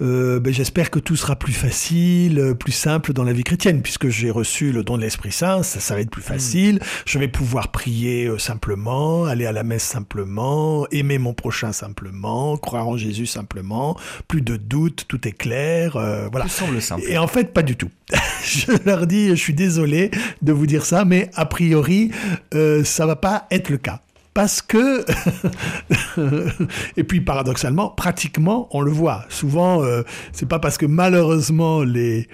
euh, 0.00 0.40
ben, 0.40 0.52
j'espère 0.52 0.90
que 0.90 0.98
tout 0.98 1.14
sera 1.14 1.36
plus 1.36 1.52
facile, 1.52 2.56
plus 2.58 2.72
simple 2.72 3.12
dans 3.12 3.22
la 3.22 3.32
vie 3.32 3.44
chrétienne, 3.44 3.82
puisque 3.82 4.08
j'ai 4.08 4.32
reçu 4.32 4.72
le 4.72 4.82
don 4.82 4.96
de 4.96 5.02
l'Esprit 5.02 5.30
Saint, 5.30 5.62
ça, 5.62 5.78
ça 5.78 5.94
va 5.94 6.00
être 6.00 6.10
plus 6.10 6.22
hmm. 6.22 6.24
facile, 6.24 6.80
je 7.06 7.20
vais 7.20 7.28
pouvoir 7.28 7.70
prier 7.70 8.26
euh, 8.26 8.38
simplement, 8.38 9.24
aller 9.24 9.46
à 9.46 9.52
la 9.52 9.62
messe 9.62 9.84
simplement, 9.84 10.88
aimer 10.90 11.18
mon 11.18 11.34
prochain 11.34 11.70
simplement, 11.70 12.56
croire 12.56 12.88
en 12.88 12.96
Jésus 12.96 13.26
simplement, 13.26 13.96
plus 14.26 14.42
de 14.42 14.56
doutes, 14.56 15.04
tout 15.06 15.28
est 15.28 15.32
clair, 15.32 15.92
voilà. 16.32 16.46
Tout 16.46 16.50
semble 16.50 16.82
simple. 16.82 17.04
Et 17.08 17.16
en 17.16 17.28
fait, 17.28 17.52
pas 17.52 17.62
du 17.62 17.76
tout. 17.76 17.90
je 18.42 18.72
leur 18.86 19.06
dis, 19.06 19.28
je 19.28 19.34
suis 19.34 19.54
désolé 19.54 20.10
de 20.42 20.52
vous 20.52 20.66
dire 20.66 20.84
ça, 20.84 21.04
mais 21.04 21.27
a 21.34 21.46
priori, 21.46 22.10
euh, 22.54 22.84
ça 22.84 23.06
va 23.06 23.16
pas 23.16 23.46
être 23.50 23.70
le 23.70 23.78
cas. 23.78 24.00
Parce 24.34 24.62
que, 24.62 25.04
et 26.96 27.02
puis 27.02 27.20
paradoxalement, 27.20 27.88
pratiquement, 27.88 28.68
on 28.70 28.82
le 28.82 28.92
voit. 28.92 29.24
Souvent, 29.30 29.82
euh, 29.82 30.02
c'est 30.32 30.48
pas 30.48 30.60
parce 30.60 30.78
que 30.78 30.86
malheureusement 30.86 31.82
les, 31.82 32.28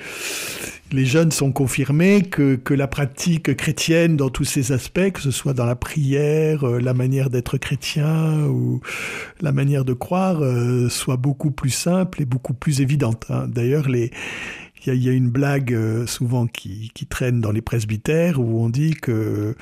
les 0.95 1.07
jeunes 1.07 1.33
sont 1.33 1.51
confirmés 1.51 2.23
que, 2.23 2.57
que 2.57 2.73
la 2.73 2.87
pratique 2.87 3.57
chrétienne 3.57 4.17
dans 4.17 4.31
tous 4.31 4.45
ses 4.45 4.73
aspects, 4.73 5.11
que 5.13 5.21
ce 5.21 5.31
soit 5.31 5.53
dans 5.53 5.67
la 5.67 5.77
prière, 5.77 6.67
euh, 6.67 6.79
la 6.79 6.95
manière 6.95 7.31
d'être 7.31 7.59
chrétien 7.59 8.45
ou 8.47 8.81
la 9.41 9.53
manière 9.53 9.85
de 9.85 9.93
croire, 9.93 10.43
euh, 10.43 10.89
soit 10.89 11.17
beaucoup 11.17 11.51
plus 11.51 11.71
simple 11.71 12.23
et 12.23 12.25
beaucoup 12.25 12.55
plus 12.55 12.81
évidente. 12.81 13.25
Hein. 13.29 13.47
D'ailleurs, 13.49 13.89
les 13.89 14.11
il 14.87 15.03
y, 15.03 15.09
a 15.09 15.13
une 15.13 15.31
blague 15.31 15.73
euh, 15.73 16.07
souvent 16.07 16.47
qui, 16.47 16.91
qui, 16.95 17.07
traîne 17.07 17.41
dans 17.41 17.53
les 17.53 17.63
presbytères 17.63 18.41
où 18.41 18.63
on 18.63 18.69
dit 18.69 18.95
que 18.95 19.55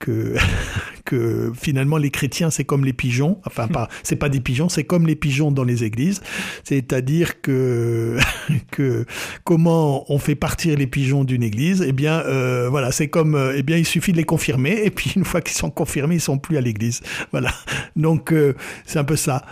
que, 0.00 0.34
que 1.04 1.52
finalement 1.54 1.96
les 1.96 2.10
chrétiens 2.10 2.50
c'est 2.50 2.64
comme 2.64 2.84
les 2.84 2.92
pigeons, 2.92 3.38
enfin 3.46 3.68
pas 3.68 3.88
c'est 4.02 4.16
pas 4.16 4.28
des 4.28 4.40
pigeons, 4.40 4.68
c'est 4.68 4.82
comme 4.82 5.06
les 5.06 5.14
pigeons 5.14 5.52
dans 5.52 5.62
les 5.62 5.84
églises, 5.84 6.20
c'est-à-dire 6.64 7.40
que 7.40 8.18
que 8.72 9.04
comment 9.44 10.10
on 10.12 10.18
fait 10.18 10.34
partir 10.34 10.76
les 10.76 10.88
pigeons 10.88 11.22
d'une 11.22 11.44
église, 11.44 11.84
eh 11.86 11.92
bien 11.92 12.20
euh, 12.20 12.68
voilà 12.68 12.90
c'est 12.90 13.08
comme 13.08 13.36
euh, 13.36 13.52
eh 13.56 13.62
bien 13.62 13.76
il 13.76 13.86
suffit 13.86 14.10
de 14.10 14.16
les 14.16 14.24
confirmer. 14.24 14.80
Et 14.84 14.90
puis 14.90 15.12
une 15.14 15.24
fois 15.24 15.40
qu'ils 15.40 15.56
sont 15.56 15.70
confirmés 15.70 16.16
ils 16.16 16.20
sont 16.20 16.38
plus 16.38 16.56
à 16.56 16.60
l'église, 16.60 17.00
voilà. 17.30 17.52
Donc 17.94 18.32
euh, 18.32 18.54
c'est 18.86 18.98
un 18.98 19.04
peu 19.04 19.16
ça. 19.16 19.44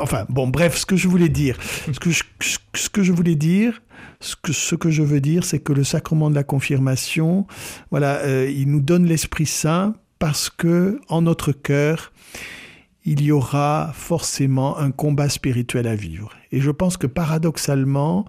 Enfin 0.00 0.26
bon 0.28 0.48
bref 0.48 0.76
ce 0.76 0.84
que 0.84 0.96
je 0.96 1.08
voulais 1.08 1.28
dire, 1.28 1.56
ce 1.92 2.00
que 2.00 2.10
je, 2.10 2.24
ce 2.74 2.90
que 2.90 3.02
je 3.02 3.12
voulais 3.12 3.36
dire 3.36 3.80
ce 4.20 4.74
que, 4.74 4.90
je 4.90 5.02
veux 5.02 5.20
dire, 5.20 5.44
c'est 5.44 5.60
que 5.60 5.72
le 5.72 5.84
sacrement 5.84 6.30
de 6.30 6.34
la 6.34 6.44
confirmation, 6.44 7.46
voilà, 7.90 8.16
euh, 8.18 8.50
il 8.50 8.70
nous 8.70 8.80
donne 8.80 9.06
l'Esprit 9.06 9.46
Saint 9.46 9.94
parce 10.18 10.50
que 10.50 11.00
en 11.08 11.22
notre 11.22 11.52
cœur, 11.52 12.12
il 13.04 13.22
y 13.22 13.30
aura 13.30 13.92
forcément 13.94 14.76
un 14.78 14.90
combat 14.90 15.28
spirituel 15.28 15.86
à 15.86 15.94
vivre. 15.94 16.32
Et 16.50 16.60
je 16.60 16.70
pense 16.70 16.96
que 16.96 17.06
paradoxalement, 17.06 18.26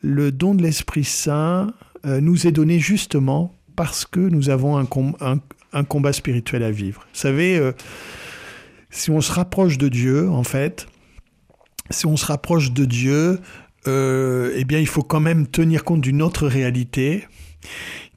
le 0.00 0.32
don 0.32 0.54
de 0.54 0.62
l'Esprit 0.62 1.04
Saint 1.04 1.68
euh, 2.04 2.20
nous 2.20 2.46
est 2.46 2.52
donné 2.52 2.80
justement 2.80 3.54
parce 3.76 4.04
que 4.04 4.20
nous 4.20 4.50
avons 4.50 4.76
un, 4.76 4.86
un, 5.72 5.84
combat 5.84 6.12
spirituel 6.12 6.62
à 6.62 6.70
vivre. 6.70 7.06
Vous 7.12 7.20
savez, 7.20 7.56
euh, 7.56 7.72
si 8.90 9.10
on 9.10 9.20
se 9.20 9.32
rapproche 9.32 9.78
de 9.78 9.88
Dieu, 9.88 10.28
en 10.28 10.42
fait, 10.42 10.88
si 11.90 12.06
on 12.06 12.16
se 12.16 12.26
rapproche 12.26 12.72
de 12.72 12.84
Dieu, 12.84 13.38
euh, 13.88 14.52
eh 14.56 14.64
bien, 14.64 14.78
il 14.78 14.86
faut 14.86 15.02
quand 15.02 15.20
même 15.20 15.46
tenir 15.46 15.84
compte 15.84 16.00
d'une 16.00 16.22
autre 16.22 16.46
réalité, 16.46 17.26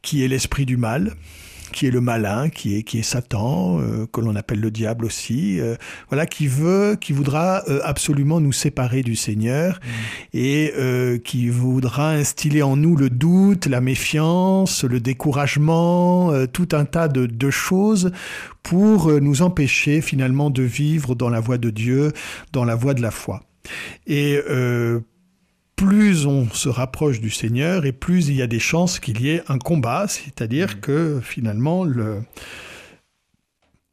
qui 0.02 0.24
est 0.24 0.28
l'esprit 0.28 0.66
du 0.66 0.78
mal, 0.78 1.14
qui 1.72 1.88
est 1.88 1.92
le 1.92 2.02
malin, 2.02 2.50
qui 2.50 2.78
est 2.78 2.84
qui 2.84 3.00
est 3.00 3.04
Satan, 3.04 3.80
euh, 3.80 4.06
que 4.06 4.22
l'on 4.22 4.36
appelle 4.36 4.60
le 4.60 4.70
diable 4.70 5.06
aussi, 5.06 5.60
euh, 5.60 5.76
voilà, 6.10 6.28
qui 6.28 6.48
veut, 6.48 6.96
qui 7.02 7.14
voudra 7.14 7.64
absolument 7.84 8.40
nous 8.40 8.52
séparer 8.52 9.02
du 9.02 9.16
Seigneur 9.16 9.80
mmh. 9.80 10.38
et 10.38 10.74
qui 11.24 11.50
voudra 11.50 12.12
instiller 12.12 12.62
en 12.62 12.78
nous 12.78 12.96
le 12.96 13.10
doute, 13.10 13.66
la 13.66 13.82
méfiance, 13.82 14.84
le 14.84 15.00
découragement, 15.00 16.32
tout 16.48 16.70
un 16.74 16.86
tas 16.86 17.08
de, 17.08 17.26
de 17.26 17.50
choses 17.50 18.12
pour 18.62 19.12
nous 19.20 19.42
empêcher 19.42 20.02
finalement 20.02 20.52
de 20.52 20.64
vivre 20.64 21.16
dans 21.16 21.30
la 21.30 21.40
voie 21.40 21.58
de 21.58 21.72
Dieu, 21.72 22.14
dans 22.54 22.66
la 22.66 22.76
voie 22.76 22.94
de 22.94 23.02
la 23.02 23.12
foi. 23.12 23.42
Et 24.06 24.40
plus 25.76 26.26
on 26.26 26.50
se 26.50 26.70
rapproche 26.70 27.20
du 27.20 27.30
Seigneur 27.30 27.86
et 27.86 27.92
plus 27.92 28.30
il 28.30 28.36
y 28.36 28.42
a 28.42 28.48
des 28.48 28.60
chances 28.60 29.00
qu'il 29.00 29.22
y 29.22 29.30
ait 29.30 29.44
un 29.48 29.58
combat, 29.58 30.08
c'est-à-dire 30.08 30.76
mmh. 30.78 30.80
que 30.80 31.20
finalement 31.24 31.84
le 31.84 32.22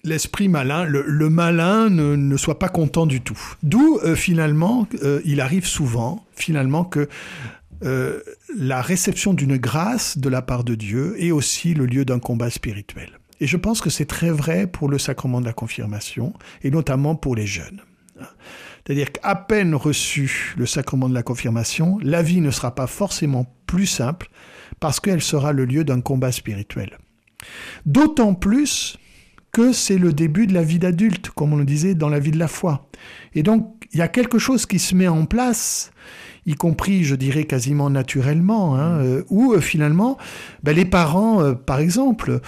l'esprit 0.04 0.48
malin, 0.48 0.84
le, 0.84 1.30
malin 1.30 1.88
ne, 1.88 2.36
soit 2.36 2.58
pas 2.58 2.68
content 2.68 3.06
du 3.06 3.20
tout. 3.20 3.38
D'où 3.62 3.98
euh, 4.02 4.14
finalement, 4.14 4.86
euh, 5.02 5.20
il 5.24 5.40
arrive 5.40 5.66
souvent, 5.66 6.24
finalement, 6.34 6.84
que 6.84 7.08
euh, 7.84 8.20
la 8.56 8.82
réception 8.82 9.32
d'une 9.32 9.56
grâce 9.56 10.18
de 10.18 10.28
la 10.28 10.42
part 10.42 10.64
de 10.64 10.74
Dieu 10.74 11.14
est 11.22 11.30
aussi 11.30 11.74
le 11.74 11.86
lieu 11.86 12.04
d'un 12.04 12.18
combat 12.18 12.50
spirituel. 12.50 13.18
Et 13.40 13.46
je 13.46 13.56
pense 13.56 13.80
que 13.80 13.90
c'est 13.90 14.04
très 14.04 14.30
vrai 14.30 14.66
pour 14.66 14.88
le 14.88 14.98
sacrement 14.98 15.40
de 15.40 15.46
la 15.46 15.52
confirmation, 15.52 16.32
et 16.62 16.70
notamment 16.70 17.16
pour 17.16 17.34
les 17.34 17.46
jeunes. 17.46 17.80
C'est-à-dire 18.84 19.12
qu'à 19.12 19.34
peine 19.34 19.74
reçu 19.74 20.54
le 20.56 20.66
sacrement 20.66 21.08
de 21.08 21.14
la 21.14 21.22
confirmation, 21.22 21.98
la 22.02 22.22
vie 22.22 22.40
ne 22.40 22.50
sera 22.50 22.74
pas 22.74 22.86
forcément 22.86 23.46
plus 23.66 23.86
simple, 23.86 24.28
parce 24.80 24.98
qu'elle 24.98 25.22
sera 25.22 25.52
le 25.52 25.64
lieu 25.64 25.84
d'un 25.84 26.00
combat 26.00 26.32
spirituel. 26.32 26.98
D'autant 27.86 28.34
plus 28.34 28.98
que 29.52 29.72
c'est 29.72 29.98
le 29.98 30.12
début 30.12 30.46
de 30.46 30.54
la 30.54 30.62
vie 30.62 30.78
d'adulte, 30.78 31.30
comme 31.30 31.52
on 31.52 31.56
le 31.56 31.64
disait 31.64 31.94
dans 31.94 32.08
la 32.08 32.18
vie 32.18 32.30
de 32.30 32.38
la 32.38 32.48
foi. 32.48 32.88
Et 33.34 33.42
donc, 33.42 33.86
il 33.92 33.98
y 33.98 34.02
a 34.02 34.08
quelque 34.08 34.38
chose 34.38 34.64
qui 34.64 34.78
se 34.78 34.94
met 34.94 35.08
en 35.08 35.26
place, 35.26 35.92
y 36.46 36.54
compris, 36.54 37.04
je 37.04 37.14
dirais, 37.14 37.44
quasiment 37.44 37.90
naturellement, 37.90 38.76
hein, 38.76 38.98
euh, 39.00 39.22
où 39.28 39.52
euh, 39.52 39.60
finalement, 39.60 40.16
ben, 40.62 40.74
les 40.74 40.86
parents, 40.86 41.42
euh, 41.42 41.52
par 41.52 41.78
exemple, 41.78 42.40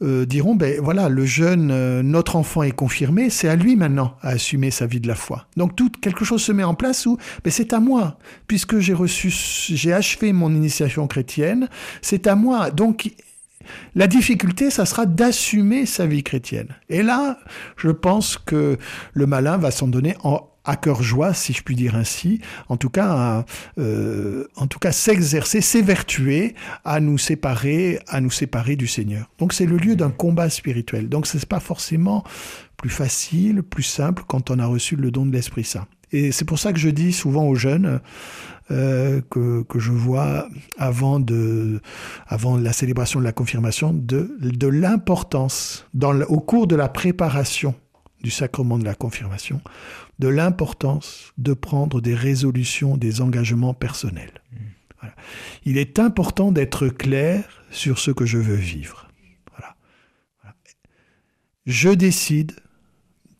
diront, 0.00 0.54
ben 0.54 0.80
voilà, 0.82 1.08
le 1.08 1.24
jeune, 1.24 2.00
notre 2.02 2.36
enfant 2.36 2.62
est 2.62 2.72
confirmé, 2.72 3.30
c'est 3.30 3.48
à 3.48 3.56
lui 3.56 3.76
maintenant 3.76 4.16
à 4.22 4.30
assumer 4.30 4.70
sa 4.70 4.86
vie 4.86 5.00
de 5.00 5.08
la 5.08 5.14
foi. 5.14 5.46
Donc 5.56 5.74
tout 5.76 5.90
quelque 6.00 6.24
chose 6.24 6.42
se 6.42 6.52
met 6.52 6.64
en 6.64 6.74
place 6.74 7.06
où, 7.06 7.16
ben 7.44 7.50
c'est 7.50 7.72
à 7.72 7.80
moi, 7.80 8.18
puisque 8.46 8.78
j'ai 8.78 8.94
reçu, 8.94 9.30
j'ai 9.30 9.92
achevé 9.92 10.32
mon 10.32 10.54
initiation 10.54 11.06
chrétienne, 11.06 11.68
c'est 12.02 12.26
à 12.26 12.34
moi. 12.36 12.70
Donc 12.70 13.10
la 13.94 14.06
difficulté, 14.06 14.70
ça 14.70 14.86
sera 14.86 15.06
d'assumer 15.06 15.86
sa 15.86 16.06
vie 16.06 16.22
chrétienne. 16.22 16.68
Et 16.88 17.02
là, 17.02 17.38
je 17.76 17.90
pense 17.90 18.38
que 18.38 18.78
le 19.12 19.26
malin 19.26 19.56
va 19.56 19.70
s'en 19.70 19.88
donner 19.88 20.14
à 20.66 20.76
cœur 20.76 21.02
joie, 21.02 21.32
si 21.32 21.52
je 21.52 21.62
puis 21.62 21.76
dire 21.76 21.94
ainsi, 21.94 22.40
en 22.68 22.76
tout 22.76 22.90
cas, 22.90 23.44
euh, 23.78 24.46
en 24.56 24.66
tout 24.66 24.78
cas, 24.78 24.92
s'exercer, 24.92 25.60
s'évertuer 25.60 26.54
à 26.84 27.00
nous 27.00 27.18
séparer, 27.18 28.00
à 28.08 28.20
nous 28.20 28.30
séparer 28.30 28.76
du 28.76 28.86
Seigneur. 28.86 29.30
Donc 29.38 29.52
c'est 29.52 29.66
le 29.66 29.76
lieu 29.76 29.96
d'un 29.96 30.10
combat 30.10 30.50
spirituel. 30.50 31.08
Donc 31.08 31.26
ce 31.26 31.36
n'est 31.36 31.46
pas 31.46 31.60
forcément 31.60 32.24
plus 32.76 32.90
facile, 32.90 33.62
plus 33.62 33.84
simple 33.84 34.24
quand 34.26 34.50
on 34.50 34.58
a 34.58 34.66
reçu 34.66 34.96
le 34.96 35.10
don 35.10 35.24
de 35.24 35.32
l'Esprit 35.32 35.64
Saint. 35.64 35.86
Et 36.12 36.32
c'est 36.32 36.44
pour 36.44 36.58
ça 36.58 36.72
que 36.72 36.78
je 36.78 36.88
dis 36.88 37.12
souvent 37.12 37.44
aux 37.44 37.54
jeunes, 37.54 38.00
euh, 38.70 39.20
que, 39.30 39.62
que, 39.62 39.78
je 39.78 39.92
vois 39.92 40.48
avant, 40.76 41.20
de, 41.20 41.80
avant 42.26 42.56
la 42.56 42.72
célébration 42.72 43.20
de 43.20 43.24
la 43.24 43.32
confirmation 43.32 43.92
de, 43.92 44.36
de 44.40 44.66
l'importance, 44.66 45.86
au 46.28 46.40
cours 46.40 46.66
de 46.66 46.74
la 46.74 46.88
préparation 46.88 47.74
du 48.22 48.30
sacrement 48.30 48.78
de 48.78 48.84
la 48.84 48.94
confirmation, 48.94 49.60
de 50.18 50.28
l'importance 50.28 51.32
de 51.38 51.52
prendre 51.52 52.00
des 52.00 52.14
résolutions, 52.14 52.96
des 52.96 53.20
engagements 53.20 53.74
personnels. 53.74 54.42
Voilà. 55.00 55.14
Il 55.64 55.78
est 55.78 55.98
important 55.98 56.52
d'être 56.52 56.88
clair 56.88 57.44
sur 57.70 57.98
ce 57.98 58.10
que 58.10 58.24
je 58.24 58.38
veux 58.38 58.54
vivre. 58.54 59.08
Voilà. 59.52 59.76
Je 61.66 61.90
décide, 61.90 62.52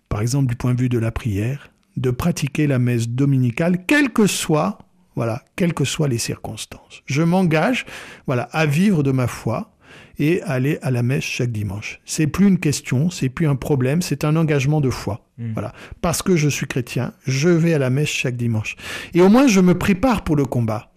par 0.08 0.20
exemple 0.20 0.46
du 0.46 0.56
point 0.56 0.74
de 0.74 0.80
vue 0.80 0.88
de 0.88 0.98
la 0.98 1.12
prière, 1.12 1.70
de 1.96 2.10
pratiquer 2.10 2.66
la 2.66 2.78
messe 2.78 3.08
dominicale, 3.08 3.86
quelle 3.86 4.12
que 4.12 4.26
soit 4.26 4.78
voilà, 5.16 5.42
quelles 5.56 5.72
que 5.72 5.86
soient 5.86 6.08
les 6.08 6.18
circonstances. 6.18 7.02
Je 7.06 7.22
m'engage, 7.22 7.86
voilà, 8.26 8.42
à 8.52 8.66
vivre 8.66 9.02
de 9.02 9.10
ma 9.10 9.26
foi 9.26 9.72
et 10.18 10.42
aller 10.42 10.78
à 10.82 10.90
la 10.90 11.02
messe 11.02 11.24
chaque 11.24 11.52
dimanche. 11.52 12.00
C'est 12.04 12.26
plus 12.26 12.46
une 12.46 12.58
question, 12.58 13.10
c'est 13.10 13.28
plus 13.28 13.46
un 13.46 13.56
problème, 13.56 14.02
c'est 14.02 14.24
un 14.24 14.36
engagement 14.36 14.80
de 14.80 14.90
foi. 14.90 15.26
Hmm. 15.38 15.52
Voilà, 15.52 15.72
parce 16.00 16.22
que 16.22 16.36
je 16.36 16.48
suis 16.48 16.66
chrétien, 16.66 17.12
je 17.26 17.48
vais 17.48 17.74
à 17.74 17.78
la 17.78 17.90
messe 17.90 18.08
chaque 18.08 18.36
dimanche. 18.36 18.76
Et 19.14 19.20
au 19.20 19.28
moins 19.28 19.46
je 19.46 19.60
me 19.60 19.76
prépare 19.76 20.24
pour 20.24 20.36
le 20.36 20.44
combat. 20.44 20.90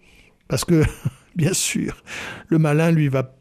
Parce 0.48 0.64
que 0.64 0.82
bien 1.36 1.52
sûr, 1.52 2.02
le 2.48 2.58
malin 2.58 2.90
lui 2.90 3.08
va 3.08 3.34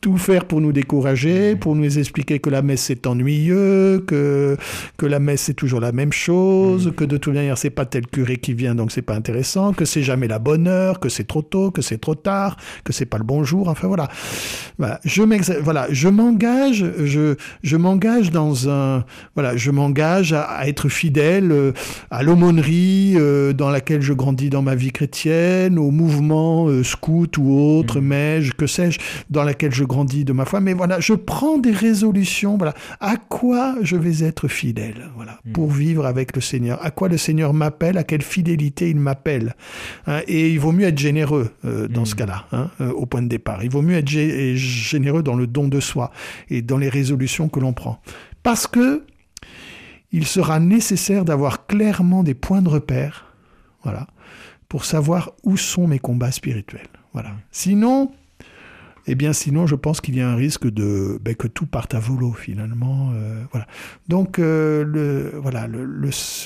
tout 0.00 0.16
faire 0.16 0.46
pour 0.46 0.60
nous 0.60 0.72
décourager, 0.72 1.56
pour 1.56 1.76
nous 1.76 1.98
expliquer 1.98 2.38
que 2.38 2.50
la 2.50 2.62
messe 2.62 2.82
c'est 2.82 3.06
ennuyeux, 3.06 4.02
que, 4.06 4.56
que 4.96 5.06
la 5.06 5.18
messe 5.18 5.42
c'est 5.42 5.54
toujours 5.54 5.80
la 5.80 5.92
même 5.92 6.12
chose, 6.12 6.88
mm. 6.88 6.92
que 6.92 7.04
de 7.04 7.16
toute 7.16 7.34
manière 7.34 7.58
c'est 7.58 7.70
pas 7.70 7.84
tel 7.84 8.06
curé 8.06 8.36
qui 8.36 8.54
vient 8.54 8.74
donc 8.74 8.92
c'est 8.92 9.02
pas 9.02 9.14
intéressant, 9.14 9.72
que 9.72 9.84
c'est 9.84 10.02
jamais 10.02 10.28
la 10.28 10.38
bonne 10.38 10.66
heure, 10.68 11.00
que 11.00 11.08
c'est 11.08 11.26
trop 11.26 11.42
tôt, 11.42 11.70
que 11.70 11.82
c'est 11.82 11.98
trop 11.98 12.14
tard, 12.14 12.56
que 12.84 12.92
c'est 12.92 13.06
pas 13.06 13.18
le 13.18 13.24
bon 13.24 13.44
jour, 13.44 13.68
enfin 13.68 13.88
voilà. 13.88 14.08
Voilà, 14.78 15.00
je 15.04 15.22
voilà, 15.60 15.86
je 15.90 16.08
m'engage, 16.08 16.84
je, 17.04 17.34
je 17.62 17.76
m'engage 17.76 18.30
dans 18.30 18.70
un, 18.70 19.04
voilà, 19.34 19.56
je 19.56 19.70
m'engage 19.70 20.32
à, 20.32 20.66
être 20.66 20.88
fidèle 20.88 21.52
euh, 21.52 21.72
à 22.10 22.22
l'aumônerie 22.22 23.14
euh, 23.16 23.52
dans 23.52 23.70
laquelle 23.70 24.02
je 24.02 24.12
grandis 24.12 24.50
dans 24.50 24.62
ma 24.62 24.74
vie 24.74 24.92
chrétienne, 24.92 25.78
au 25.78 25.90
mouvement 25.90 26.68
euh, 26.68 26.82
scout 26.82 27.36
ou 27.38 27.52
autre, 27.52 28.00
mmh. 28.00 28.50
que 28.56 28.66
sais-je, 28.66 28.98
dans 29.28 29.44
laquelle 29.44 29.72
je 29.74 29.84
grandis 29.90 30.24
de 30.24 30.32
ma 30.32 30.44
foi, 30.44 30.60
mais 30.60 30.72
voilà, 30.72 31.00
je 31.00 31.14
prends 31.14 31.58
des 31.58 31.72
résolutions, 31.72 32.56
voilà, 32.56 32.74
à 33.00 33.16
quoi 33.16 33.74
je 33.82 33.96
vais 33.96 34.24
être 34.24 34.46
fidèle, 34.46 35.10
voilà, 35.16 35.40
hmm. 35.44 35.52
pour 35.52 35.70
vivre 35.72 36.06
avec 36.06 36.36
le 36.36 36.40
Seigneur, 36.40 36.78
à 36.84 36.92
quoi 36.92 37.08
le 37.08 37.18
Seigneur 37.18 37.52
m'appelle, 37.52 37.98
à 37.98 38.04
quelle 38.04 38.22
fidélité 38.22 38.88
il 38.88 39.00
m'appelle? 39.00 39.56
Hein, 40.06 40.20
et 40.28 40.50
il 40.50 40.60
vaut 40.60 40.70
mieux 40.70 40.86
être 40.86 40.98
généreux 40.98 41.50
euh, 41.64 41.88
dans 41.88 42.04
ce 42.04 42.14
hmm. 42.14 42.18
cas-là, 42.18 42.46
hein, 42.52 42.70
euh, 42.80 42.92
au 42.92 43.06
point 43.06 43.20
de 43.20 43.28
départ. 43.28 43.64
Il 43.64 43.70
vaut 43.70 43.82
mieux 43.82 43.96
être 43.96 44.08
généreux 44.08 45.24
dans 45.24 45.34
le 45.34 45.48
don 45.48 45.66
de 45.66 45.80
soi 45.80 46.12
et 46.48 46.62
dans 46.62 46.78
les 46.78 46.88
résolutions 46.88 47.48
que 47.48 47.58
l'on 47.58 47.72
prend. 47.72 48.00
Parce 48.44 48.68
que 48.68 49.04
il 50.12 50.26
sera 50.26 50.60
nécessaire 50.60 51.24
d'avoir 51.24 51.66
clairement 51.66 52.22
des 52.22 52.34
points 52.34 52.62
de 52.62 52.68
repère, 52.68 53.26
voilà, 53.82 54.06
pour 54.68 54.84
savoir 54.84 55.32
où 55.42 55.56
sont 55.56 55.88
mes 55.88 55.98
combats 55.98 56.30
spirituels. 56.30 56.88
Voilà. 57.12 57.30
Sinon, 57.50 58.12
eh 59.10 59.16
bien, 59.16 59.32
sinon, 59.32 59.66
je 59.66 59.74
pense 59.74 60.00
qu'il 60.00 60.14
y 60.14 60.20
a 60.20 60.30
un 60.30 60.36
risque 60.36 60.68
de 60.68 61.18
ben, 61.20 61.34
que 61.34 61.48
tout 61.48 61.66
parte 61.66 61.94
à 61.94 61.98
volo 61.98 62.32
finalement. 62.32 63.10
Euh, 63.12 63.42
voilà. 63.50 63.66
Donc, 64.06 64.38
euh, 64.38 64.84
le, 64.84 65.32
voilà, 65.42 65.66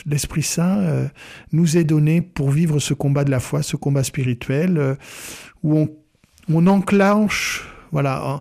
l'Esprit 0.07 0.43
Saint 0.43 0.79
euh, 0.79 1.07
nous 1.53 1.77
est 1.77 1.85
donné 1.85 2.23
pour 2.23 2.51
vivre 2.51 2.79
ce 2.79 2.95
combat 2.95 3.25
de 3.25 3.31
la 3.31 3.39
foi, 3.39 3.63
ce 3.63 3.77
combat 3.77 4.03
spirituel, 4.03 4.97
où 5.63 5.77
on, 5.77 5.91
on 6.49 6.67
enclenche, 6.67 7.69
voilà. 7.93 8.41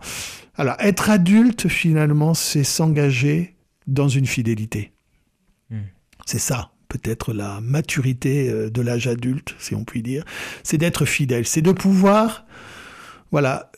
alors, 0.55 0.78
être 0.80 1.09
adulte 1.09 1.67
finalement, 1.67 2.34
c'est 2.34 2.63
s'engager 2.63 3.55
dans 3.88 4.07
une 4.07 4.26
fidélité. 4.26 4.93
Hmm. 5.69 5.82
C'est 6.26 6.39
ça 6.39 6.69
peut-être 6.88 7.34
la 7.34 7.59
maturité 7.59 8.69
de 8.69 8.82
l'âge 8.82 9.07
adulte, 9.07 9.55
si 9.57 9.74
on 9.74 9.84
peut 9.84 9.99
dire, 9.99 10.24
c'est 10.61 10.78
d'être 10.78 11.05
fidèle, 11.05 11.45
c'est 11.47 11.63
de 11.63 11.71
pouvoir, 11.71 12.45
voilà, 13.32 13.71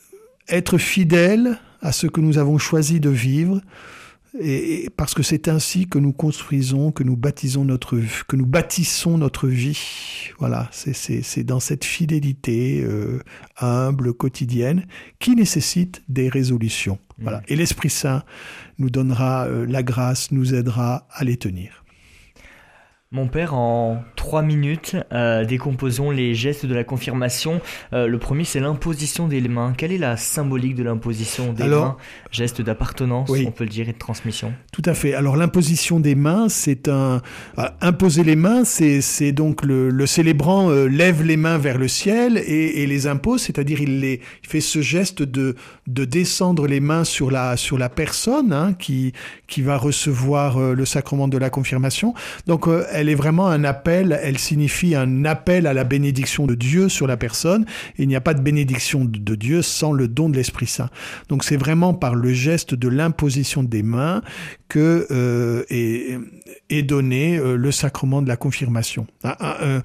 être 0.48 0.78
fidèle 0.78 1.60
à 1.82 1.92
ce 1.92 2.08
que 2.08 2.22
nous 2.22 2.38
avons 2.38 2.58
choisi 2.58 3.00
de 3.00 3.10
vivre, 3.10 3.62
et, 4.40 4.90
parce 4.98 5.14
que 5.14 5.24
c'est 5.24 5.48
ainsi 5.48 5.88
que 5.88 5.98
nous 5.98 6.12
construisons, 6.12 6.92
que 6.92 7.04
nous 7.04 7.16
baptisons 7.16 7.64
notre, 7.64 8.00
que 8.28 8.36
nous 8.36 8.46
bâtissons 8.46 9.18
notre 9.18 9.48
vie. 9.48 9.80
Voilà, 10.40 10.68
c'est 10.72 11.44
dans 11.44 11.60
cette 11.60 11.86
fidélité 11.86 12.84
euh, 12.84 13.20
humble, 13.60 14.14
quotidienne, 14.14 14.86
qui 15.20 15.36
nécessite 15.36 16.04
des 16.10 16.28
résolutions. 16.28 17.00
Voilà. 17.20 17.40
Mmh. 17.40 17.44
Et 17.48 17.56
l'Esprit 17.56 17.90
Saint 17.90 18.24
nous 18.78 18.90
donnera 18.90 19.46
euh, 19.46 19.66
la 19.66 19.84
grâce, 19.84 20.32
nous 20.32 20.54
aidera 20.54 21.08
à 21.12 21.24
les 21.24 21.38
tenir. 21.38 21.86
Mon 23.12 23.30
père, 23.30 23.54
en 23.54 24.04
trois 24.26 24.42
minutes, 24.42 24.96
euh, 25.14 25.46
décomposons 25.46 26.10
les 26.10 26.34
gestes 26.34 26.66
de 26.66 26.74
la 26.74 26.84
confirmation. 26.84 27.62
Euh, 27.94 28.08
le 28.08 28.18
premier, 28.18 28.44
c'est 28.44 28.60
l'imposition 28.60 29.28
des 29.28 29.40
mains. 29.42 29.76
Quelle 29.78 29.92
est 29.92 30.00
la 30.00 30.18
symbolique 30.18 30.74
de 30.74 30.82
l'imposition 30.82 31.54
des 31.54 31.66
mains? 31.66 31.96
Geste 32.32 32.60
d'appartenance, 32.64 33.30
on 33.30 33.52
peut 33.52 33.66
le 33.66 33.70
dire, 33.70 33.88
et 33.88 33.94
de 33.94 34.00
transmission. 34.00 34.52
Tout 34.72 34.82
à 34.86 34.96
fait. 34.96 35.14
Alors 35.14 35.38
l'imposition 35.38 36.00
des 36.00 36.16
mains, 36.16 36.50
c'est 36.50 36.88
un... 36.88 37.22
Euh, 37.60 37.70
imposer 37.82 38.24
les 38.24 38.36
mains, 38.36 38.64
c'est 38.66 39.32
donc 39.32 39.64
le, 39.64 40.06
célébrant 40.08 40.72
lève 40.72 41.22
les 41.22 41.38
mains 41.38 41.60
vers 41.60 41.78
le 41.78 41.88
ciel 41.88 42.38
et, 42.38 42.88
les 42.88 43.06
impose, 43.06 43.44
c'est-à-dire 43.44 43.82
il, 43.82 44.00
les, 44.00 44.22
fait 44.42 44.60
ce 44.60 44.82
geste 44.82 45.22
de, 45.22 45.56
de 45.86 46.06
descendre 46.06 46.66
les 46.66 46.80
mains 46.80 47.04
sur 47.04 47.30
la, 47.30 47.58
sur 47.58 47.78
la 47.78 47.90
personne 47.90 48.54
hein, 48.54 48.74
qui, 48.74 49.14
qui 49.46 49.62
va 49.62 49.78
recevoir 49.78 50.60
le 50.60 50.86
sacrement 50.86 51.28
de 51.28 51.38
la 51.38 51.52
confirmation. 51.52 52.16
Donc 52.48 52.66
elle 52.92 53.10
est 53.10 53.16
vraiment 53.16 53.48
un 53.48 53.64
appel 53.64 54.15
elle 54.22 54.38
signifie 54.38 54.96
un 54.96 55.26
appel 55.26 55.68
à 55.68 55.74
la 55.74 55.84
bénédiction 55.84 56.46
de 56.46 56.56
Dieu 56.56 56.90
sur 56.90 57.08
la 57.08 57.18
personne. 57.18 57.66
il 57.98 58.08
n'y 58.08 58.16
a 58.16 58.22
pas 58.22 58.34
de 58.34 58.42
bénédiction 58.42 59.06
de 59.06 59.36
Dieu 59.36 59.62
sans 59.62 59.92
le 59.92 60.08
don 60.08 60.30
de 60.30 60.36
l'Esprit 60.36 60.68
Saint. 60.68 60.90
Donc 61.30 61.44
c'est 61.44 61.58
vraiment 61.58 61.94
par 61.94 62.16
le 62.16 62.34
geste 62.34 62.74
de 62.76 62.88
l'imposition 62.88 63.64
des 63.64 63.84
mains 63.84 64.22
que 64.68 65.08
euh, 65.12 65.64
est, 65.70 66.84
donné 66.84 67.38
euh, 67.38 67.56
le 67.56 67.72
sacrement 67.72 68.22
de 68.22 68.28
la 68.28 68.38
confirmation 68.38 69.08
un 69.24 69.82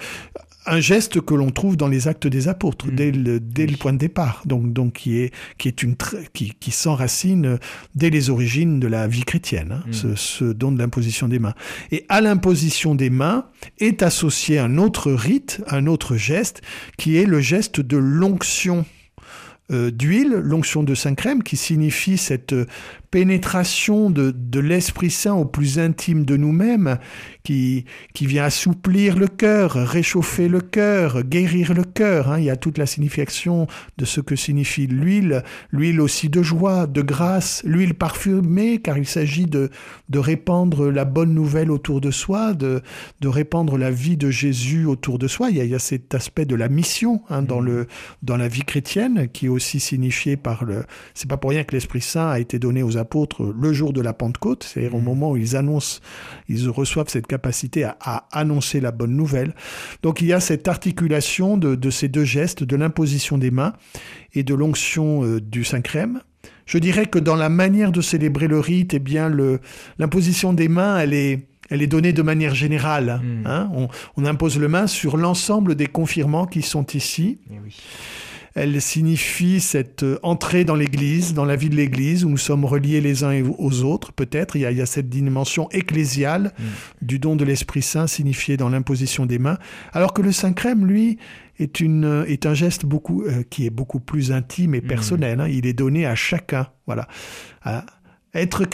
geste 0.79 1.21
que 1.21 1.35
l'on 1.35 1.51
trouve 1.51 1.77
dans 1.77 1.89
les 1.89 2.07
actes 2.07 2.29
des 2.29 2.47
apôtres 2.47 2.87
mm. 2.87 2.95
dès, 2.95 3.11
le, 3.11 3.41
dès 3.41 3.67
le, 3.67 3.77
point 3.77 3.93
de 3.93 3.99
départ, 3.99 4.43
donc, 4.45 4.73
donc 4.73 4.93
qui 4.93 5.19
est 5.19 5.33
qui 5.59 5.67
est 5.67 5.83
une 5.83 5.97
qui, 6.33 6.55
qui 6.61 6.71
s'enracine 6.71 7.59
dès 7.97 8.11
les 8.11 8.31
origines 8.31 8.79
de 8.79 8.87
la 8.87 9.09
vie 9.09 9.25
chrétienne, 9.25 9.73
hein, 9.73 9.89
mm. 9.89 9.93
ce, 9.93 10.15
ce, 10.15 10.45
don 10.45 10.71
de 10.71 10.79
l'imposition 10.79 11.27
des 11.27 11.41
mains. 11.41 11.55
Et 11.91 12.07
à 12.09 12.21
l'imposition 12.21 12.95
des 12.95 13.11
mains 13.11 13.47
est 13.79 14.03
associé 14.03 14.59
un 14.59 14.79
autre 14.79 15.11
rite, 15.11 15.63
un 15.67 15.87
autre 15.87 16.17
geste, 16.17 16.63
qui 16.99 17.17
est 17.17 17.27
le 17.27 17.41
geste 17.41 17.81
de 17.81 17.97
l'onction 17.97 18.85
euh, 19.73 19.93
d'huile, 19.93 20.33
l'onction 20.33 20.83
de 20.83 20.97
Saint-Crème, 20.97 21.45
qui 21.45 21.57
signifie 21.57 22.19
cette 22.19 22.55
pénétration 23.11 24.11
de, 24.11 24.31
de 24.31 24.61
l'Esprit 24.61 25.11
Saint 25.11 25.35
au 25.35 25.45
plus 25.45 25.79
intime 25.79 26.25
de 26.25 26.37
nous-mêmes, 26.37 26.99
qui, 27.43 27.85
qui 28.15 28.27
vient 28.27 28.45
assouplir 28.45 29.19
le 29.19 29.27
cœur, 29.27 29.73
réchauffer 29.73 30.49
le 30.49 30.61
cœur, 30.61 31.23
guérir 31.23 31.75
le 31.75 31.85
cœur. 31.85 32.31
Hein. 32.31 32.39
Il 32.39 32.45
y 32.45 32.51
a 32.51 32.57
toute 32.57 32.79
la 32.79 32.87
signification 32.87 33.67
de 33.99 34.05
ce 34.05 34.21
que 34.21 34.37
signifie 34.37 34.87
l'huile, 34.87 35.43
l'huile 35.73 36.01
aussi 36.01 36.29
de 36.29 36.43
joie, 36.43 36.87
de 36.87 37.03
grâce, 37.03 37.63
l'huile 37.65 37.95
parfumée, 37.95 38.79
car 38.79 38.99
il 38.99 39.07
s'agit 39.07 39.47
de, 39.47 39.71
de 40.09 40.19
répandre 40.19 40.91
la 40.91 41.05
bonne 41.05 41.35
nouvelle 41.35 41.71
autour 41.71 42.01
de 42.01 42.11
soi, 42.11 42.55
de, 42.55 42.83
de 43.21 43.29
répandre 43.29 43.77
la 43.77 43.91
vie 43.91 44.17
de 44.17 44.31
Jésus 44.31 44.85
autour 44.85 45.19
de 45.19 45.27
soi. 45.27 45.51
Il 45.51 45.57
y 45.57 45.61
a, 45.61 45.65
il 45.65 45.71
y 45.71 45.75
a 45.75 45.81
cet 45.81 46.15
aspect 46.15 46.45
de 46.45 46.55
la 46.55 46.69
mission 46.69 47.23
hein, 47.29 47.43
dans, 47.43 47.61
mmh. 47.61 47.67
le, 47.67 47.87
dans 48.23 48.37
la 48.37 48.49
vie 48.49 48.63
chrétienne, 48.63 49.29
qui 49.33 49.47
est 49.47 49.51
aussi 49.51 49.81
signifié 49.81 50.37
par 50.37 50.65
le... 50.65 50.85
C'est 51.15 51.29
pas 51.29 51.37
pour 51.37 51.51
rien 51.51 51.65
que 51.65 51.75
l'Esprit 51.75 52.01
Saint 52.01 52.29
a 52.29 52.39
été 52.39 52.59
donné 52.59 52.83
aux 52.83 52.97
apôtres 53.01 53.43
le 53.43 53.73
jour 53.73 53.93
de 53.93 54.01
la 54.01 54.13
Pentecôte, 54.13 54.63
c'est-à-dire 54.65 54.95
au 54.95 55.01
mm. 55.01 55.05
moment 55.05 55.33
où 55.33 55.37
ils 55.37 55.57
annoncent, 55.57 56.01
ils 56.49 56.69
reçoivent 56.69 57.09
cette 57.09 57.27
capacité 57.27 57.85
à, 57.85 58.29
annoncer 58.31 58.81
la 58.81 58.93
bonne 58.93 59.17
nouvelle. 59.17 59.55
Donc 60.03 60.21
il 60.21 60.29
y 60.29 60.33
a 60.33 60.39
cette 60.41 60.69
articulation 60.69 61.57
de, 61.57 61.91
ces 61.91 62.09
deux 62.09 62.25
gestes, 62.25 62.63
de 62.63 62.77
l'imposition 62.77 63.39
des 63.39 63.51
mains 63.51 63.73
et 64.35 64.45
de 64.45 64.55
l'onction 64.55 65.25
euh, 65.25 65.41
du 65.41 65.65
Saint-Crème. 65.65 66.21
Je 66.67 66.79
dirais 66.79 67.07
que 67.07 67.19
dans 67.19 67.35
la 67.35 67.49
manière 67.49 67.91
de 67.91 68.01
célébrer 68.01 68.47
le 68.47 68.61
rite, 68.61 68.95
eh 68.95 69.01
bien, 69.01 69.29
l'imposition 69.99 70.53
des 70.53 70.69
mains, 70.69 71.01
elle 71.01 71.15
est, 71.15 71.49
elle 71.69 71.83
est 71.83 71.89
donnée 71.89 72.13
de 72.13 72.23
manière 72.23 72.55
générale. 72.55 73.21
Mm. 73.23 73.47
Hein. 73.47 73.71
on, 74.17 74.25
impose 74.25 74.59
le 74.59 74.69
main 74.69 74.87
sur 74.87 75.17
l'ensemble 75.17 75.75
des 75.75 75.87
confirmants 75.87 76.47
qui 76.47 76.63
sont 76.63 76.87
ici. 76.95 77.39
Eh 77.51 77.59
oui. 77.65 77.77
Elle 78.55 78.81
signifie 78.83 79.61
cette 79.61 80.03
euh, 80.03 80.19
entrée 80.23 80.65
dans 80.65 80.75
l'Église, 80.75 81.35
dans 81.35 81.45
la 81.45 81.57
vie 81.57 81.71
de 81.71 81.77
l'Église, 81.77 82.25
où 82.25 82.29
nous 82.29 82.37
sommes 82.37 82.65
reliés 82.65 83.01
les 83.01 83.23
uns 83.23 83.43
aux 83.59 83.83
autres, 83.83 84.13
peut-être. 84.13 84.57
Il, 84.57 84.63
y 84.63 84.81
a 84.81 84.87
cette 84.87 85.09
dimension 85.09 85.69
ecclésiale 85.71 86.53
mm. 86.59 86.65
du 87.03 87.19
don 87.19 87.37
de 87.37 87.45
l'Esprit 87.45 87.83
Saint 87.83 88.07
signifié 88.07 88.57
dans 88.57 88.69
l'imposition 88.69 89.25
des 89.25 89.39
mains, 89.39 89.59
alors 89.93 90.13
que 90.13 90.23
le 90.23 90.33
Saint-Crème, 90.33 90.85
lui, 90.85 91.19
est, 91.61 91.81
une, 91.81 92.05
euh, 92.05 92.25
est 92.25 92.47
un 92.47 92.55
geste 92.55 92.87
beaucoup, 92.87 93.23
euh, 93.23 93.45
qui 93.49 93.67
est 93.67 93.71
beaucoup 93.71 94.01
plus 94.01 94.33
intime 94.33 94.75
et 94.75 94.81
mm. 94.81 94.87
personnel. 94.87 95.41
Hein. 95.41 95.49
Il 95.49 95.67
est 95.67 95.73
donné 95.73 96.07
à 96.07 96.17
chacun. 96.17 96.69
Voilà. 96.87 97.07
être, 98.35 98.65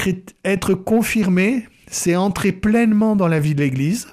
être 0.44 0.74
confirmé, 0.74 1.66
c'est 1.88 2.16
entrer 2.16 2.52
pleinement 2.52 3.14
dans 3.14 3.28
la 3.28 3.40
vie 3.40 3.54
de 3.54 3.62
l'Église. 3.62 4.08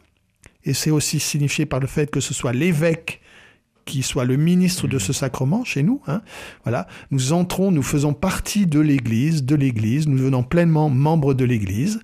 Et 0.65 0.73
c'est 0.73 0.91
aussi 0.91 1.19
signifié 1.19 1.65
par 1.65 1.79
le 1.79 1.87
fait 1.87 2.09
que 2.09 2.19
ce 2.19 2.33
soit 2.33 2.53
l'évêque 2.53 3.21
qui 3.85 4.03
soit 4.03 4.25
le 4.25 4.37
ministre 4.37 4.87
de 4.87 4.99
ce 4.99 5.13
sacrement 5.13 5.63
chez 5.63 5.83
nous. 5.83 6.01
Hein. 6.07 6.21
Voilà, 6.63 6.87
nous 7.11 7.33
entrons, 7.33 7.71
nous 7.71 7.83
faisons 7.83 8.13
partie 8.13 8.65
de 8.65 8.79
l'Église, 8.79 9.43
de 9.43 9.55
l'Église, 9.55 10.07
nous 10.07 10.17
devenons 10.17 10.43
pleinement 10.43 10.89
membres 10.89 11.33
de 11.33 11.45
l'Église, 11.45 11.99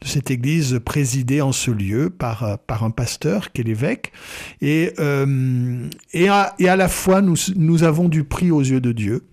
de 0.00 0.06
cette 0.06 0.30
Église 0.30 0.80
présidée 0.84 1.40
en 1.40 1.52
ce 1.52 1.70
lieu 1.70 2.10
par 2.10 2.42
euh, 2.42 2.56
par 2.66 2.84
un 2.84 2.90
pasteur 2.90 3.52
qui 3.52 3.62
est 3.62 3.64
l'évêque, 3.64 4.12
et 4.60 4.92
euh, 4.98 5.88
et, 6.12 6.28
à, 6.28 6.54
et 6.58 6.68
à 6.68 6.76
la 6.76 6.88
fois 6.88 7.22
nous 7.22 7.36
nous 7.56 7.82
avons 7.82 8.08
du 8.08 8.24
prix 8.24 8.50
aux 8.50 8.62
yeux 8.62 8.80
de 8.80 8.92
Dieu. 8.92 9.26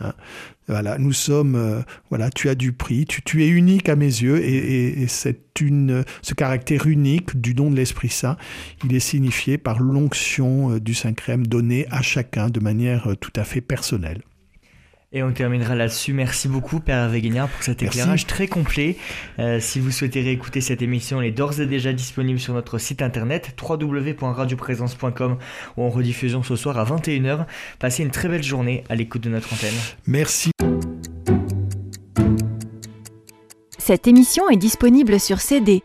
Hein. 0.00 0.12
Voilà, 0.66 0.96
nous 0.96 1.12
sommes, 1.12 1.56
euh, 1.56 1.82
voilà, 2.08 2.30
tu 2.30 2.48
as 2.48 2.54
du 2.54 2.72
prix, 2.72 3.04
tu, 3.04 3.44
es 3.44 3.48
unique 3.48 3.90
à 3.90 3.96
mes 3.96 4.06
yeux, 4.06 4.42
et, 4.42 5.02
et, 5.02 5.08
c'est 5.08 5.60
une, 5.60 6.04
ce 6.22 6.32
caractère 6.32 6.86
unique 6.86 7.38
du 7.38 7.52
don 7.52 7.70
de 7.70 7.76
l'Esprit 7.76 8.08
Saint, 8.08 8.38
il 8.84 8.94
est 8.94 9.00
signifié 9.00 9.58
par 9.58 9.80
l'onction 9.80 10.72
euh, 10.72 10.80
du 10.80 10.94
Saint-Crème 10.94 11.46
donnée 11.46 11.86
à 11.90 12.00
chacun 12.00 12.48
de 12.48 12.60
manière 12.60 13.08
euh, 13.08 13.14
tout 13.14 13.32
à 13.36 13.44
fait 13.44 13.60
personnelle. 13.60 14.22
Et 15.16 15.22
on 15.22 15.30
terminera 15.30 15.76
là-dessus. 15.76 16.12
Merci 16.12 16.48
beaucoup, 16.48 16.80
Père 16.80 17.08
Véguignard, 17.08 17.48
pour 17.48 17.62
cet 17.62 17.84
éclairage 17.84 18.26
très 18.26 18.48
complet. 18.48 18.96
Euh, 19.38 19.60
si 19.60 19.78
vous 19.78 19.92
souhaitez 19.92 20.20
réécouter 20.20 20.60
cette 20.60 20.82
émission, 20.82 21.20
elle 21.20 21.28
est 21.28 21.30
d'ores 21.30 21.60
et 21.60 21.66
déjà 21.66 21.92
disponible 21.92 22.40
sur 22.40 22.52
notre 22.52 22.78
site 22.78 23.00
internet 23.00 23.54
www.radioprésence.com 23.62 25.38
ou 25.76 25.82
en 25.82 25.88
rediffusion 25.88 26.42
ce 26.42 26.56
soir 26.56 26.78
à 26.78 26.84
21h. 26.84 27.46
Passez 27.78 28.02
une 28.02 28.10
très 28.10 28.28
belle 28.28 28.42
journée 28.42 28.82
à 28.88 28.96
l'écoute 28.96 29.22
de 29.22 29.30
notre 29.30 29.52
antenne. 29.52 29.72
Merci. 30.08 30.50
Cette 33.78 34.08
émission 34.08 34.50
est 34.50 34.56
disponible 34.56 35.20
sur 35.20 35.40
CD. 35.40 35.84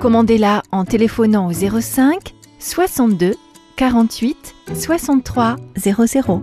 Commandez-la 0.00 0.62
en 0.72 0.86
téléphonant 0.86 1.48
au 1.48 1.52
05 1.52 2.32
62 2.60 3.34
48 3.76 4.54
63 4.74 5.56
00. 5.76 6.42